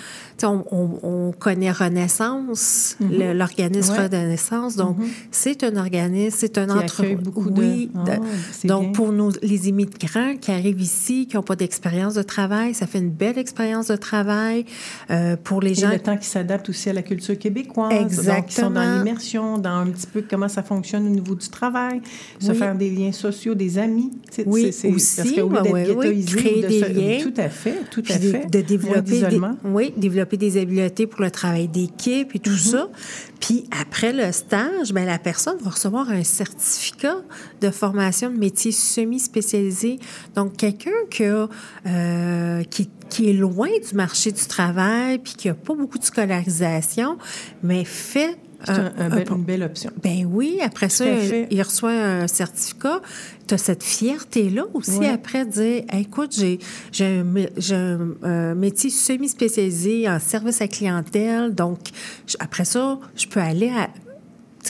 On, 0.45 0.65
on- 0.71 0.99
on 1.03 1.33
connaît 1.33 1.71
Renaissance, 1.73 2.97
le- 3.01 3.33
l'organisme 3.33 3.93
Ouais. 3.93 4.07
Renaissance. 4.07 4.77
Donc, 4.77 4.97
c'est 5.31 5.65
un 5.65 5.77
organisme, 5.77 6.37
c'est 6.39 6.59
un 6.59 6.67
Qui 6.67 6.73
entre- 6.73 7.01
accueille 7.01 7.17
beaucoup 7.17 7.51
de- 7.51 7.61
oui, 7.61 7.91
Ah, 7.95 8.17
c'est 8.53 8.69
donc, 8.69 8.83
bien. 8.83 8.93
pour 8.93 9.13
nos, 9.13 9.31
les 9.43 9.69
immigrants 9.69 10.37
qui 10.41 10.51
arrivent 10.51 10.81
ici, 10.81 11.27
qui 11.27 11.37
n'ont 11.37 11.43
pas 11.43 11.57
d'expérience 11.57 12.15
de 12.15 12.23
travail, 12.23 12.75
ça 12.75 12.87
fait 12.87 12.99
une 12.99 13.11
belle 13.11 13.39
expérience 13.39 13.89
de 13.89 13.97
travail. 13.97 14.65
Euh, 15.11 15.37
pour 15.43 15.61
les 15.61 15.73
Et 15.73 15.75
gens 15.83 15.91
le 15.91 15.99
temps 15.99 16.17
qui 16.17 16.27
s'adapte 16.27 16.69
aussi 16.69 16.89
à 16.91 16.93
la 16.93 17.03
culture 17.03 17.39
québécoise. 17.39 17.91
Donc, 17.91 18.09
ils 18.11 18.15
sont 18.15 18.21
Exactement. 18.23 18.71
dans 18.71 18.99
l'immersion, 18.99 19.59
dans 19.59 19.71
un 19.71 19.87
petit 19.87 20.07
peu 20.07 20.23
comment 20.29 20.49
ça 20.49 20.63
fonctionne 20.63 21.07
au 21.07 21.11
niveau 21.11 21.35
du 21.35 21.49
travail, 21.49 22.01
se 22.39 22.51
Oui. 22.53 22.57
faire 22.57 22.75
des 22.75 22.91
liens 22.91 23.13
sociaux, 23.13 23.55
des 23.55 23.79
amis. 23.79 24.11
Oui, 24.47 24.73
c'est- 24.73 24.89
aussi, 24.93 25.19
Parce 25.21 25.31
ouais, 25.31 25.73
oui, 25.73 25.85
ghettoisé, 25.85 26.37
créer 26.37 26.63
de 26.63 26.69
des 26.69 26.81
se- 26.81 26.87
liens. 26.93 27.19
Tout 27.23 27.35
à 27.41 27.49
fait, 27.49 27.75
tout 27.91 28.03
à 28.09 28.17
de- 28.19 28.21
fait. 28.31 28.47
de, 28.51 28.59
Moins 28.59 29.01
développer 29.03 29.21
des, 29.21 29.41
oui, 29.65 29.95
développer 29.97 30.28
des 30.37 30.61
habiletés 30.61 31.07
pour 31.07 31.23
le 31.23 31.31
travail 31.31 31.69
d'équipe 31.69 32.35
et 32.35 32.39
tout 32.39 32.59
Mm-hmm. 32.59 32.71
ça. 32.71 32.89
Puis 33.41 33.65
après 33.81 34.13
le 34.13 34.33
stage, 34.33 34.93
ben, 34.93 35.07
la 35.07 35.19
personne 35.19 35.57
va 35.61 35.71
recevoir 35.71 36.11
un 36.11 36.25
certificat 36.25 37.19
de 37.61 37.71
formation 37.71 38.31
de 38.31 38.37
métier 38.37 38.73
semi-spécialisé. 38.73 39.99
Donc, 40.35 40.57
quelqu'un 40.57 40.91
qui, 41.11 41.25
a, 41.25 41.49
euh, 41.87 42.63
qui, 42.65 42.91
qui 43.09 43.31
est 43.31 43.35
loin 43.35 43.69
du 43.69 43.95
marché 43.95 44.33
du 44.33 44.45
travail 44.47 45.19
puis 45.19 45.35
qui 45.35 45.49
n'a 45.49 45.55
pas 45.55 45.75
beaucoup 45.75 45.99
de 45.99 46.05
scolarisation, 46.05 47.17
mais 47.63 47.85
fait 47.85 48.37
C'est 48.65 48.73
un- 48.73 48.93
un 48.99 49.09
bel- 49.09 49.27
une 49.31 49.45
belle 49.45 49.63
option. 49.63 49.91
ben 50.03 50.27
oui, 50.31 50.59
après 50.65 50.89
ça, 50.89 51.05
il 51.51 51.63
reçoit 51.63 51.93
un 51.93 52.27
certificat. 52.27 53.01
Tu 53.47 53.55
as 53.55 53.59
cette 53.59 53.83
fierté-là 53.85 54.65
aussi 54.75 54.99
Ouais. 54.99 55.09
après 55.09 55.47
de 55.47 55.51
dire 55.53 55.85
Hey, 55.89 56.03
écoute, 56.03 56.35
j'ai 56.37 56.59
j'ai 56.91 57.07
un, 57.21 57.25
mé- 57.25 57.51
j'ai 57.57 57.77
un, 57.77 58.01
euh, 58.25 58.55
métier 58.57 58.91
semi-spécialisé 58.91 60.09
en 60.09 60.19
service 60.19 60.61
à 60.61 60.69
clientèle. 60.69 61.55
Donc, 61.55 61.79
je- 62.27 62.37
après 62.41 62.65
ça, 62.65 62.99
je 63.17 63.27
peux 63.27 63.41
aller 63.41 63.69
à. 63.71 63.89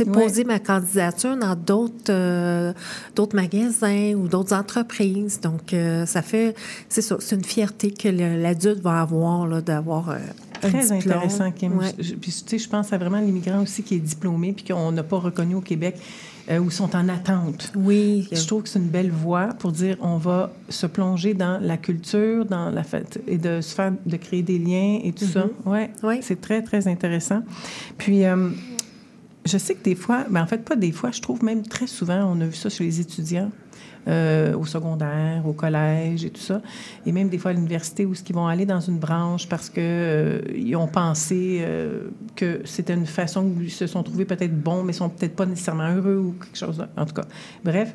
Ouais. 0.01 0.05
poser 0.12 0.45
ma 0.45 0.61
candidature 0.61 1.36
dans 1.36 1.57
d'autres 1.57 2.11
euh, 2.11 2.72
d'autres 3.16 3.34
magasins 3.34 4.12
ou 4.14 4.28
d'autres 4.28 4.55
entreprises. 4.55 5.41
Donc, 5.41 5.72
euh, 5.72 6.07
ça 6.07 6.22
fait, 6.22 6.55
c'est 6.89 7.01
ça, 7.03 7.16
c'est 7.18 7.34
une 7.34 7.43
fierté 7.45 7.91
que 7.91 8.07
le- 8.09 8.41
l'adulte 8.41 8.80
va 8.80 9.01
avoir 9.01 9.47
là, 9.49 9.61
d'avoir 9.61 10.11
euh, 10.11 10.16
Très 10.61 10.93
intéressant, 10.93 11.51
Kim. 11.53 11.77
Ouais. 11.79 11.93
Puis, 11.93 12.33
tu 12.33 12.33
sais, 12.47 12.59
je 12.59 12.69
pense 12.69 12.93
à 12.93 12.99
vraiment 12.99 13.21
l'immigrant 13.21 13.63
aussi 13.63 13.83
qui 13.83 13.95
est 13.97 14.01
diplômé 14.01 14.53
puis 14.53 14.65
qu'on 14.65 14.93
n'a 14.93 15.03
pas 15.03 15.19
reconnu 15.19 15.55
au 15.55 15.61
Québec 15.61 15.97
euh, 16.51 16.59
ou 16.59 16.71
sont 16.71 16.95
en 16.97 17.09
attente. 17.09 17.73
Oui. 17.77 18.27
Je 18.33 18.47
trouve 18.47 18.63
que 18.63 18.69
c'est 18.69 18.79
une 18.79 18.89
belle 18.89 19.11
voie 19.11 19.49
pour 19.59 19.73
dire 19.73 19.97
on 20.01 20.17
va 20.17 20.53
se 20.69 20.87
plonger 20.87 21.35
dans 21.35 21.59
la 21.61 21.77
culture, 21.77 22.45
dans 22.47 22.71
la 22.71 22.83
fête 22.85 23.21
et 23.27 23.39
de 23.39 23.61
se 23.61 23.75
faire, 23.75 23.93
de 24.07 24.17
créer 24.17 24.43
des 24.43 24.59
liens 24.59 24.99
et 25.03 25.13
tout 25.13 25.27
ça. 25.27 25.47
Ouais, 25.67 25.91
Oui. 26.03 26.21
c'est 26.23 26.41
très 26.41 26.63
très 26.63 26.89
intéressant. 26.89 27.43
Puis 27.99 28.25
euh, 28.25 28.49
je 29.45 29.59
sais 29.59 29.75
que 29.75 29.83
des 29.85 29.95
fois, 29.95 30.25
mais 30.31 30.41
en 30.41 30.47
fait 30.47 30.65
pas 30.65 30.77
des 30.77 30.93
fois, 30.93 31.11
je 31.11 31.21
trouve 31.21 31.45
même 31.45 31.63
très 31.67 31.87
souvent, 31.87 32.25
on 32.35 32.41
a 32.41 32.47
vu 32.47 32.55
ça 32.55 32.69
chez 32.69 32.85
les 32.85 33.01
étudiants. 33.01 33.51
Euh, 34.09 34.57
au 34.57 34.65
secondaire, 34.65 35.47
au 35.47 35.53
collège 35.53 36.25
et 36.25 36.31
tout 36.31 36.41
ça, 36.41 36.63
et 37.05 37.13
même 37.13 37.29
des 37.29 37.39
fois 37.39 37.51
à 37.51 37.55
l'université 37.55 38.07
où 38.07 38.15
ils 38.15 38.35
vont 38.35 38.47
aller 38.47 38.67
dans 38.67 38.81
une 38.81 38.99
branche 38.99 39.49
parce 39.49 39.69
que 39.69 39.81
euh, 39.81 40.41
ils 40.55 40.75
ont 40.77 40.87
pensé 40.87 41.59
euh, 41.61 42.09
que 42.35 42.63
c'était 42.65 42.95
une 42.95 43.07
façon 43.07 43.45
où 43.45 43.61
ils 43.61 43.71
se 43.71 43.87
sont 43.87 44.03
trouvés 44.03 44.25
peut-être 44.25 44.59
bons, 44.59 44.83
mais 44.83 44.93
sont 44.93 45.09
peut-être 45.09 45.37
pas 45.37 45.47
nécessairement 45.47 45.95
heureux 45.95 46.17
ou 46.17 46.33
quelque 46.33 46.59
chose. 46.59 46.85
En 46.97 47.05
tout 47.05 47.15
cas, 47.15 47.27
bref, 47.65 47.95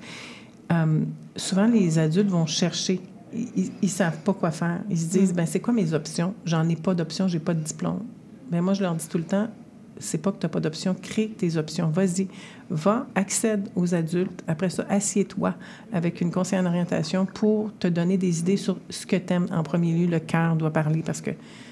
euh, 0.72 1.00
souvent 1.36 1.68
les 1.68 1.98
adultes 2.00 2.30
vont 2.30 2.46
chercher. 2.46 3.02
Ils, 3.34 3.72
ils 3.82 3.90
savent 3.90 4.20
pas 4.20 4.34
quoi 4.34 4.52
faire. 4.52 4.82
Ils 4.90 5.00
se 5.00 5.08
disent, 5.08 5.34
ben 5.34 5.46
c'est 5.46 5.60
quoi 5.60 5.74
mes 5.74 5.94
options? 5.94 6.36
J'en 6.46 6.68
ai 6.70 6.76
pas 6.76 6.94
d'options, 6.94 7.28
j'ai 7.28 7.40
pas 7.40 7.54
de 7.54 7.62
diplôme. 7.62 8.04
Ben 8.52 8.62
moi 8.62 8.74
je 8.74 8.84
leur 8.84 8.94
dis 8.94 9.08
tout 9.08 9.18
le 9.18 9.24
temps, 9.24 9.48
c'est 10.04 10.18
pas 10.18 10.32
que 10.32 10.40
tu 10.40 10.46
n'as 10.46 10.50
pas 10.50 10.60
d'options, 10.60 10.96
crée 11.00 11.30
tes 11.30 11.58
options. 11.58 11.88
Vas-y, 11.90 12.28
va, 12.70 13.08
accède 13.16 13.70
aux 13.76 13.96
adultes. 13.96 14.44
Après 14.48 14.70
ça, 14.70 14.86
assieds-toi 14.90 15.56
avec 15.92 16.22
une 16.22 16.32
conseillère 16.32 16.64
en 16.64 16.68
orientation 16.68 17.26
pour 17.26 17.72
te 17.80 17.88
donner 17.88 18.18
des 18.18 18.40
idées 18.40 18.58
sur 18.58 18.78
ce 18.90 19.06
que 19.06 19.16
tu 19.16 19.34
aimes. 19.34 19.48
En 19.52 19.64
premier 19.64 19.94
lieu, 19.94 20.08
le 20.08 20.20
cœur 20.20 20.56
doit 20.56 20.72
parler 20.72 21.02
parce 21.06 21.22
que 21.22 21.32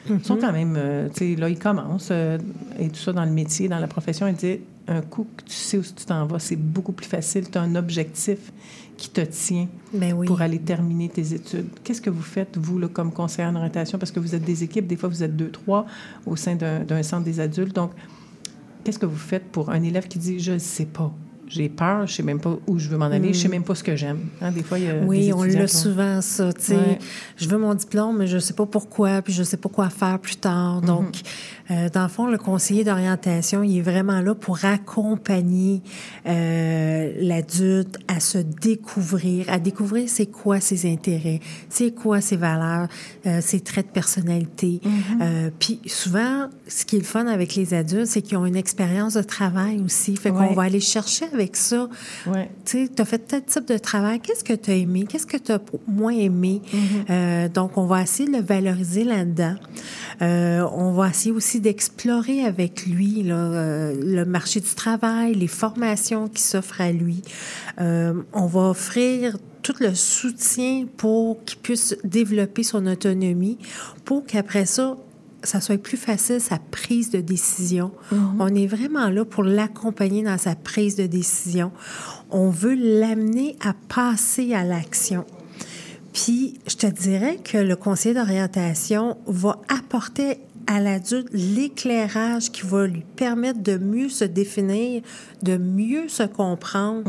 ils 0.10 0.24
sont 0.24 0.38
quand 0.38 0.52
même, 0.52 0.76
euh, 0.78 1.10
tu 1.10 1.34
sais, 1.34 1.40
là, 1.40 1.48
ils 1.48 1.60
commencent 1.60 2.10
euh, 2.12 2.40
et 2.80 2.90
tout 2.90 2.96
ça 2.96 3.14
dans 3.14 3.26
le 3.26 3.32
métier, 3.32 3.68
dans 3.68 3.80
la 3.80 3.88
profession. 3.88 4.28
Ils 4.28 4.34
disent, 4.34 4.60
un 4.88 5.02
coup 5.02 5.28
que 5.38 5.44
tu 5.44 5.54
sais 5.54 5.78
où 5.78 5.84
tu 5.84 6.06
t'en 6.06 6.26
vas, 6.26 6.40
c'est 6.40 6.56
beaucoup 6.56 6.92
plus 6.92 7.06
facile. 7.06 7.50
Tu 7.50 7.58
as 7.58 7.62
un 7.62 7.76
objectif 7.76 8.52
qui 8.98 9.10
te 9.10 9.22
tient 9.22 9.68
Ben 9.94 10.14
oui. 10.14 10.28
pour 10.28 10.42
aller 10.42 10.60
terminer 10.60 11.10
tes 11.10 11.34
études. 11.34 11.68
Qu'est-ce 11.84 12.02
que 12.02 12.10
vous 12.10 12.22
faites, 12.22 12.58
vous, 12.58 12.78
là, 12.78 12.88
comme 12.88 13.12
conseillère 13.12 13.52
en 13.52 13.56
orientation? 13.56 13.98
Parce 13.98 14.12
que 14.12 14.20
vous 14.20 14.36
êtes 14.36 14.44
des 14.44 14.64
équipes, 14.64 14.88
des 14.88 14.96
fois, 14.96 15.10
vous 15.10 15.24
êtes 15.24 15.36
deux, 15.36 15.50
trois 15.50 15.86
au 16.26 16.36
sein 16.36 16.56
d'un 16.56 16.84
d'un 16.84 17.04
centre 17.04 17.24
des 17.24 17.40
adultes. 17.40 17.76
Donc, 17.76 17.92
qu'est-ce 18.84 19.00
que 19.00 19.06
vous 19.06 19.18
faites 19.18 19.52
pour 19.52 19.70
un 19.70 19.82
élève 19.84 20.08
qui 20.08 20.20
dit 20.20 20.40
je 20.40 20.54
ne 20.54 20.60
sais 20.60 20.86
pas, 20.86 21.12
j'ai 21.54 21.70
peur, 21.70 22.08
je 22.08 22.14
sais 22.14 22.24
même 22.24 22.40
pas 22.40 22.58
où 22.68 22.80
je 22.80 22.88
veux 22.90 22.98
m'en 22.98 23.06
aller, 23.06 23.34
je 23.34 23.40
sais 23.40 23.48
même 23.48 23.64
pas 23.64 23.76
ce 23.76 23.84
que 23.84 23.96
j'aime. 23.96 24.20
Hein, 24.42 24.52
des 24.52 24.64
fois, 24.64 24.80
il 24.80 24.86
y 24.86 24.88
a 24.88 25.02
Mm. 25.02 25.08
Oui, 25.08 25.26
des 25.28 25.34
on 25.34 25.44
l'a 25.44 25.68
souvent, 25.68 26.22
ça. 26.22 26.48
Ouais. 26.48 27.00
Je 27.38 27.48
veux 27.48 27.58
mon 27.58 27.74
diplôme, 27.74 28.18
mais 28.18 28.28
je 28.28 28.36
ne 28.36 28.40
sais 28.40 28.54
pas 28.54 28.66
pourquoi, 28.66 29.22
puis 29.22 29.34
je 29.34 29.40
ne 29.40 29.46
sais 29.46 29.58
pas 29.58 29.70
quoi 29.70 29.90
faire 29.90 30.20
plus 30.20 30.36
tard. 30.36 30.82
Donc, 30.82 31.18
euh, 31.70 31.90
dans 31.90 32.04
le 32.04 32.10
fond, 32.10 32.28
le 32.28 32.38
conseiller 32.38 32.84
d'orientation, 32.84 33.64
il 33.64 33.78
est 33.78 33.82
vraiment 33.82 34.22
là 34.22 34.36
pour 34.36 34.64
accompagner 34.66 35.82
euh, 36.28 37.12
l'adulte 37.20 37.98
à 38.08 38.20
se 38.20 38.38
découvrir, 38.38 39.50
à 39.50 39.60
découvrir 39.60 40.08
c'est 40.08 40.26
quoi 40.28 40.60
ses 40.60 40.92
intérêts, 40.92 41.40
c'est 41.70 41.92
quoi 41.92 42.22
ses 42.22 42.36
valeurs, 42.36 42.88
euh, 43.26 43.40
ses 43.42 43.60
traits 43.62 43.88
de 43.88 43.92
personnalité. 43.92 44.82
Euh, 45.22 45.50
puis 45.60 45.80
souvent, 45.86 46.50
ce 46.68 46.86
qui 46.86 46.98
est 46.98 47.00
le 47.00 47.06
fun 47.06 47.28
avec 47.28 47.56
les 47.56 47.74
adultes, 47.74 48.08
c'est 48.08 48.22
qu'ils 48.22 48.38
ont 48.38 48.46
une 48.46 48.56
expérience 48.56 49.14
de 49.14 49.24
travail 49.24 49.82
aussi. 49.84 50.16
Fait 50.16 50.32
qu'on 50.32 50.54
va 50.54 50.64
aller 50.64 50.80
chercher 50.80 51.26
avec 51.34 51.41
ça 51.54 51.90
Ouais. 52.28 52.50
tu 52.66 52.90
as 52.98 53.06
fait 53.06 53.20
tel 53.20 53.44
type 53.44 53.68
de 53.68 53.78
travail, 53.78 54.20
qu'est-ce 54.20 54.44
que 54.44 54.54
tu 54.54 54.72
as 54.72 54.76
aimé, 54.76 55.06
qu'est-ce 55.08 55.26
que 55.26 55.38
tu 55.38 55.52
as 55.52 55.60
moins 55.88 56.14
aimé? 56.14 56.62
Euh, 57.10 57.48
donc, 57.50 57.78
on 57.78 57.86
va 57.86 58.02
essayer 58.02 58.30
de 58.30 58.38
le 58.38 58.44
valoriser 58.44 59.04
là-dedans. 59.04 59.56
Euh, 60.22 60.68
on 60.74 60.92
va 60.92 61.10
essayer 61.10 61.32
aussi 61.32 61.60
d'explorer 61.60 62.44
avec 62.46 62.86
lui 62.86 63.24
là, 63.24 63.36
euh, 63.36 63.96
le 64.02 64.26
marché 64.26 64.60
du 64.60 64.74
travail, 64.76 65.34
les 65.34 65.48
formations 65.48 66.28
qui 66.28 66.42
s'offrent 66.42 66.82
à 66.82 66.92
lui. 66.92 67.22
On 67.80 68.46
va 68.46 68.62
offrir 68.70 69.38
tout 69.62 69.76
le 69.80 69.94
soutien 69.94 70.86
pour 70.98 71.44
qu'il 71.46 71.60
puisse 71.60 71.96
développer 72.04 72.64
son 72.64 72.86
autonomie, 72.88 73.58
pour 74.06 74.26
qu'après 74.26 74.66
ça, 74.66 74.98
ça 75.44 75.62
soit 75.62 75.78
plus 75.78 75.98
facile 75.98 76.40
sa 76.40 76.60
prise 76.60 77.10
de 77.10 77.20
décision. 77.20 77.92
On 78.40 78.54
est 78.54 78.68
vraiment 78.68 79.10
là 79.10 79.26
pour 79.26 79.44
l'accompagner 79.44 80.24
dans 80.24 80.38
sa 80.38 80.56
prise 80.56 80.96
de 80.96 81.08
décision. 81.08 81.72
On 82.30 82.50
veut 82.50 82.76
l'amener 82.76 83.56
à 83.64 83.74
passer 83.88 84.54
à 84.54 84.64
l'action. 84.64 85.26
Puis, 86.14 86.60
je 86.68 86.76
te 86.76 86.88
dirais 86.88 87.38
que 87.44 87.58
le 87.58 87.76
conseiller 87.76 88.16
d'orientation 88.16 89.18
va 89.28 89.62
apporter 89.70 90.40
à 90.68 90.80
l'adulte 90.80 91.30
l'éclairage 91.34 92.52
qui 92.52 92.62
va 92.66 92.88
lui 92.88 93.04
permettre 93.16 93.62
de 93.62 93.78
mieux 93.78 94.10
se 94.10 94.26
définir, 94.26 95.02
de 95.42 95.58
mieux 95.58 96.08
se 96.08 96.24
comprendre, 96.24 97.04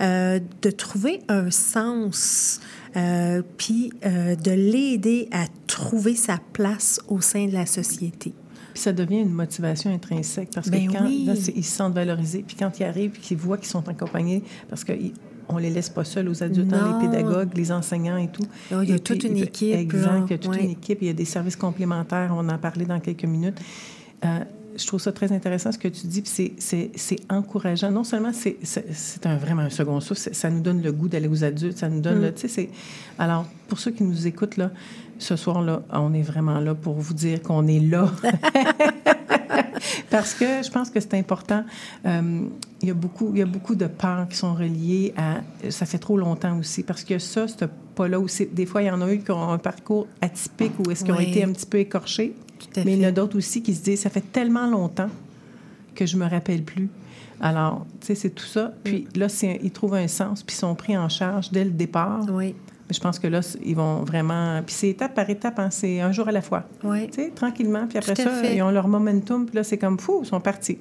euh, 0.00 0.40
de 0.62 0.70
trouver 0.70 1.20
un 1.28 1.50
sens, 1.50 2.60
euh, 2.96 3.42
puis 3.56 3.92
euh, 4.06 4.34
de 4.36 4.50
l'aider 4.50 5.28
à 5.32 5.46
trouver 5.66 6.14
sa 6.14 6.38
place 6.52 7.00
au 7.08 7.20
sein 7.20 7.46
de 7.46 7.52
la 7.52 7.66
société. 7.66 8.32
Puis 8.72 8.82
ça 8.82 8.92
devient 8.92 9.20
une 9.20 9.32
motivation 9.32 9.92
intrinsèque 9.94 10.50
parce 10.54 10.66
que 10.68 10.72
Ben 10.76 10.90
quand 10.92 11.04
oui. 11.06 11.24
là, 11.26 11.36
c'est- 11.36 11.52
ils 11.54 11.64
se 11.64 11.76
sentent 11.76 11.94
valorisés, 11.94 12.44
puis 12.46 12.56
quand 12.58 12.78
ils 12.80 12.84
arrivent, 12.84 13.10
puis 13.10 13.22
qu'ils 13.22 13.36
voient 13.36 13.56
qu'ils 13.58 13.68
sont 13.68 13.88
accompagnés, 13.88 14.42
parce 14.68 14.84
qu'on 14.84 15.58
les 15.58 15.70
laisse 15.70 15.88
pas 15.90 16.02
seuls 16.04 16.28
aux 16.28 16.42
adultes, 16.42 16.72
hein, 16.72 16.98
les 17.00 17.08
pédagogues, 17.08 17.56
les 17.56 17.70
enseignants 17.70 18.16
et 18.16 18.28
tout. 18.28 18.42
Oh, 18.72 18.76
il 18.82 18.88
y 18.88 18.92
a 18.92 18.96
Et 18.96 18.98
toute 18.98 19.20
puis, 19.20 19.28
une 19.28 19.36
équipe, 19.36 19.74
Exact, 19.76 20.24
il 20.26 20.30
y 20.32 20.34
a 20.34 20.38
toute 20.38 20.56
une 20.56 20.70
équipe. 20.70 20.98
Il 21.02 21.06
y 21.06 21.10
a 21.10 21.14
des 21.14 21.24
services 21.24 21.56
complémentaires, 21.56 22.32
on 22.36 22.48
en 22.48 22.58
parlait 22.58 22.84
dans 22.86 22.98
quelques 23.00 23.24
minutes. 23.24 23.58
Euh, 24.24 24.40
je 24.76 24.86
trouve 24.86 25.00
ça 25.00 25.12
très 25.12 25.32
intéressant 25.32 25.72
ce 25.72 25.78
que 25.78 25.88
tu 25.88 26.06
dis, 26.06 26.22
puis 26.22 26.52
c'est- 26.58 27.16
encourageant. 27.30 27.90
Non 27.90 28.04
seulement 28.04 28.32
c'est 28.32 28.56
un, 29.26 29.36
vraiment 29.36 29.62
un 29.62 29.70
second 29.70 30.00
souffle, 30.00 30.30
ça 30.34 30.50
nous 30.50 30.60
donne 30.60 30.82
le 30.82 30.92
goût 30.92 31.08
d'aller 31.08 31.28
aux 31.28 31.44
adultes, 31.44 31.78
ça 31.78 31.88
nous 31.88 32.00
donne 32.00 32.18
Mm. 32.18 32.22
le... 32.22 32.32
c'est- 32.36 32.70
Alors, 33.18 33.46
pour 33.68 33.78
ceux 33.78 33.90
qui 33.92 34.02
nous 34.04 34.26
écoutent, 34.26 34.56
là, 34.56 34.70
ce 35.18 35.36
soir-là, 35.36 35.82
on 35.92 36.12
est 36.12 36.22
vraiment 36.22 36.58
là 36.60 36.74
pour 36.74 36.94
vous 36.94 37.14
dire 37.14 37.40
qu'on 37.42 37.66
est 37.66 37.80
là. 37.80 38.10
Parce 40.10 40.34
que 40.34 40.44
je 40.62 40.70
pense 40.70 40.90
que 40.90 41.00
c'est 41.00 41.14
important. 41.14 41.64
Euh, 42.06 42.42
il, 42.82 42.88
y 42.88 42.90
a 42.90 42.94
beaucoup, 42.94 43.30
il 43.32 43.38
y 43.38 43.42
a 43.42 43.46
beaucoup 43.46 43.74
de 43.74 43.86
peurs 43.86 44.26
qui 44.28 44.36
sont 44.36 44.54
reliées 44.54 45.12
à. 45.16 45.40
Ça 45.70 45.86
fait 45.86 45.98
trop 45.98 46.16
longtemps 46.16 46.58
aussi. 46.58 46.82
Parce 46.82 47.04
que 47.04 47.18
ça, 47.18 47.46
c'est 47.48 47.68
pas 47.94 48.08
là 48.08 48.18
c'est. 48.28 48.52
Des 48.54 48.66
fois, 48.66 48.82
il 48.82 48.86
y 48.86 48.90
en 48.90 49.00
a 49.02 49.12
eu 49.12 49.18
qui 49.18 49.30
ont 49.30 49.50
un 49.50 49.58
parcours 49.58 50.06
atypique 50.20 50.72
ou 50.84 50.90
est-ce 50.90 51.04
qu'ils 51.04 51.12
ont 51.14 51.20
été 51.20 51.44
un 51.44 51.52
petit 51.52 51.66
peu 51.66 51.78
écorchés. 51.78 52.34
Tout 52.58 52.80
à 52.80 52.84
Mais 52.84 52.94
il 52.94 53.02
y 53.02 53.04
en 53.04 53.08
a 53.08 53.12
d'autres 53.12 53.36
aussi 53.36 53.62
qui 53.62 53.74
se 53.74 53.82
disent 53.82 54.00
ça 54.00 54.10
fait 54.10 54.32
tellement 54.32 54.68
longtemps 54.68 55.10
que 55.94 56.06
je 56.06 56.16
me 56.16 56.26
rappelle 56.26 56.62
plus. 56.62 56.88
Alors, 57.40 57.86
tu 58.00 58.08
sais, 58.08 58.14
c'est 58.14 58.30
tout 58.30 58.44
ça. 58.44 58.72
Puis 58.84 59.06
là, 59.14 59.26
ils 59.62 59.70
trouvent 59.70 59.94
un 59.94 60.08
sens, 60.08 60.42
puis 60.42 60.54
ils 60.54 60.58
sont 60.58 60.74
pris 60.74 60.96
en 60.96 61.08
charge 61.08 61.50
dès 61.50 61.64
le 61.64 61.70
départ. 61.70 62.24
Oui, 62.30 62.54
Je 62.90 63.00
pense 63.00 63.18
que 63.18 63.26
là, 63.26 63.40
ils 63.64 63.74
vont 63.76 64.04
vraiment. 64.04 64.60
Puis 64.64 64.74
c'est 64.74 64.88
étape 64.90 65.14
par 65.14 65.28
étape, 65.30 65.58
hein, 65.58 65.68
c'est 65.70 66.00
un 66.00 66.12
jour 66.12 66.28
à 66.28 66.32
la 66.32 66.42
fois. 66.42 66.64
oui. 66.82 67.08
Tu 67.08 67.22
sais, 67.24 67.30
tranquillement. 67.34 67.86
Puis 67.88 67.98
après 67.98 68.14
ça, 68.14 68.28
fait. 68.30 68.56
ils 68.56 68.62
ont 68.62 68.70
leur 68.70 68.88
momentum. 68.88 69.46
Puis 69.46 69.56
là, 69.56 69.64
c'est 69.64 69.78
comme 69.78 69.98
fou, 69.98 70.20
ils 70.22 70.26
sont 70.26 70.40
partis. 70.40 70.78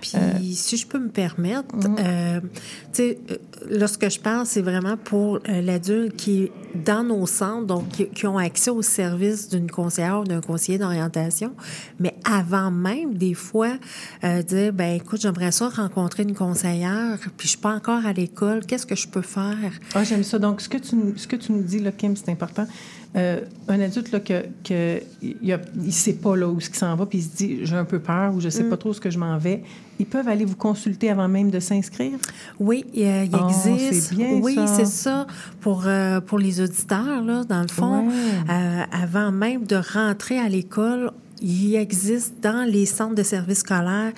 Puis, 0.00 0.12
Euh, 0.16 0.32
si 0.52 0.76
je 0.76 0.84
peux 0.86 0.98
me 0.98 1.10
permettre, 1.10 1.76
Mhm. 1.76 1.96
euh, 2.00 2.40
tu 2.40 2.48
sais, 2.92 3.18
euh, 3.30 3.36
lorsque 3.70 4.08
je 4.10 4.18
parle, 4.18 4.46
c'est 4.46 4.62
vraiment 4.62 4.96
pour 4.96 5.38
l'adulte 5.46 6.16
qui 6.16 6.44
est 6.44 6.52
dans 6.84 7.04
nos 7.04 7.24
centres, 7.26 7.66
donc 7.66 7.88
qui, 7.90 8.08
qui 8.08 8.26
ont 8.26 8.36
accès 8.38 8.70
aux 8.70 8.82
services 8.82 9.48
d'une 9.48 9.70
conseillère 9.70 10.20
ou 10.20 10.24
d'un 10.24 10.40
conseiller 10.40 10.78
d'orientation, 10.78 11.52
mais 12.00 12.16
avant 12.24 12.72
même, 12.72 13.14
des 13.14 13.34
fois, 13.34 13.74
euh, 14.24 14.42
dire, 14.42 14.72
ben 14.72 14.96
écoute, 14.96 15.20
j'aimerais 15.20 15.52
ça 15.52 15.68
rencontrer 15.68 16.24
une 16.24 16.34
conseillère, 16.34 17.18
puis 17.36 17.46
je 17.46 17.48
suis 17.50 17.58
pas 17.58 17.74
encore 17.74 18.04
à 18.04 18.12
l'école, 18.12 18.66
qu'est-ce 18.66 18.86
que 18.86 18.96
je 18.96 19.06
peux 19.06 19.22
faire? 19.22 19.56
Ah, 19.94 20.02
j'aime 20.02 20.24
ça. 20.24 20.40
Donc, 20.40 20.60
ce 20.62 20.68
que 20.68 20.78
tu, 20.78 20.96
ce 21.16 21.28
que 21.28 21.36
tu 21.36 21.51
nous 21.52 21.62
dis, 21.62 21.78
là, 21.78 21.92
Kim, 21.92 22.16
c'est 22.16 22.30
important. 22.30 22.66
Euh, 23.14 23.40
un 23.68 23.78
adulte, 23.80 24.10
là, 24.10 24.20
que, 24.20 24.44
que 24.64 25.00
il 25.22 25.36
ne 25.74 25.90
sait 25.90 26.14
pas 26.14 26.34
là, 26.34 26.48
où 26.48 26.60
ce 26.60 26.68
qu'il 26.70 26.78
s'en 26.78 26.94
va, 26.96 27.04
puis 27.06 27.18
il 27.18 27.22
se 27.24 27.36
dit, 27.36 27.58
j'ai 27.62 27.76
un 27.76 27.84
peu 27.84 27.98
peur 27.98 28.32
ou 28.34 28.40
je 28.40 28.46
ne 28.46 28.48
Mm. 28.48 28.50
sais 28.52 28.64
pas 28.64 28.76
trop 28.78 28.92
ce 28.94 29.00
que 29.00 29.10
je 29.10 29.18
m'en 29.18 29.36
vais, 29.36 29.62
ils 29.98 30.06
peuvent 30.06 30.28
aller 30.28 30.46
vous 30.46 30.56
consulter 30.56 31.10
avant 31.10 31.28
même 31.28 31.50
de 31.50 31.60
s'inscrire? 31.60 32.18
Oui, 32.58 32.84
il, 32.94 33.02
il 33.02 33.30
Oh, 33.34 33.46
existe. 33.48 34.08
c'est 34.08 34.14
bien, 34.16 34.40
oui, 34.42 34.54
ça. 34.54 34.66
c'est 34.66 34.86
ça. 34.86 35.26
Pour, 35.60 35.82
euh, 35.86 36.20
pour 36.20 36.38
les 36.38 36.60
auditeurs, 36.62 37.22
là, 37.22 37.44
dans 37.44 37.60
le 37.62 37.68
fond, 37.68 38.08
Ouais. 38.08 38.14
euh, 38.50 38.82
avant 38.92 39.30
même 39.30 39.64
de 39.66 39.76
rentrer 39.76 40.38
à 40.38 40.48
l'école, 40.48 41.12
il 41.42 41.74
existe 41.74 42.34
dans 42.40 42.66
les 42.66 42.86
centres 42.86 43.16
de 43.16 43.22
services 43.22 43.58
scolaires 43.58 44.12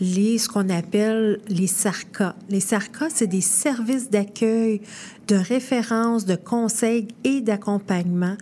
les, 0.00 0.38
ce 0.38 0.48
qu'on 0.48 0.68
appelle 0.70 1.38
les 1.48 1.66
SARCA. 1.66 2.34
Les 2.48 2.60
SARCA, 2.60 3.08
c'est 3.10 3.26
des 3.26 3.42
services 3.42 4.08
d'accueil, 4.10 4.80
de 5.28 5.36
référence, 5.36 6.24
de 6.24 6.36
conseil 6.36 7.08
et 7.22 7.42
d'accompagnement. 7.42 8.36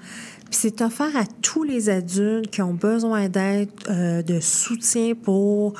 C'est 0.50 0.80
offert 0.80 1.14
à 1.16 1.24
tous 1.42 1.62
les 1.62 1.90
adultes 1.90 2.50
qui 2.50 2.62
ont 2.62 2.72
besoin 2.72 3.28
d'aide, 3.28 3.68
euh, 3.90 4.22
de 4.22 4.40
soutien 4.40 5.12
pour 5.14 5.74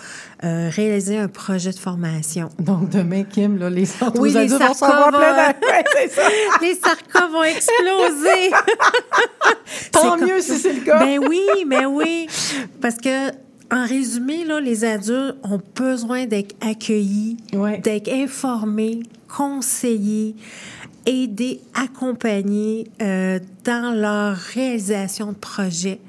euh, 0.44 0.68
réaliser 0.70 1.16
un 1.16 1.28
projet 1.28 1.70
de 1.70 1.78
formation. 1.78 2.50
Donc, 2.58 2.90
demain, 2.90 3.24
Kim, 3.24 3.56
là, 3.58 3.70
les 3.70 3.86
centres 3.86 4.20
Oui, 4.20 4.30
les 4.30 4.36
adultes 4.52 4.62
vont 4.62 4.74
s'en 4.74 5.08
plein 5.08 5.34
d'air. 5.34 5.54
Ouais, 5.62 6.08
ça. 6.08 6.22
les 6.62 6.74
sarcas 6.74 7.28
vont 7.28 7.42
exploser. 7.44 8.50
Tant 9.92 10.16
mieux 10.18 10.26
comme- 10.28 10.40
si 10.40 10.58
c'est 10.58 10.72
le 10.74 10.80
cas. 10.80 10.98
Ben 10.98 11.18
oui, 11.26 11.40
mais 11.66 11.86
oui. 11.86 12.26
Parce 12.80 12.96
que, 12.96 13.30
en 13.74 13.86
résumé, 13.86 14.44
là, 14.44 14.60
les 14.60 14.84
adultes 14.84 15.36
ont 15.44 15.60
besoin 15.74 16.26
d'être 16.26 16.54
accueillis, 16.60 17.36
Ouais. 17.54 17.78
d'être 17.78 18.08
informés, 18.12 19.00
conseillés, 19.34 20.34
aidés, 21.08 21.60
accompagnés 21.74 22.86
euh, 23.02 23.38
dans 23.64 23.94
leur 23.94 24.36
réalisation 24.36 25.32
de 25.32 25.36
projet. 25.38 26.00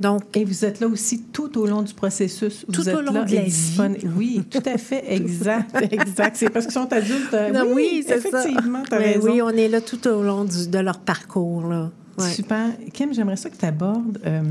Donc, 0.00 0.36
Et 0.36 0.44
vous 0.44 0.64
êtes 0.64 0.80
là 0.80 0.88
aussi 0.88 1.22
tout 1.32 1.56
au 1.58 1.66
long 1.66 1.80
du 1.82 1.94
processus. 1.94 2.66
Tout 2.70 2.82
vous 2.82 2.88
au 2.90 3.00
long 3.00 3.12
là 3.12 3.24
de 3.24 3.34
la 3.34 3.42
vie. 3.42 3.78
Oui, 4.16 4.42
tout 4.50 4.62
à 4.66 4.76
fait. 4.76 5.02
Exact, 5.14 5.74
exact. 5.92 6.36
C'est 6.36 6.50
parce 6.50 6.66
qu'ils 6.66 6.74
sont 6.74 6.92
adultes. 6.92 7.32
euh, 7.32 7.50
non, 7.50 7.72
oui, 7.72 8.04
c'est 8.06 8.20
ça. 8.20 8.42
effectivement, 8.44 8.82
tu 8.86 8.94
as 8.94 8.98
Mais 8.98 9.12
raison. 9.14 9.30
oui, 9.32 9.40
on 9.42 9.48
est 9.50 9.68
là 9.68 9.80
tout 9.80 10.06
au 10.06 10.22
long 10.22 10.44
du- 10.44 10.68
de 10.68 10.78
leur 10.78 10.98
parcours. 10.98 11.66
Là. 11.68 11.90
Ouais. 12.18 12.30
Super. 12.30 12.70
Kim, 12.92 13.12
j'aimerais 13.12 13.36
ça 13.36 13.50
que 13.50 13.56
tu 13.56 13.64
abordes 13.64 14.18
euh, 14.24 14.42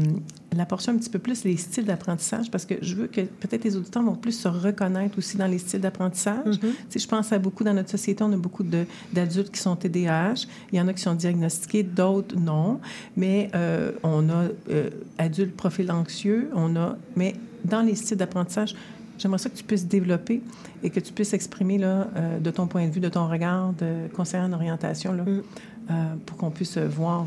la 0.55 0.65
portion 0.65 0.93
un 0.93 0.97
petit 0.97 1.09
peu 1.09 1.19
plus 1.19 1.43
les 1.43 1.57
styles 1.57 1.85
d'apprentissage 1.85 2.49
parce 2.51 2.65
que 2.65 2.75
je 2.81 2.95
veux 2.95 3.07
que 3.07 3.21
peut-être 3.21 3.63
les 3.63 3.75
auditeurs 3.75 4.03
vont 4.03 4.15
plus 4.15 4.33
se 4.33 4.47
reconnaître 4.47 5.17
aussi 5.17 5.35
dans 5.37 5.47
les 5.47 5.57
styles 5.57 5.81
d'apprentissage. 5.81 6.45
Mm-hmm. 6.57 6.99
Je 6.99 7.07
pense 7.07 7.31
à 7.33 7.39
beaucoup 7.39 7.63
dans 7.63 7.73
notre 7.73 7.89
société, 7.89 8.23
on 8.23 8.31
a 8.31 8.37
beaucoup 8.37 8.63
de- 8.63 8.85
d'adultes 9.13 9.51
qui 9.51 9.59
sont 9.59 9.75
TDAH. 9.75 10.45
Il 10.71 10.77
y 10.77 10.81
en 10.81 10.87
a 10.87 10.93
qui 10.93 11.01
sont 11.01 11.15
diagnostiqués, 11.15 11.83
d'autres 11.83 12.37
non. 12.39 12.79
Mais 13.17 13.49
euh, 13.55 13.91
on 14.03 14.29
a 14.29 14.45
euh, 14.69 14.89
adultes 15.17 15.55
profil 15.55 15.91
anxieux, 15.91 16.49
on 16.53 16.75
a. 16.75 16.97
Mais 17.15 17.35
dans 17.63 17.81
les 17.81 17.95
styles 17.95 18.17
d'apprentissage, 18.17 18.75
J'aimerais 19.17 19.37
ça 19.37 19.49
que 19.49 19.55
tu 19.55 19.63
puisses 19.63 19.87
développer 19.87 20.41
et 20.83 20.89
que 20.89 20.99
tu 20.99 21.13
puisses 21.13 21.33
exprimer 21.33 21.77
là, 21.77 22.09
euh, 22.17 22.37
de 22.37 22.51
ton 22.51 22.67
point 22.67 22.85
de 22.85 22.91
vue, 22.91 22.99
de 22.99 23.07
ton 23.07 23.29
regard 23.29 23.71
de 23.71 24.09
conseiller 24.13 24.43
en 24.43 24.51
orientation, 24.51 25.13
là, 25.13 25.23
Mm. 25.23 25.41
Euh, 25.89 25.93
pour 26.25 26.37
qu'on 26.37 26.51
puisse 26.51 26.77
voir 26.77 27.25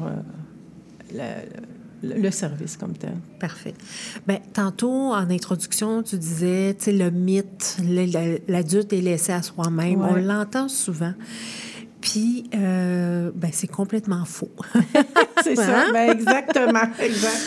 euh, 1.15 1.43
le, 2.03 2.15
le 2.21 2.31
service 2.31 2.77
comme 2.77 2.93
tel. 2.97 3.15
Parfait. 3.41 3.75
Bien, 4.27 4.39
tantôt, 4.53 5.13
en 5.13 5.31
introduction, 5.31 6.03
tu 6.03 6.17
disais, 6.17 6.75
tu 6.79 6.85
sais, 6.87 6.93
le 6.93 7.11
mythe, 7.11 7.79
l'adulte 8.49 8.93
est 8.93 9.01
laissé 9.01 9.33
à 9.33 9.43
soi-même. 9.43 10.01
Ouais. 10.01 10.09
On 10.11 10.15
l'entend 10.17 10.69
souvent. 10.69 11.15
Puis, 12.01 12.49
euh, 12.55 13.33
ben, 13.35 13.51
c'est 13.53 13.67
complètement 13.67 14.25
faux. 14.25 14.51
C'est 15.43 15.59
Hein? 15.59 15.85
ça, 15.87 15.93
ben 15.93 16.11
exactement, 16.11 16.89
exact. 17.01 17.39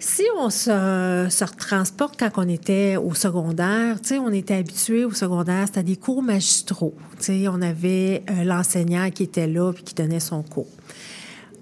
Si 0.00 0.22
on 0.38 0.50
se, 0.50 1.26
se 1.30 1.44
retransporte 1.44 2.18
quand 2.18 2.30
on 2.36 2.48
était 2.48 2.96
au 2.96 3.14
secondaire, 3.14 3.96
on 4.20 4.32
était 4.32 4.54
habitué 4.54 5.04
au 5.04 5.12
secondaire, 5.12 5.66
c'était 5.66 5.82
des 5.82 5.96
cours 5.96 6.22
magistraux. 6.22 6.94
On 7.28 7.62
avait 7.62 8.22
euh, 8.30 8.44
l'enseignant 8.44 9.10
qui 9.10 9.24
était 9.24 9.46
là 9.46 9.72
puis 9.72 9.84
qui 9.84 9.94
donnait 9.94 10.20
son 10.20 10.42
cours. 10.42 10.66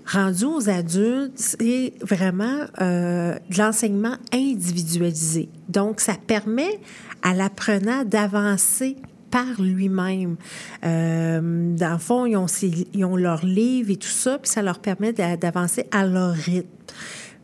Rendu 0.06 0.44
aux 0.44 0.70
adultes, 0.70 1.32
c'est 1.36 1.92
vraiment 2.00 2.60
euh, 2.80 3.34
de 3.50 3.58
l'enseignement 3.58 4.14
individualisé. 4.32 5.50
Donc, 5.68 6.00
ça 6.00 6.14
permet 6.14 6.80
à 7.22 7.34
l'apprenant 7.34 8.04
d'avancer 8.04 8.96
par 9.30 9.60
lui-même. 9.60 10.36
Euh, 10.84 11.76
dans 11.76 11.92
le 11.92 11.98
fond, 11.98 12.24
ils 12.24 12.36
ont, 12.36 12.46
ils 12.94 13.04
ont 13.04 13.16
leurs 13.16 13.44
livres 13.44 13.90
et 13.90 13.96
tout 13.96 14.08
ça, 14.08 14.38
puis 14.38 14.50
ça 14.50 14.62
leur 14.62 14.78
permet 14.78 15.12
d'a- 15.12 15.36
d'avancer 15.36 15.84
à 15.90 16.06
leur 16.06 16.32
rythme. 16.32 16.68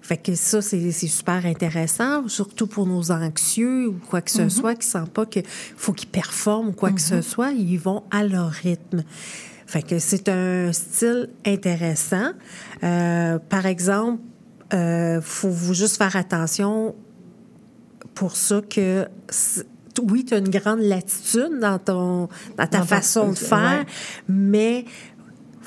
Fait 0.05 0.19
que 0.19 0.35
ça, 0.35 0.61
c'est 0.61 0.93
super 0.93 1.47
intéressant, 1.47 2.29
surtout 2.29 2.67
pour 2.67 2.87
nos 2.87 3.11
anxieux 3.11 3.89
ou 3.89 3.99
quoi 4.11 4.21
que 4.21 4.31
ce 4.31 4.51
soit, 4.51 4.75
qui 4.75 4.87
ne 4.87 4.91
sentent 4.91 5.11
pas 5.11 5.25
qu'il 5.25 5.45
faut 5.47 5.95
qu'ils 5.95 6.11
performent 6.11 6.69
ou 6.69 6.73
quoi 6.73 6.93
que 6.93 7.01
ce 7.01 7.23
soit, 7.23 7.53
ils 7.53 7.79
vont 7.79 8.03
à 8.11 8.23
leur 8.23 8.51
rythme. 8.51 9.03
Fait 9.67 9.81
que 9.81 9.99
c'est 9.99 10.29
un 10.29 10.75
style 10.75 11.31
intéressant. 11.47 12.33
Euh, 12.83 13.39
par 13.49 13.65
exemple, 13.65 14.21
il 14.73 15.21
faut 15.23 15.49
vous 15.49 15.73
juste 15.73 15.97
faire 15.97 16.17
attention 16.17 16.95
pour 18.15 18.37
ça 18.37 18.61
que 18.61 19.09
oui, 20.03 20.27
tu 20.27 20.35
as 20.35 20.39
une 20.39 20.51
grande 20.51 20.81
latitude 20.81 21.59
dans 21.61 21.79
ton 21.79 22.29
dans 22.59 22.67
ta 22.67 22.81
Dans 22.81 22.85
façon 22.85 23.31
de 23.31 23.39
faire, 23.39 23.81
ouais. 23.81 23.87
mais 24.29 24.85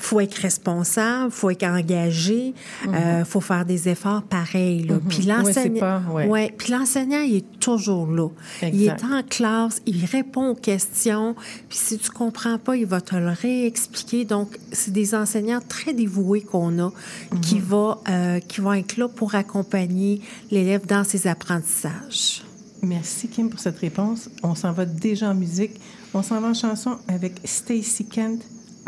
faut 0.00 0.20
être 0.20 0.36
responsable, 0.36 1.30
faut 1.32 1.50
être 1.50 1.64
engagé, 1.64 2.54
euh, 2.86 3.24
faut 3.24 3.40
faire 3.40 3.64
des 3.64 3.88
efforts 3.88 4.22
pareils. 4.22 4.84
Là. 4.84 4.98
Puis 5.08 5.26
Mhm. 5.26 5.28
Ouais, 5.28 5.36
l'enseignant, 5.42 6.00
ouais. 6.12 6.26
ouais, 6.28 6.54
puis 6.56 6.72
l'enseignant, 6.72 7.20
il 7.20 7.36
est 7.36 7.60
toujours 7.60 8.06
là. 8.10 8.28
Il 8.62 8.84
est 8.84 9.02
en 9.04 9.22
classe, 9.28 9.82
il 9.86 10.04
répond 10.04 10.48
aux 10.50 10.54
questions, 10.54 11.34
puis 11.68 11.78
si 11.78 11.98
tu 11.98 12.10
comprends 12.10 12.58
pas, 12.58 12.76
il 12.76 12.86
va 12.86 13.00
te 13.00 13.16
le 13.16 13.28
réexpliquer. 13.30 14.24
Donc, 14.24 14.56
c'est 14.72 14.92
des 14.92 15.14
enseignants 15.14 15.60
très 15.68 15.92
dévoués 15.92 16.42
qu'on 16.42 16.78
a 16.78 16.90
Mhm. 17.32 17.40
qui, 17.40 17.58
va, 17.58 17.98
euh, 18.08 18.40
qui 18.40 18.60
vont 18.60 18.72
être 18.74 18.96
là 18.96 19.08
pour 19.08 19.34
accompagner 19.34 20.20
l'élève 20.50 20.86
dans 20.86 21.04
ses 21.04 21.26
apprentissages. 21.26 22.42
Merci, 22.82 23.28
Kim, 23.28 23.50
pour 23.50 23.58
cette 23.58 23.78
réponse. 23.78 24.30
On 24.42 24.54
s'en 24.54 24.72
va 24.72 24.84
déjà 24.84 25.30
en 25.30 25.34
musique. 25.34 25.80
On 26.14 26.22
s'en 26.22 26.40
va 26.40 26.48
en 26.48 26.54
chanson 26.54 26.96
avec 27.08 27.34
Stacy 27.44 28.04
Kent, 28.06 28.40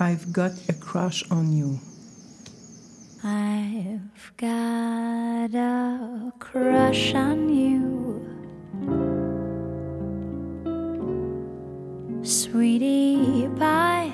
I've 0.03 0.33
Got 0.33 0.53
a 0.67 0.73
Crush 0.73 1.31
on 1.31 1.53
You. 1.53 1.79
I've 3.23 4.33
got 4.39 5.55
a 5.55 6.33
crush 6.39 7.15
on 7.15 7.51
you. 7.51 8.25
Sweetie 12.23 13.47
pie, 13.59 14.11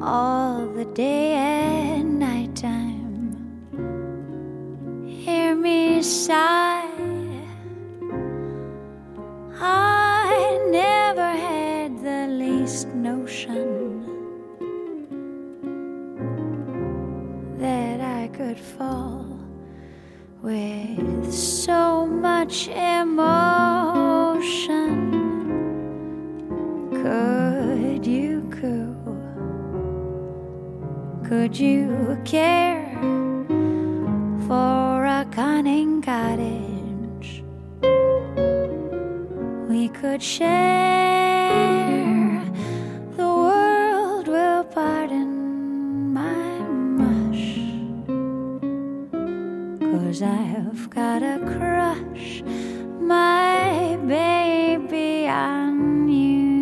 all 0.00 0.64
the 0.68 0.84
day 0.84 1.32
and 1.32 2.20
night 2.20 2.54
time. 2.54 3.34
Hear 5.08 5.56
me 5.56 6.04
sigh. 6.04 6.88
I 9.58 10.68
never 10.70 11.32
had 11.32 12.00
the 12.00 12.28
least 12.28 12.86
notion 12.94 14.03
that 17.64 18.00
I 18.20 18.28
could 18.28 18.58
fall 18.58 19.24
with 20.42 21.32
so 21.32 22.04
much 22.04 22.68
emotion. 22.68 24.90
Could 27.02 28.06
you 28.06 28.42
coo? 28.56 28.94
Could 31.28 31.58
you 31.58 32.18
care 32.26 32.92
for 34.46 35.06
a 35.18 35.26
cunning 35.30 36.02
cottage? 36.02 37.42
We 39.70 39.88
could 39.88 40.22
share. 40.22 40.84
The 43.16 43.28
world 43.46 44.28
will 44.28 44.64
pardon 44.64 45.33
Cause 50.14 50.22
I've 50.22 50.90
got 50.90 51.24
a 51.24 51.40
crush, 51.40 52.44
my 53.00 53.98
baby, 54.06 55.26
on 55.26 56.08
you. 56.08 56.53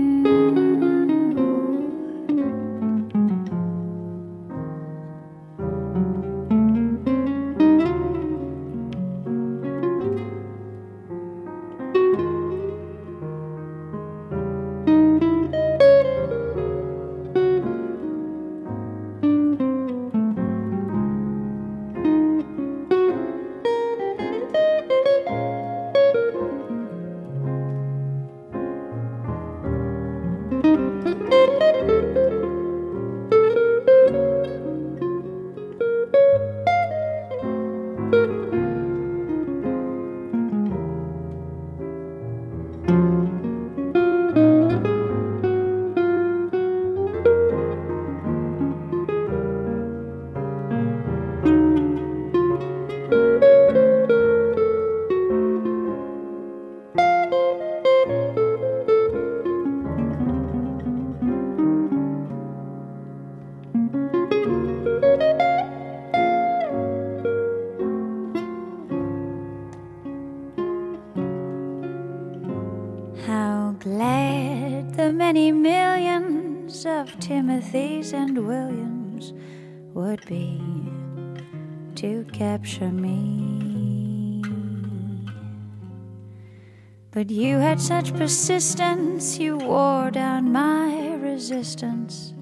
Such 87.82 88.14
persistence, 88.14 89.40
you 89.40 89.56
wore 89.56 90.08
down 90.12 90.52
my 90.52 91.14
resistance. 91.14 92.32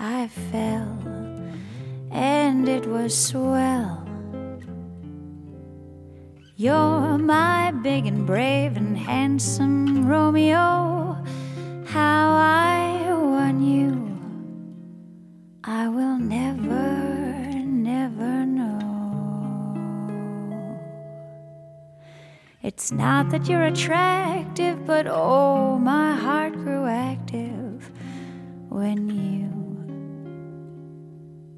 I 0.00 0.26
fell, 0.50 0.98
and 2.10 2.68
it 2.68 2.84
was 2.84 3.16
swell. 3.16 4.04
You're 6.56 7.18
my 7.18 7.70
big 7.70 8.06
and 8.06 8.26
brave 8.26 8.76
and 8.76 8.98
handsome 8.98 10.08
Romeo. 10.08 10.81
That 23.32 23.48
you're 23.48 23.64
attractive, 23.64 24.86
but 24.86 25.06
oh, 25.08 25.78
my 25.78 26.14
heart 26.14 26.52
grew 26.52 26.84
active 26.84 27.90
when 28.68 29.08
you 29.08 29.48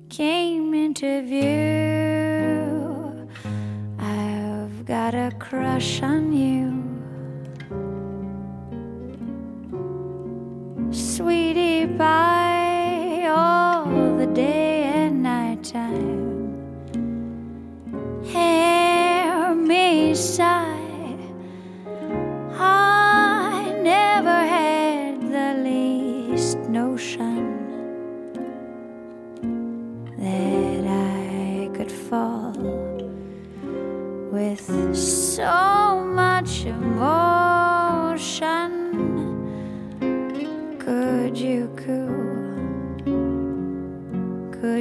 came 0.09 0.73
into 0.73 1.27
view. 1.27 3.29
I've 3.99 4.85
got 4.85 5.17
a 5.17 5.33
crush 5.41 6.01
on 6.01 6.33
you. 6.33 6.81
Sweetie 10.93 11.89
pie, 11.89 13.27
all 13.27 14.17
the 14.17 14.27
day 14.27 14.85
and 14.85 15.25
night 15.25 15.65
time. 15.65 16.55
Hey, 18.23 18.95
that 20.37 20.64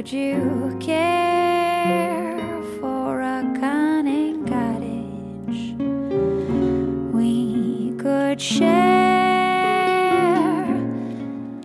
Could 0.04 0.12
you 0.12 0.76
care 0.80 2.36
for 2.78 3.22
a 3.22 3.40
cunning 3.58 4.44
cottage? 4.44 5.72
We 7.14 7.96
could 7.96 8.38
share. 8.38 8.66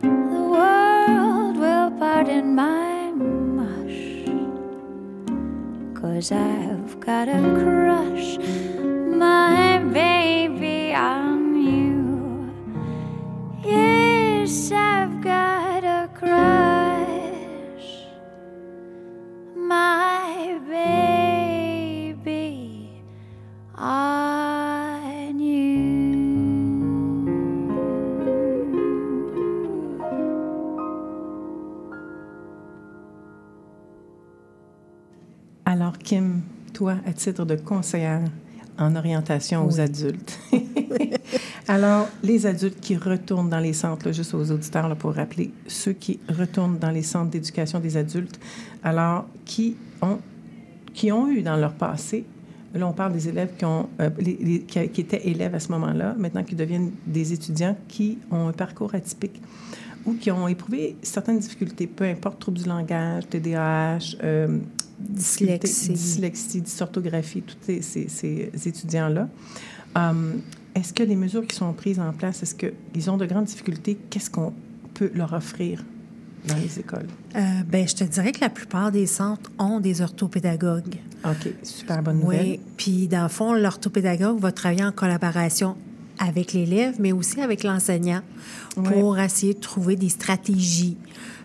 The 0.02 0.08
world 0.08 1.58
will 1.58 1.92
pardon 2.00 2.56
my 2.56 3.12
mush. 3.12 4.24
Cause 6.02 6.32
I've 6.32 6.98
got 7.02 7.28
a 7.28 7.42
crush, 7.60 8.19
à 37.06 37.14
titre 37.14 37.46
de 37.46 37.56
conseillère 37.56 38.22
en 38.78 38.96
orientation 38.96 39.66
aux 39.66 39.80
adultes. 39.80 40.40
Alors, 41.68 42.08
les 42.24 42.46
adultes 42.46 42.80
qui 42.80 42.96
retournent 42.96 43.50
dans 43.50 43.60
les 43.60 43.74
centres, 43.74 44.06
là, 44.08 44.12
juste 44.12 44.34
aux 44.34 44.52
auditeurs, 44.52 44.88
là, 44.90 44.96
pour 44.96 45.14
rappeler, 45.14 45.52
ceux 45.68 45.94
qui 45.94 46.20
retournent 46.30 46.78
dans 46.80 46.90
les 46.90 47.04
centres 47.04 47.30
d'éducation 47.30 47.80
des 47.80 47.98
adultes, 47.98 48.40
alors, 48.84 49.26
qui 49.46 49.76
ont, 50.02 50.18
qui 50.94 51.12
ont 51.12 51.28
eu 51.30 51.42
dans 51.42 51.58
leur 51.58 51.74
passé, 51.74 52.26
là, 52.74 52.88
on 52.88 52.94
parle 52.94 53.14
des 53.14 53.28
élèves 53.28 53.52
qui, 53.58 53.66
ont, 53.66 53.90
euh, 54.00 54.10
les- 54.18 54.38
les- 54.42 54.60
qui, 54.62 54.88
qui 54.90 55.02
étaient 55.02 55.28
élèves 55.28 55.54
à 55.56 55.60
ce 55.60 55.72
moment-là, 55.74 56.16
maintenant 56.18 56.44
qui 56.44 56.56
deviennent 56.56 56.92
des 57.06 57.34
étudiants 57.34 57.76
qui 57.88 58.18
ont 58.32 58.48
un 58.48 58.54
parcours 58.54 58.96
atypique 58.96 59.40
ou 60.06 60.14
qui 60.14 60.32
ont 60.32 60.48
éprouvé 60.48 60.96
certaines 61.04 61.40
difficultés, 61.40 61.86
peu 61.86 62.06
importe, 62.06 62.40
troubles 62.40 62.60
du 62.60 62.68
langage, 62.70 63.28
TDAH, 63.30 64.16
euh, 64.24 64.58
Dyslexie. 65.00 65.90
dyslexie, 65.94 66.62
dysorthographie, 66.62 67.42
tous 67.42 67.56
ces, 67.66 67.82
ces- 67.82 68.08
ces 68.10 68.52
étudiants-là. 68.68 69.28
Hum, 69.96 70.42
est-ce 70.76 70.94
que 70.94 71.04
les 71.04 71.16
mesures 71.16 71.46
qui 71.48 71.56
sont 71.56 71.72
prises 71.74 72.00
en 72.00 72.12
place, 72.14 72.44
est-ce 72.44 72.56
qu'ils 72.56 73.10
ont 73.10 73.18
de 73.18 73.26
grandes 73.26 73.46
difficultés? 73.46 73.98
Qu'est-ce 74.10 74.30
qu'on 74.30 74.54
peut 74.94 75.12
leur 75.16 75.34
offrir 75.34 75.84
dans 76.48 76.56
les 76.58 76.80
écoles? 76.80 77.08
Euh, 77.36 77.40
ben, 77.68 77.88
je 77.88 77.96
te 77.96 78.04
dirais 78.04 78.32
que 78.32 78.42
la 78.42 78.50
plupart 78.50 78.92
des 78.92 79.06
centres 79.08 79.52
ont 79.58 79.80
des 79.80 80.02
orthopédagogues. 80.02 80.96
OK, 81.26 81.54
super 81.64 82.02
bonne 82.04 82.20
nouvelle. 82.20 82.46
Oui, 82.46 82.60
puis 82.78 83.08
dans 83.08 83.24
le 83.24 83.30
fond, 83.30 83.54
l'orthopédagogue 83.54 84.40
va 84.40 84.52
travailler 84.52 84.84
en 84.86 84.92
collaboration 84.92 85.76
avec 86.20 86.54
l'élève, 86.54 86.96
mais 87.00 87.12
aussi 87.14 87.42
avec 87.42 87.64
l'enseignant 87.64 88.22
pour 88.76 89.18
essayer 89.20 89.54
de 89.54 89.60
trouver 89.60 89.96
des 89.96 90.10
stratégies 90.10 90.98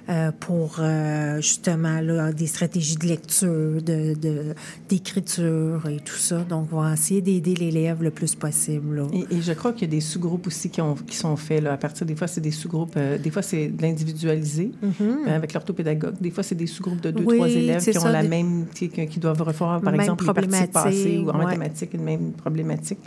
euh, 0.09 0.31
pour 0.39 0.77
euh, 0.81 1.37
justement 1.41 2.01
là, 2.01 2.33
des 2.33 2.47
stratégies 2.47 2.97
de 2.97 3.07
lecture, 3.07 3.83
de, 3.83 4.15
de- 4.15 4.55
d'écriture 4.89 5.87
et 5.89 5.97
tout 5.97 6.17
ça. 6.17 6.39
Donc, 6.49 6.69
on 6.73 6.81
va 6.81 6.93
essayer 6.95 7.21
d'aider 7.21 7.55
l'élève 7.55 8.03
le 8.03 8.11
plus 8.11 8.35
possible. 8.35 8.97
là. 8.97 9.07
Et, 9.13 9.37
et 9.37 9.43
je 9.43 9.53
crois 9.53 9.73
qu'il 9.73 9.83
y 9.89 9.91
a 9.91 9.95
des 9.95 10.01
sous-groupes 10.01 10.47
aussi 10.47 10.71
qui, 10.71 10.81
ont, 10.81 10.95
qui 10.95 11.17
sont 11.17 11.37
faits. 11.37 11.63
Là, 11.63 11.73
à 11.73 11.77
partir 11.77 12.07
des 12.07 12.17
fois, 12.17 12.27
c'est 12.27 12.41
des 12.41 12.51
sous-groupes. 12.51 12.95
euh, 12.97 13.19
des 13.19 13.31
fois, 13.31 13.43
c'est 13.43 13.69
de 13.69 13.83
l'individualisé 13.83 14.73
euh, 15.01 15.15
avec 15.27 15.53
l'orthopédagogue. 15.53 16.15
Des 16.21 16.31
fois, 16.31 16.43
c'est 16.43 16.55
des 16.55 16.67
sous-groupes 16.67 17.01
de 17.01 17.11
deux, 17.11 17.25
Mm-hmm. 17.25 17.27
Oui, 17.27 17.37
trois 17.37 17.49
élèves 17.49 17.83
qui 17.91 17.99
ont 17.99 18.05
la 18.09 18.23
des- 18.23 18.29
même, 18.29 18.67
qui, 18.75 19.19
doivent 19.19 19.41
refaire, 19.43 19.81
par 19.83 19.93
Même 19.93 20.01
exemple, 20.01 20.25
les 20.27 20.33
parties 20.49 20.67
passées 20.71 21.19
ou 21.19 21.31
en 21.31 21.39
ouais. 21.39 21.45
Mm. 21.45 21.47
mathématiques, 21.47 21.95
une 21.95 22.03
même 22.03 22.33
problématique 22.33 22.99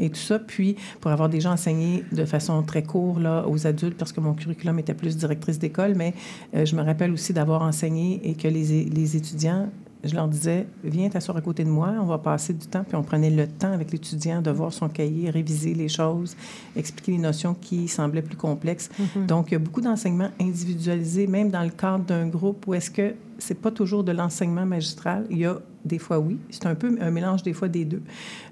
et 0.00 0.08
tout 0.08 0.16
ça. 0.20 0.38
Puis, 0.38 0.76
pour 1.00 1.10
avoir 1.10 1.28
déjà 1.28 1.50
enseigné 1.52 2.04
de 2.12 2.24
façon 2.24 2.62
très 2.62 2.82
courte 2.82 3.20
là, 3.20 3.44
aux 3.46 3.66
adultes, 3.66 3.96
parce 3.98 4.12
que 4.12 4.20
mon 4.20 4.32
curriculum 4.34 4.78
était 4.78 4.94
plus 4.94 5.16
directrice 5.16 5.58
d'école, 5.58 5.94
mais 5.94 6.14
je 6.52 6.76
me 6.76 6.82
rappelle 6.82 7.12
aussi 7.12 7.32
d'avoir 7.32 7.62
enseigné 7.62 8.20
et 8.24 8.34
que 8.34 8.48
les, 8.48 8.84
les 8.84 9.16
étudiants 9.16 9.68
je 10.06 10.14
leur 10.14 10.28
disais, 10.28 10.66
viens 10.84 11.08
t'asseoir 11.08 11.36
à 11.36 11.40
côté 11.40 11.64
de 11.64 11.70
moi, 11.70 11.94
on 12.00 12.06
va 12.06 12.18
passer 12.18 12.52
du 12.52 12.66
temps, 12.66 12.84
puis 12.84 12.96
on 12.96 13.02
prenait 13.02 13.30
le 13.30 13.46
temps 13.46 13.72
avec 13.72 13.92
l'étudiant 13.92 14.40
de 14.40 14.50
voir 14.50 14.72
son 14.72 14.88
cahier, 14.88 15.30
réviser 15.30 15.74
les 15.74 15.88
choses, 15.88 16.36
expliquer 16.76 17.12
les 17.12 17.18
notions 17.18 17.54
qui 17.54 17.88
semblaient 17.88 18.22
plus 18.22 18.36
complexes. 18.36 18.88
Donc, 19.26 19.48
il 19.50 19.52
y 19.52 19.56
a 19.56 19.58
beaucoup 19.58 19.80
d'enseignements 19.80 20.30
individualisés, 20.40 21.26
même 21.26 21.50
dans 21.50 21.62
le 21.62 21.70
cadre 21.70 22.04
d'un 22.04 22.26
groupe 22.28 22.66
où 22.66 22.74
est-ce 22.74 22.90
que 22.90 23.14
c'est 23.38 23.60
pas 23.60 23.70
toujours 23.70 24.04
de 24.04 24.12
l'enseignement 24.12 24.66
magistral. 24.66 25.26
Il 25.30 25.38
y 25.38 25.46
a 25.46 25.58
des 25.86 25.98
fois, 25.98 26.18
oui. 26.18 26.38
C'est 26.50 26.66
un 26.66 26.74
peu 26.74 26.96
un 27.00 27.10
mélange 27.10 27.42
des 27.42 27.52
fois 27.52 27.68
des 27.68 27.84
deux. 27.84 28.02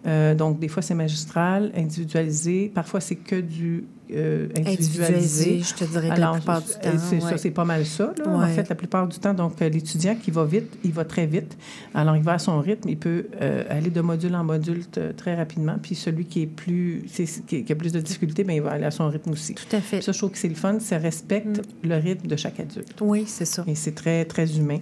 Euh, 0.06 0.34
donc, 0.34 0.58
des 0.58 0.68
fois, 0.68 0.82
c'est 0.82 0.94
magistral, 0.94 1.72
individualisé. 1.76 2.70
Parfois, 2.74 3.00
c'est 3.00 3.16
que 3.16 3.40
du 3.40 3.84
euh, 4.12 4.48
individualisé. 4.56 5.14
Individualisé, 5.14 5.60
je 5.62 5.74
te 5.74 5.84
dirais 5.84 6.14
que 6.14 6.20
la 6.20 6.32
plupart 6.32 6.60
du 6.60 6.72
temps, 6.72 6.98
C'est 6.98 7.20
ça, 7.20 7.38
c'est 7.38 7.50
pas 7.50 7.64
mal 7.64 7.86
ça, 7.86 8.12
là, 8.18 8.28
en 8.28 8.46
fait, 8.48 8.68
la 8.68 8.74
plupart 8.74 9.08
du 9.08 9.18
temps. 9.18 9.32
Donc, 9.32 9.60
euh, 9.62 9.68
l'étudiant 9.68 10.14
qui 10.14 10.30
va 10.30 10.44
vite, 10.44 10.78
il 10.84 10.92
va 10.92 11.04
très 11.04 11.26
vite. 11.26 11.56
Alors, 11.94 12.14
il 12.14 12.22
va 12.22 12.34
à 12.34 12.38
son 12.38 12.60
rythme, 12.60 12.88
il 12.90 12.98
peut 12.98 13.26
euh, 13.40 13.64
aller 13.70 13.90
de 13.90 14.00
module 14.00 14.34
en 14.34 14.44
module 14.44 14.84
très 15.16 15.34
rapidement. 15.34 15.76
Puis 15.82 15.94
celui 15.94 16.26
qui 16.26 16.42
est 16.42 16.46
plus, 16.46 17.04
qui, 17.46 17.64
a 17.70 17.74
plus 17.74 17.92
de 17.92 18.00
difficultés, 18.00 18.44
bien, 18.44 18.56
il 18.56 18.62
va 18.62 18.72
aller 18.72 18.84
à 18.84 18.90
son 18.90 19.08
rythme 19.08 19.30
aussi. 19.30 19.54
Tout 19.54 19.74
à 19.74 19.80
fait. 19.80 20.02
Ça, 20.02 20.12
je 20.12 20.18
trouve 20.18 20.30
que 20.30 20.38
c'est 20.38 20.48
le 20.48 20.54
fun, 20.54 20.78
ça 20.80 20.98
respecte 20.98 21.62
le 21.82 21.96
rythme 21.96 22.26
de 22.26 22.36
chaque 22.36 22.60
adulte. 22.60 22.98
Oui, 23.00 23.24
c'est 23.26 23.46
ça. 23.46 23.64
Et 23.66 23.74
c'est 23.74 23.94
très, 23.94 24.24
très 24.26 24.58
humain. 24.58 24.78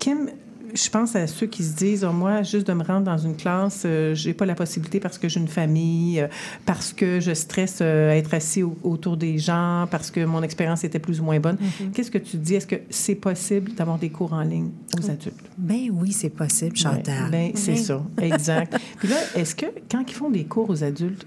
Kim, 0.00 0.28
je 0.74 0.88
pense 0.90 1.14
à 1.16 1.26
ceux 1.26 1.46
qui 1.46 1.62
se 1.64 1.74
disent, 1.74 2.04
Oh, 2.08 2.12
moi, 2.12 2.42
juste 2.42 2.66
de 2.66 2.72
me 2.72 2.82
rendre 2.82 3.04
dans 3.04 3.18
une 3.18 3.36
classe, 3.36 3.82
euh, 3.84 4.14
j'ai 4.14 4.32
pas 4.34 4.46
la 4.46 4.54
possibilité 4.54 5.00
parce 5.00 5.18
que 5.18 5.28
j'ai 5.28 5.40
une 5.40 5.48
famille, 5.48 6.20
euh, 6.20 6.28
parce 6.66 6.92
que 6.92 7.20
je 7.20 7.32
stresse 7.34 7.78
euh, 7.80 8.10
à 8.12 8.16
être 8.16 8.32
assis 8.34 8.62
au- 8.62 8.76
autour 8.82 9.16
des 9.16 9.38
gens, 9.38 9.86
parce 9.90 10.10
que 10.10 10.24
mon 10.24 10.42
expérience 10.42 10.84
était 10.84 10.98
plus 10.98 11.20
ou 11.20 11.24
moins 11.24 11.40
bonne. 11.40 11.58
Qu'est-ce 11.94 12.10
que 12.10 12.18
tu 12.18 12.36
dis? 12.36 12.54
Est-ce 12.54 12.66
que 12.66 12.76
c'est 12.90 13.14
possible 13.14 13.72
d'avoir 13.74 13.98
des 13.98 14.10
cours 14.10 14.32
en 14.32 14.42
ligne 14.42 14.70
aux 14.98 15.10
adultes? 15.10 15.36
Ben 15.58 15.90
oui, 15.92 16.12
c'est 16.12 16.30
possible, 16.30 16.76
Chantal. 16.76 17.30
Ben, 17.30 17.52
c'est 17.54 17.72
Oui. 17.72 17.78
ça, 17.78 18.02
exact. 18.20 18.76
Puis 18.98 19.08
là, 19.08 19.16
est-ce 19.34 19.54
que 19.54 19.66
quand 19.90 20.02
ils 20.08 20.14
font 20.14 20.30
des 20.30 20.44
cours 20.44 20.70
aux 20.70 20.82
adultes, 20.84 21.26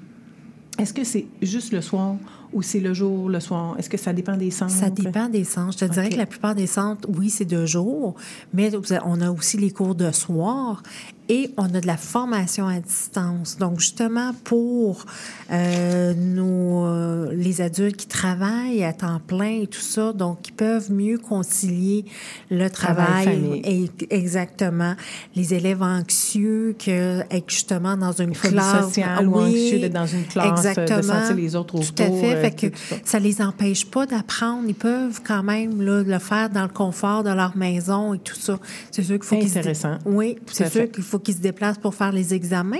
est-ce 0.77 0.93
que 0.93 1.03
c'est 1.03 1.25
juste 1.41 1.71
le 1.71 1.81
soir 1.81 2.15
ou 2.55 2.61
c'est 2.61 2.79
le 2.79 2.93
jour, 2.93 3.29
le 3.29 3.39
soir? 3.41 3.75
Est-ce 3.77 3.89
que 3.89 3.97
ça 3.97 4.13
dépend 4.13 4.37
des 4.37 4.49
centres? 4.49 4.71
Ça 4.71 4.89
dépend 4.89 5.27
des 5.27 5.43
centres. 5.43 5.73
Je 5.73 5.85
te 5.85 5.91
dirais 5.91 6.09
que 6.09 6.17
la 6.17 6.25
plupart 6.25 6.55
des 6.55 6.67
centres, 6.67 7.07
oui, 7.15 7.29
c'est 7.29 7.45
de 7.45 7.65
jour, 7.65 8.15
mais 8.53 8.71
on 9.05 9.21
a 9.21 9.29
aussi 9.29 9.57
les 9.57 9.71
cours 9.71 9.93
de 9.93 10.09
soir 10.11 10.81
et 11.29 11.51
on 11.57 11.65
a 11.73 11.81
de 11.81 11.87
la 11.87 11.97
formation 11.97 12.67
à 12.67 12.79
distance. 12.79 13.57
Donc, 13.57 13.79
justement, 13.79 14.31
pour 14.43 15.05
euh, 15.51 16.13
nos, 16.13 16.85
euh, 16.85 17.33
les 17.33 17.61
adultes 17.61 17.95
qui 17.97 18.07
travaillent 18.07 18.83
à 18.83 18.93
temps 18.93 19.19
plein 19.25 19.61
et 19.61 19.67
tout 19.67 19.79
ça, 19.81 20.13
donc 20.13 20.41
qui 20.41 20.51
peuvent 20.51 20.91
mieux 20.91 21.17
concilier 21.17 22.05
le 22.51 22.69
Travail, 22.69 23.61
et 23.63 23.89
exactement 24.09 24.95
les 25.35 25.53
élèves 25.53 25.81
anxieux 25.81 26.75
que 26.77 27.21
être 27.31 27.49
justement 27.49 27.97
dans 27.97 28.11
une 28.11 28.33
classe 28.33 28.85
sociale 28.85 29.27
ou 29.27 29.39
anxieux 29.39 29.79
d'être 29.79 29.93
dans 29.93 30.05
une 30.05 30.25
classe, 30.25 30.63
de 30.63 30.67
exactement. 30.69 31.01
sentir 31.01 31.35
les 31.35 31.55
autres 31.55 31.79
Tout 31.79 32.03
à 32.03 32.05
autour, 32.05 32.19
fait. 32.21 32.35
euh, 32.35 32.41
fait 32.41 32.51
que 32.71 32.77
ça. 32.77 32.95
ça 33.03 33.19
les 33.19 33.41
empêche 33.41 33.85
pas 33.85 34.05
d'apprendre. 34.05 34.63
Ils 34.67 34.75
peuvent 34.75 35.21
quand 35.25 35.43
même 35.43 35.81
là, 35.81 36.03
le 36.03 36.19
faire 36.19 36.49
dans 36.49 36.63
le 36.63 36.69
confort 36.69 37.23
de 37.23 37.29
leur 37.31 37.55
maison 37.57 38.13
et 38.13 38.19
tout 38.19 38.35
ça. 38.35 38.59
C'est 38.91 39.03
sûr 39.03 39.15
qu'il 39.15 39.23
faut 39.23 39.41
se 39.41 39.45
Intéressant. 39.57 39.97
Oui, 40.05 40.37
c'est 40.51 40.65
fait. 40.65 40.79
sûr 40.81 40.91
qu'il 40.91 41.03
faut 41.03 41.14
qu'ils 41.19 41.35
se 41.35 41.41
déplacent 41.41 41.77
pour 41.77 41.93
faire 41.95 42.11
les 42.11 42.33
examens, 42.33 42.77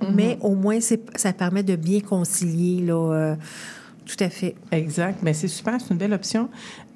Mm-hmm. 0.00 0.14
mais 0.14 0.38
au 0.40 0.54
moins 0.54 0.78
ça 0.80 1.32
permet 1.32 1.62
de 1.62 1.76
bien 1.76 2.00
concilier 2.00 2.84
là. 2.84 2.94
euh, 2.94 3.36
tout 4.06 4.24
à 4.24 4.30
fait. 4.30 4.54
Exact. 4.72 5.18
Mais 5.22 5.34
c'est 5.34 5.48
super, 5.48 5.78
c'est 5.80 5.90
une 5.90 5.98
belle 5.98 6.14
option. 6.14 6.48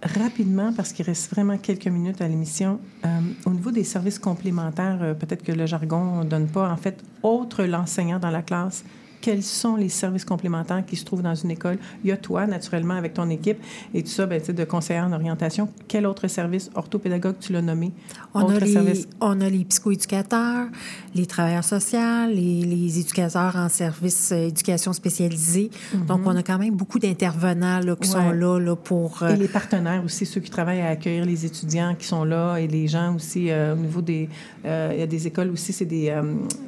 Rapidement, 0.03 0.73
parce 0.73 0.93
qu'il 0.95 1.05
reste 1.05 1.31
vraiment 1.31 1.59
quelques 1.59 1.87
minutes 1.87 2.23
à 2.23 2.27
l'émission, 2.27 2.81
euh, 3.05 3.09
au 3.45 3.51
niveau 3.51 3.71
des 3.71 3.85
services 3.85 4.19
complémentaires, 4.19 4.99
euh, 5.03 5.13
peut-être 5.15 5.43
que 5.43 5.53
le 5.53 5.67
jargon 5.67 6.25
ne 6.25 6.25
donne 6.25 6.49
pas, 6.49 6.71
en 6.73 6.77
fait, 6.79 6.99
autre 7.23 7.65
l'enseignant 7.65 8.19
dans 8.19 8.31
la 8.31 8.41
classe, 8.43 8.83
quels 9.23 9.43
sont 9.43 9.77
les 9.77 9.89
services 9.89 10.27
complémentaires 10.27 10.85
qui 10.85 10.97
se 10.97 11.05
trouvent 11.07 11.23
dans 11.23 11.35
une 11.35 11.51
école. 11.51 11.79
Il 12.05 12.11
y 12.11 12.13
a 12.13 12.19
toi, 12.19 12.47
naturellement, 12.47 12.95
avec 12.95 13.15
ton 13.15 13.31
équipe 13.31 13.59
et 13.95 14.03
tout 14.03 14.11
ça, 14.11 14.27
ben, 14.27 14.39
tu 14.41 14.47
sais, 14.49 14.53
de 14.53 14.65
conseillère 14.65 15.05
en 15.07 15.13
orientation. 15.13 15.69
Quel 15.89 16.05
autre 16.07 16.27
service 16.29 16.71
orthopédagogue 16.75 17.37
tu 17.41 17.53
l'as 17.55 17.63
nommé? 17.63 17.93
On 18.35 18.43
Autre 18.43 18.57
a, 18.57 18.59
les, 18.59 18.73
service? 18.73 19.09
on 19.21 19.41
a 19.41 19.49
les 19.49 19.65
psychoéducateurs, 19.65 20.67
les 21.15 21.27
travailleurs 21.27 21.65
sociaux, 21.65 22.27
les, 22.29 22.63
les 22.65 22.99
éducateurs 22.99 23.55
en 23.57 23.69
service 23.69 24.33
euh, 24.33 24.49
éducation 24.49 24.93
spécialisée. 24.93 25.71
Donc, 26.09 26.23
on 26.27 26.35
a 26.37 26.43
quand 26.43 26.59
même 26.59 26.75
beaucoup 26.75 26.99
d'intervenants 26.99 27.81
qui. 27.81 27.89
Ouais. 27.89 28.07
sont 28.07 28.31
là, 28.31 28.59
là 28.59 28.75
pour... 28.75 29.23
euh, 29.23 29.35
Et 29.35 29.37
les 29.37 29.49
partenaires 29.49 30.03
aussi, 30.05 30.27
ceux 30.27 30.41
qui 30.41 30.51
travaillent 30.51 30.81
à 30.81 30.89
accueillir 30.89 31.25
les 31.25 31.47
étudiants 31.47 31.95
qui 31.97 32.07
sont 32.07 32.25
là 32.25 32.57
et 32.57 32.67
les 32.67 32.89
gens 32.89 33.15
aussi 33.15 33.51
euh, 33.51 33.75
au 33.75 33.77
niveau 33.77 34.01
des... 34.01 34.29
il 34.65 34.99
y 34.99 35.03
a 35.03 35.07
des 35.07 35.27
écoles 35.29 35.51
aussi, 35.51 35.73
c'est 35.73 35.85
des, 35.85 36.13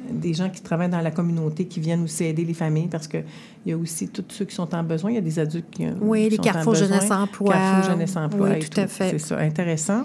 des 0.09 0.33
gens 0.33 0.49
qui 0.49 0.61
travaillent 0.61 0.89
dans 0.89 1.01
la 1.01 1.11
communauté 1.11 1.65
qui 1.65 1.79
viennent 1.81 2.03
aussi 2.03 2.23
aider 2.23 2.44
les 2.45 2.53
familles 2.53 2.87
parce 2.87 3.07
qu'il 3.07 3.23
y 3.65 3.71
a 3.71 3.77
aussi 3.77 4.07
tous 4.09 4.23
ceux 4.29 4.45
qui 4.45 4.55
sont 4.55 4.73
en 4.73 4.83
besoin. 4.83 5.11
Il 5.11 5.15
y 5.15 5.17
a 5.17 5.21
des 5.21 5.39
adultes 5.39 5.69
qui, 5.71 5.85
euh, 5.85 5.91
Oui, 6.01 6.23
qui 6.23 6.29
les 6.29 6.35
sont 6.37 6.41
en 6.41 6.45
carrefours 6.45 6.73
besoin. 6.73 6.87
jeunesse 6.87 7.11
emploi. 7.11 7.53
Carrefour 7.53 7.91
jeunesse 7.91 8.15
emploi. 8.15 8.49
Oui, 8.49 8.55
et 8.57 8.59
tout 8.59 8.79
à 8.79 8.87
fait. 8.87 9.09
C'est 9.11 9.19
ça, 9.19 9.37
intéressant. 9.39 10.03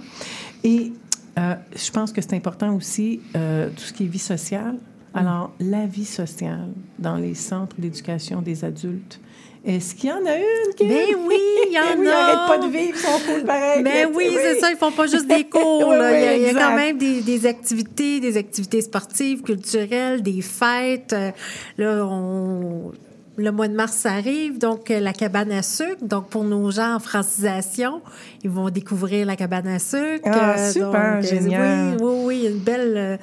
Et 0.64 0.92
euh, 1.38 1.54
je 1.76 1.90
pense 1.90 2.12
que 2.12 2.20
c'est 2.20 2.34
important 2.34 2.74
aussi 2.74 3.20
euh, 3.36 3.68
tout 3.70 3.82
ce 3.82 3.92
qui 3.92 4.04
est 4.04 4.08
vie 4.08 4.18
sociale. 4.18 4.76
Alors, 5.14 5.52
la 5.60 5.86
vie 5.86 6.04
sociale 6.04 6.68
dans 6.98 7.16
les 7.16 7.34
centres 7.34 7.76
d'éducation 7.78 8.42
des 8.42 8.64
adultes. 8.64 9.20
Est-ce 9.64 9.94
qu'il 9.94 10.08
y 10.08 10.12
en 10.12 10.24
a 10.24 10.36
une? 10.36 10.74
Kim? 10.76 10.88
Ben 10.88 11.08
oui, 11.26 11.36
il 11.66 11.72
y 11.74 11.78
en 11.80 11.98
oui, 12.00 12.08
a. 12.08 12.16
arrête 12.16 12.48
pas 12.60 12.66
de 12.66 12.72
vivre, 12.72 12.96
ils 12.96 12.98
sont 12.98 13.18
cool 13.26 13.44
pareil. 13.44 13.82
Ben 13.82 14.08
oui, 14.14 14.30
c'est 14.34 14.58
ça, 14.58 14.70
ils 14.70 14.76
font 14.76 14.90
pas 14.92 15.06
juste 15.06 15.26
des 15.26 15.44
cours. 15.50 15.88
Oui, 15.88 15.98
là. 15.98 16.18
il, 16.18 16.24
y 16.24 16.26
a, 16.26 16.30
oui, 16.32 16.36
il 16.36 16.42
y 16.42 16.46
a 16.46 16.48
exact. 16.50 16.62
quand 16.62 16.76
même 16.76 16.96
des, 16.96 17.20
des 17.20 17.46
activités, 17.46 18.20
des 18.20 18.36
activités 18.38 18.80
sportives, 18.80 19.42
culturelles, 19.42 20.22
des 20.22 20.40
fêtes. 20.40 21.12
Euh, 21.12 21.30
Là, 21.76 22.06
on... 22.06 22.92
Le 23.36 23.52
mois 23.52 23.68
de 23.68 23.74
mars 23.74 24.04
arrive, 24.06 24.58
donc 24.58 24.90
euh, 24.90 25.00
la 25.00 25.12
cabane 25.12 25.52
à 25.52 25.62
sucre. 25.62 26.02
Donc, 26.02 26.28
pour 26.28 26.44
nos 26.44 26.70
gens 26.70 26.96
en 26.96 26.98
francisation, 26.98 28.02
ils 28.42 28.50
vont 28.50 28.68
découvrir 28.70 29.24
la 29.24 29.36
cabane 29.36 29.68
à 29.68 29.78
sucre. 29.78 30.22
Ah, 30.26 30.56
Euh, 30.58 30.70
super, 30.72 30.90
donc, 30.90 30.94
euh, 30.96 31.22
génial. 31.22 31.96
Oui, 32.00 32.02
oui, 32.02 32.22
oui, 32.24 32.46
une 32.52 32.58
belle, 32.58 33.18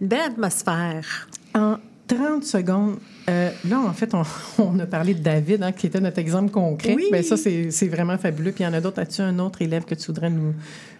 une 0.00 0.08
belle 0.08 0.20
atmosphère. 0.32 1.28
En 1.54 1.76
30 2.08 2.44
secondes, 2.44 2.98
euh, 3.28 3.50
là, 3.68 3.80
en 3.80 3.92
fait, 3.92 4.14
on, 4.14 4.22
on 4.58 4.78
a 4.78 4.86
parlé 4.86 5.14
de 5.14 5.20
David, 5.20 5.62
hein, 5.62 5.72
qui 5.72 5.86
était 5.86 6.00
notre 6.00 6.18
exemple 6.18 6.50
concret. 6.50 6.94
Oui. 6.94 7.06
Ben, 7.10 7.22
ça, 7.22 7.36
c'est 7.36 7.88
vraiment 7.88 8.18
fabuleux. 8.18 8.52
Puis 8.52 8.64
il 8.64 8.66
y 8.66 8.70
en 8.70 8.74
a 8.74 8.80
d'autres. 8.80 9.00
As-tu 9.00 9.20
un 9.22 9.38
autre 9.38 9.62
élève 9.62 9.84
que 9.84 9.94
tu 9.94 10.06
voudrais 10.06 10.30
nous, 10.30 10.54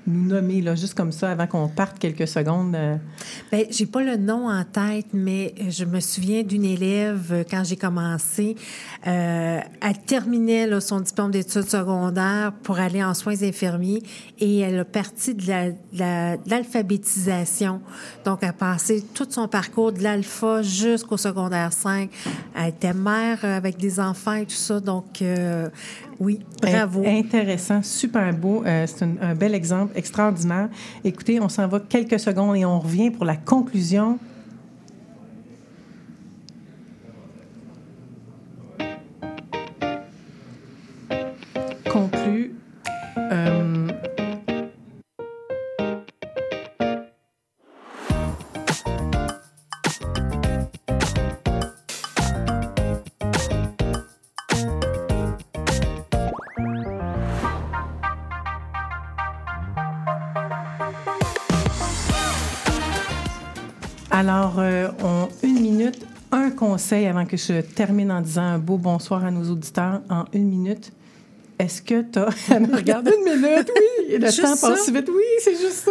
nous 0.06 0.24
nommer, 0.26 0.60
là, 0.62 0.74
juste 0.74 0.94
comme 0.94 1.12
ça, 1.12 1.30
avant 1.30 1.46
qu'on 1.46 1.68
parte 1.68 1.98
quelques 1.98 2.26
secondes? 2.28 2.74
euh? 2.74 2.96
Bien, 3.52 3.64
j'ai 3.70 3.86
pas 3.86 4.02
le 4.02 4.16
nom 4.16 4.48
en 4.50 4.64
tête, 4.64 5.06
mais 5.12 5.54
je 5.68 5.84
me 5.84 6.00
souviens 6.00 6.42
d'une 6.42 6.64
élève 6.64 7.28
euh, 7.32 7.44
quand 7.48 7.62
j'ai 7.64 7.76
commencé. 7.76 8.56
Euh, 9.06 9.60
elle 9.80 9.98
terminait 10.06 10.66
là, 10.66 10.80
son 10.80 11.00
diplôme 11.00 11.30
d'études 11.32 11.68
secondaires 11.68 12.52
pour 12.62 12.78
aller 12.78 13.02
en 13.02 13.14
soins 13.14 13.42
infirmiers 13.42 14.02
et 14.40 14.58
elle 14.60 14.78
a 14.80 14.84
parti 14.84 15.34
de 15.34 15.46
la- 15.48 15.70
de 15.70 15.76
la- 15.98 16.36
de 16.36 16.50
l'alphabétisation. 16.50 17.80
Donc, 18.24 18.40
elle 18.42 18.48
a 18.50 18.52
passé 18.52 19.04
tout 19.14 19.26
son 19.28 19.48
parcours 19.48 19.92
de 19.92 20.02
l'alpha 20.02 20.62
jusqu'au 20.62 21.16
secondaire 21.16 21.72
5. 21.72 22.10
Elle 22.54 22.68
était 22.68 22.92
mère 22.92 23.38
euh, 23.44 23.56
avec 23.56 23.76
des 23.76 23.98
enfants 24.00 24.34
et 24.34 24.44
tout 24.46 24.50
ça. 24.54 24.80
Donc, 24.80 25.22
euh, 25.22 25.68
oui, 26.20 26.40
bravo. 26.60 27.02
In- 27.04 27.18
Intéressant, 27.18 27.82
super 27.82 28.32
beau. 28.34 28.62
Euh, 28.64 28.86
c'est 28.86 29.04
un, 29.04 29.14
un 29.20 29.34
bel 29.34 29.54
exemple, 29.54 29.92
extraordinaire. 29.96 30.68
Écoutez, 31.04 31.40
on 31.40 31.48
s'en 31.48 31.66
va 31.68 31.80
quelques 31.80 32.20
secondes 32.20 32.56
et 32.56 32.64
on 32.64 32.78
revient 32.80 33.10
pour 33.10 33.24
la 33.24 33.36
conclusion. 33.36 34.18
Conclu. 41.90 42.54
Conseil 66.72 67.06
avant 67.06 67.26
que 67.26 67.36
je 67.36 67.60
termine 67.60 68.10
en 68.10 68.22
disant 68.22 68.44
un 68.44 68.58
beau 68.58 68.78
bonsoir 68.78 69.22
à 69.26 69.30
nos 69.30 69.50
auditeurs 69.50 70.00
en 70.08 70.24
une 70.32 70.48
minute? 70.48 70.90
Est-ce 71.58 71.82
que 71.82 72.00
tu 72.00 72.18
as. 72.18 72.30
Regarde 72.74 73.10
une 73.14 73.24
minute, 73.24 73.70
oui. 73.76 74.16
Le 74.18 74.24
Juste 74.24 74.40
temps 74.40 74.56
passe 74.56 74.88
vite. 74.88 75.06
Oui, 75.10 75.22
c'est 75.40 75.54
juste 75.54 75.84
ça. 75.84 75.90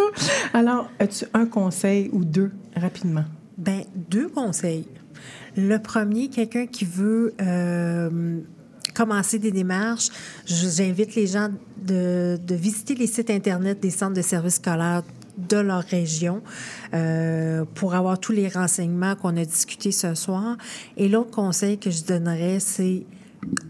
Alors, 0.56 0.90
as-tu 0.98 1.26
un 1.36 1.46
conseil 1.46 2.10
ou 2.12 2.26
deux 2.26 2.52
rapidement? 2.76 3.26
Ben, 3.60 3.84
deux 3.96 4.28
conseils. 4.28 4.88
Le 5.56 5.78
premier, 5.78 6.30
quelqu'un 6.30 6.66
qui 6.66 6.86
veut 6.86 7.36
euh, 7.40 8.40
commencer 8.96 9.38
des 9.38 9.52
démarches, 9.52 10.10
j'invite 10.48 11.14
les 11.14 11.28
gens 11.28 11.50
de, 11.78 12.40
de 12.44 12.56
visiter 12.56 12.96
les 12.96 13.06
sites 13.06 13.30
Internet 13.30 13.80
des 13.80 13.92
centres 13.92 14.16
de 14.16 14.24
services 14.24 14.56
scolaires 14.56 15.04
de 15.50 15.58
leur 15.58 15.84
région 15.84 16.42
euh, 16.94 17.66
pour 17.76 17.96
avoir 17.96 18.20
tous 18.20 18.32
les 18.32 18.48
renseignements 18.48 19.16
qu'on 19.16 19.38
a 19.38 19.46
discutés 19.46 19.92
ce 19.92 20.16
soir. 20.16 20.58
Et 20.98 21.08
l'autre 21.10 21.32
conseil 21.32 21.78
que 21.78 21.92
je 21.92 22.04
donnerais, 22.04 22.60
c'est 22.60 23.04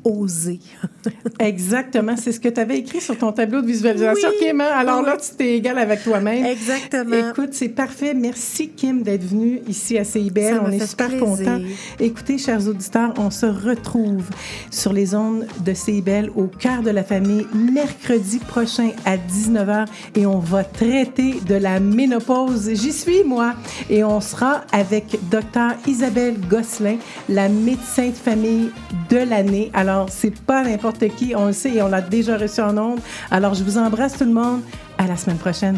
oser. 0.04 0.60
Exactement. 1.40 2.16
C'est 2.18 2.32
ce 2.32 2.40
que 2.40 2.50
tu 2.50 2.60
avais 2.60 2.78
écrit 2.80 3.02
sur 3.02 3.18
ton 3.18 3.32
tableau 3.32 3.62
de 3.62 3.68
visualisation, 3.68 4.30
Oui. 4.40 4.48
Kim. 4.48 4.62
Alors 4.62 5.00
Oui. 5.00 5.06
là, 5.06 5.18
tu 5.18 5.36
t'es 5.36 5.56
égal 5.58 5.78
avec 5.78 6.04
toi-même. 6.04 6.46
Exactement. 6.46 7.30
Écoute, 7.30 7.50
c'est 7.54 7.70
parfait. 7.70 8.14
Merci, 8.14 8.70
Kim, 8.70 9.02
d'être 9.04 9.24
venue 9.24 9.62
ici 9.68 9.98
à 9.98 10.04
CIBL. 10.04 10.56
Ça 10.56 10.64
on 10.66 10.72
est 10.72 10.86
super 10.86 11.18
contents. 11.20 11.60
Écoutez, 12.00 12.38
chers 12.38 12.68
auditeurs, 12.68 13.14
on 13.18 13.30
se 13.32 13.46
retrouve 13.46 14.26
sur 14.70 14.94
les 14.94 15.16
ondes 15.16 15.46
de 15.66 15.74
CIBL 15.74 16.32
au 16.36 16.48
cœur 16.48 16.82
de 16.82 16.90
la 16.90 17.04
famille 17.04 17.46
mercredi 17.54 18.40
prochain 18.40 18.90
à 19.06 19.18
19h 19.18 19.86
et 20.16 20.26
on 20.26 20.40
va 20.40 20.64
traiter 20.64 21.36
de 21.48 21.56
la 21.56 21.80
ménopause. 21.80 22.72
J'y 22.74 22.92
suis, 22.92 23.24
moi. 23.24 23.54
Et 23.90 24.04
on 24.04 24.20
sera 24.22 24.62
avec 24.72 25.18
Dr. 25.30 25.76
Isabelle 25.88 26.36
Gosselin, 26.50 26.98
la 27.30 27.50
médecin 27.50 28.08
de 28.10 28.14
famille 28.14 28.72
de 29.10 29.18
l'année. 29.18 29.61
Alors, 29.74 30.08
c'est 30.10 30.36
pas 30.36 30.64
n'importe 30.64 31.08
qui, 31.16 31.34
on 31.36 31.48
le 31.48 31.54
sait 31.54 31.76
et 31.76 31.82
on 31.82 31.88
l'a 31.88 32.02
déjà 32.02 32.38
reçu 32.38 32.62
en 32.62 32.78
ondes. 32.78 33.00
Alors, 33.30 33.54
je 33.54 33.64
vous 33.64 33.78
embrasse 33.78 34.18
tout 34.18 34.26
le 34.26 34.34
monde. 34.34 34.62
À 34.98 35.08
la 35.08 35.18
semaine 35.18 35.38
prochaine. 35.38 35.78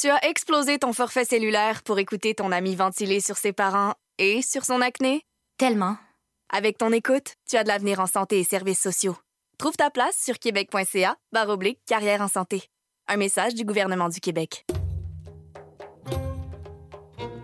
Tu 0.00 0.08
as 0.10 0.24
explosé 0.28 0.78
ton 0.78 0.92
forfait 0.92 1.24
cellulaire 1.24 1.82
pour 1.82 1.98
écouter 1.98 2.32
ton 2.32 2.52
ami 2.52 2.76
ventiler 2.76 3.18
sur 3.18 3.36
ses 3.36 3.52
parents 3.52 3.94
et 4.18 4.42
sur 4.42 4.64
son 4.64 4.80
acné? 4.80 5.22
Tellement. 5.56 5.96
Avec 6.50 6.78
ton 6.78 6.92
écoute, 6.92 7.34
tu 7.50 7.56
as 7.56 7.64
de 7.64 7.68
l'avenir 7.68 7.98
en 7.98 8.06
santé 8.06 8.38
et 8.38 8.44
services 8.44 8.80
sociaux. 8.80 9.16
Trouve 9.58 9.74
ta 9.74 9.90
place 9.90 10.16
sur 10.16 10.38
québec.ca 10.38 11.16
oblique 11.48 11.80
carrière 11.84 12.20
en 12.20 12.28
santé. 12.28 12.62
Un 13.08 13.16
message 13.16 13.54
du 13.54 13.64
gouvernement 13.64 14.08
du 14.08 14.20
Québec. 14.20 14.64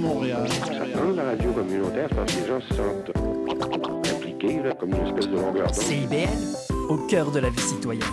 Montréal. 0.00 0.48
Dans 0.94 1.12
la 1.14 1.24
radio 1.30 1.52
communautaire, 1.52 2.08
parce 2.14 2.34
que 2.34 2.40
les 2.40 2.46
gens 2.46 2.60
se 2.60 2.74
sentent 2.74 3.12
impliqués, 4.14 4.62
là, 4.62 4.74
comme 4.74 4.90
une 4.90 5.06
espèce 5.06 5.28
de 5.28 5.36
longueur 5.36 5.66
d'onde. 5.66 5.74
CIBL, 5.74 6.28
au 6.88 6.96
cœur 7.06 7.30
de 7.30 7.40
la 7.40 7.50
vie 7.50 7.60
citoyenne. 7.60 8.04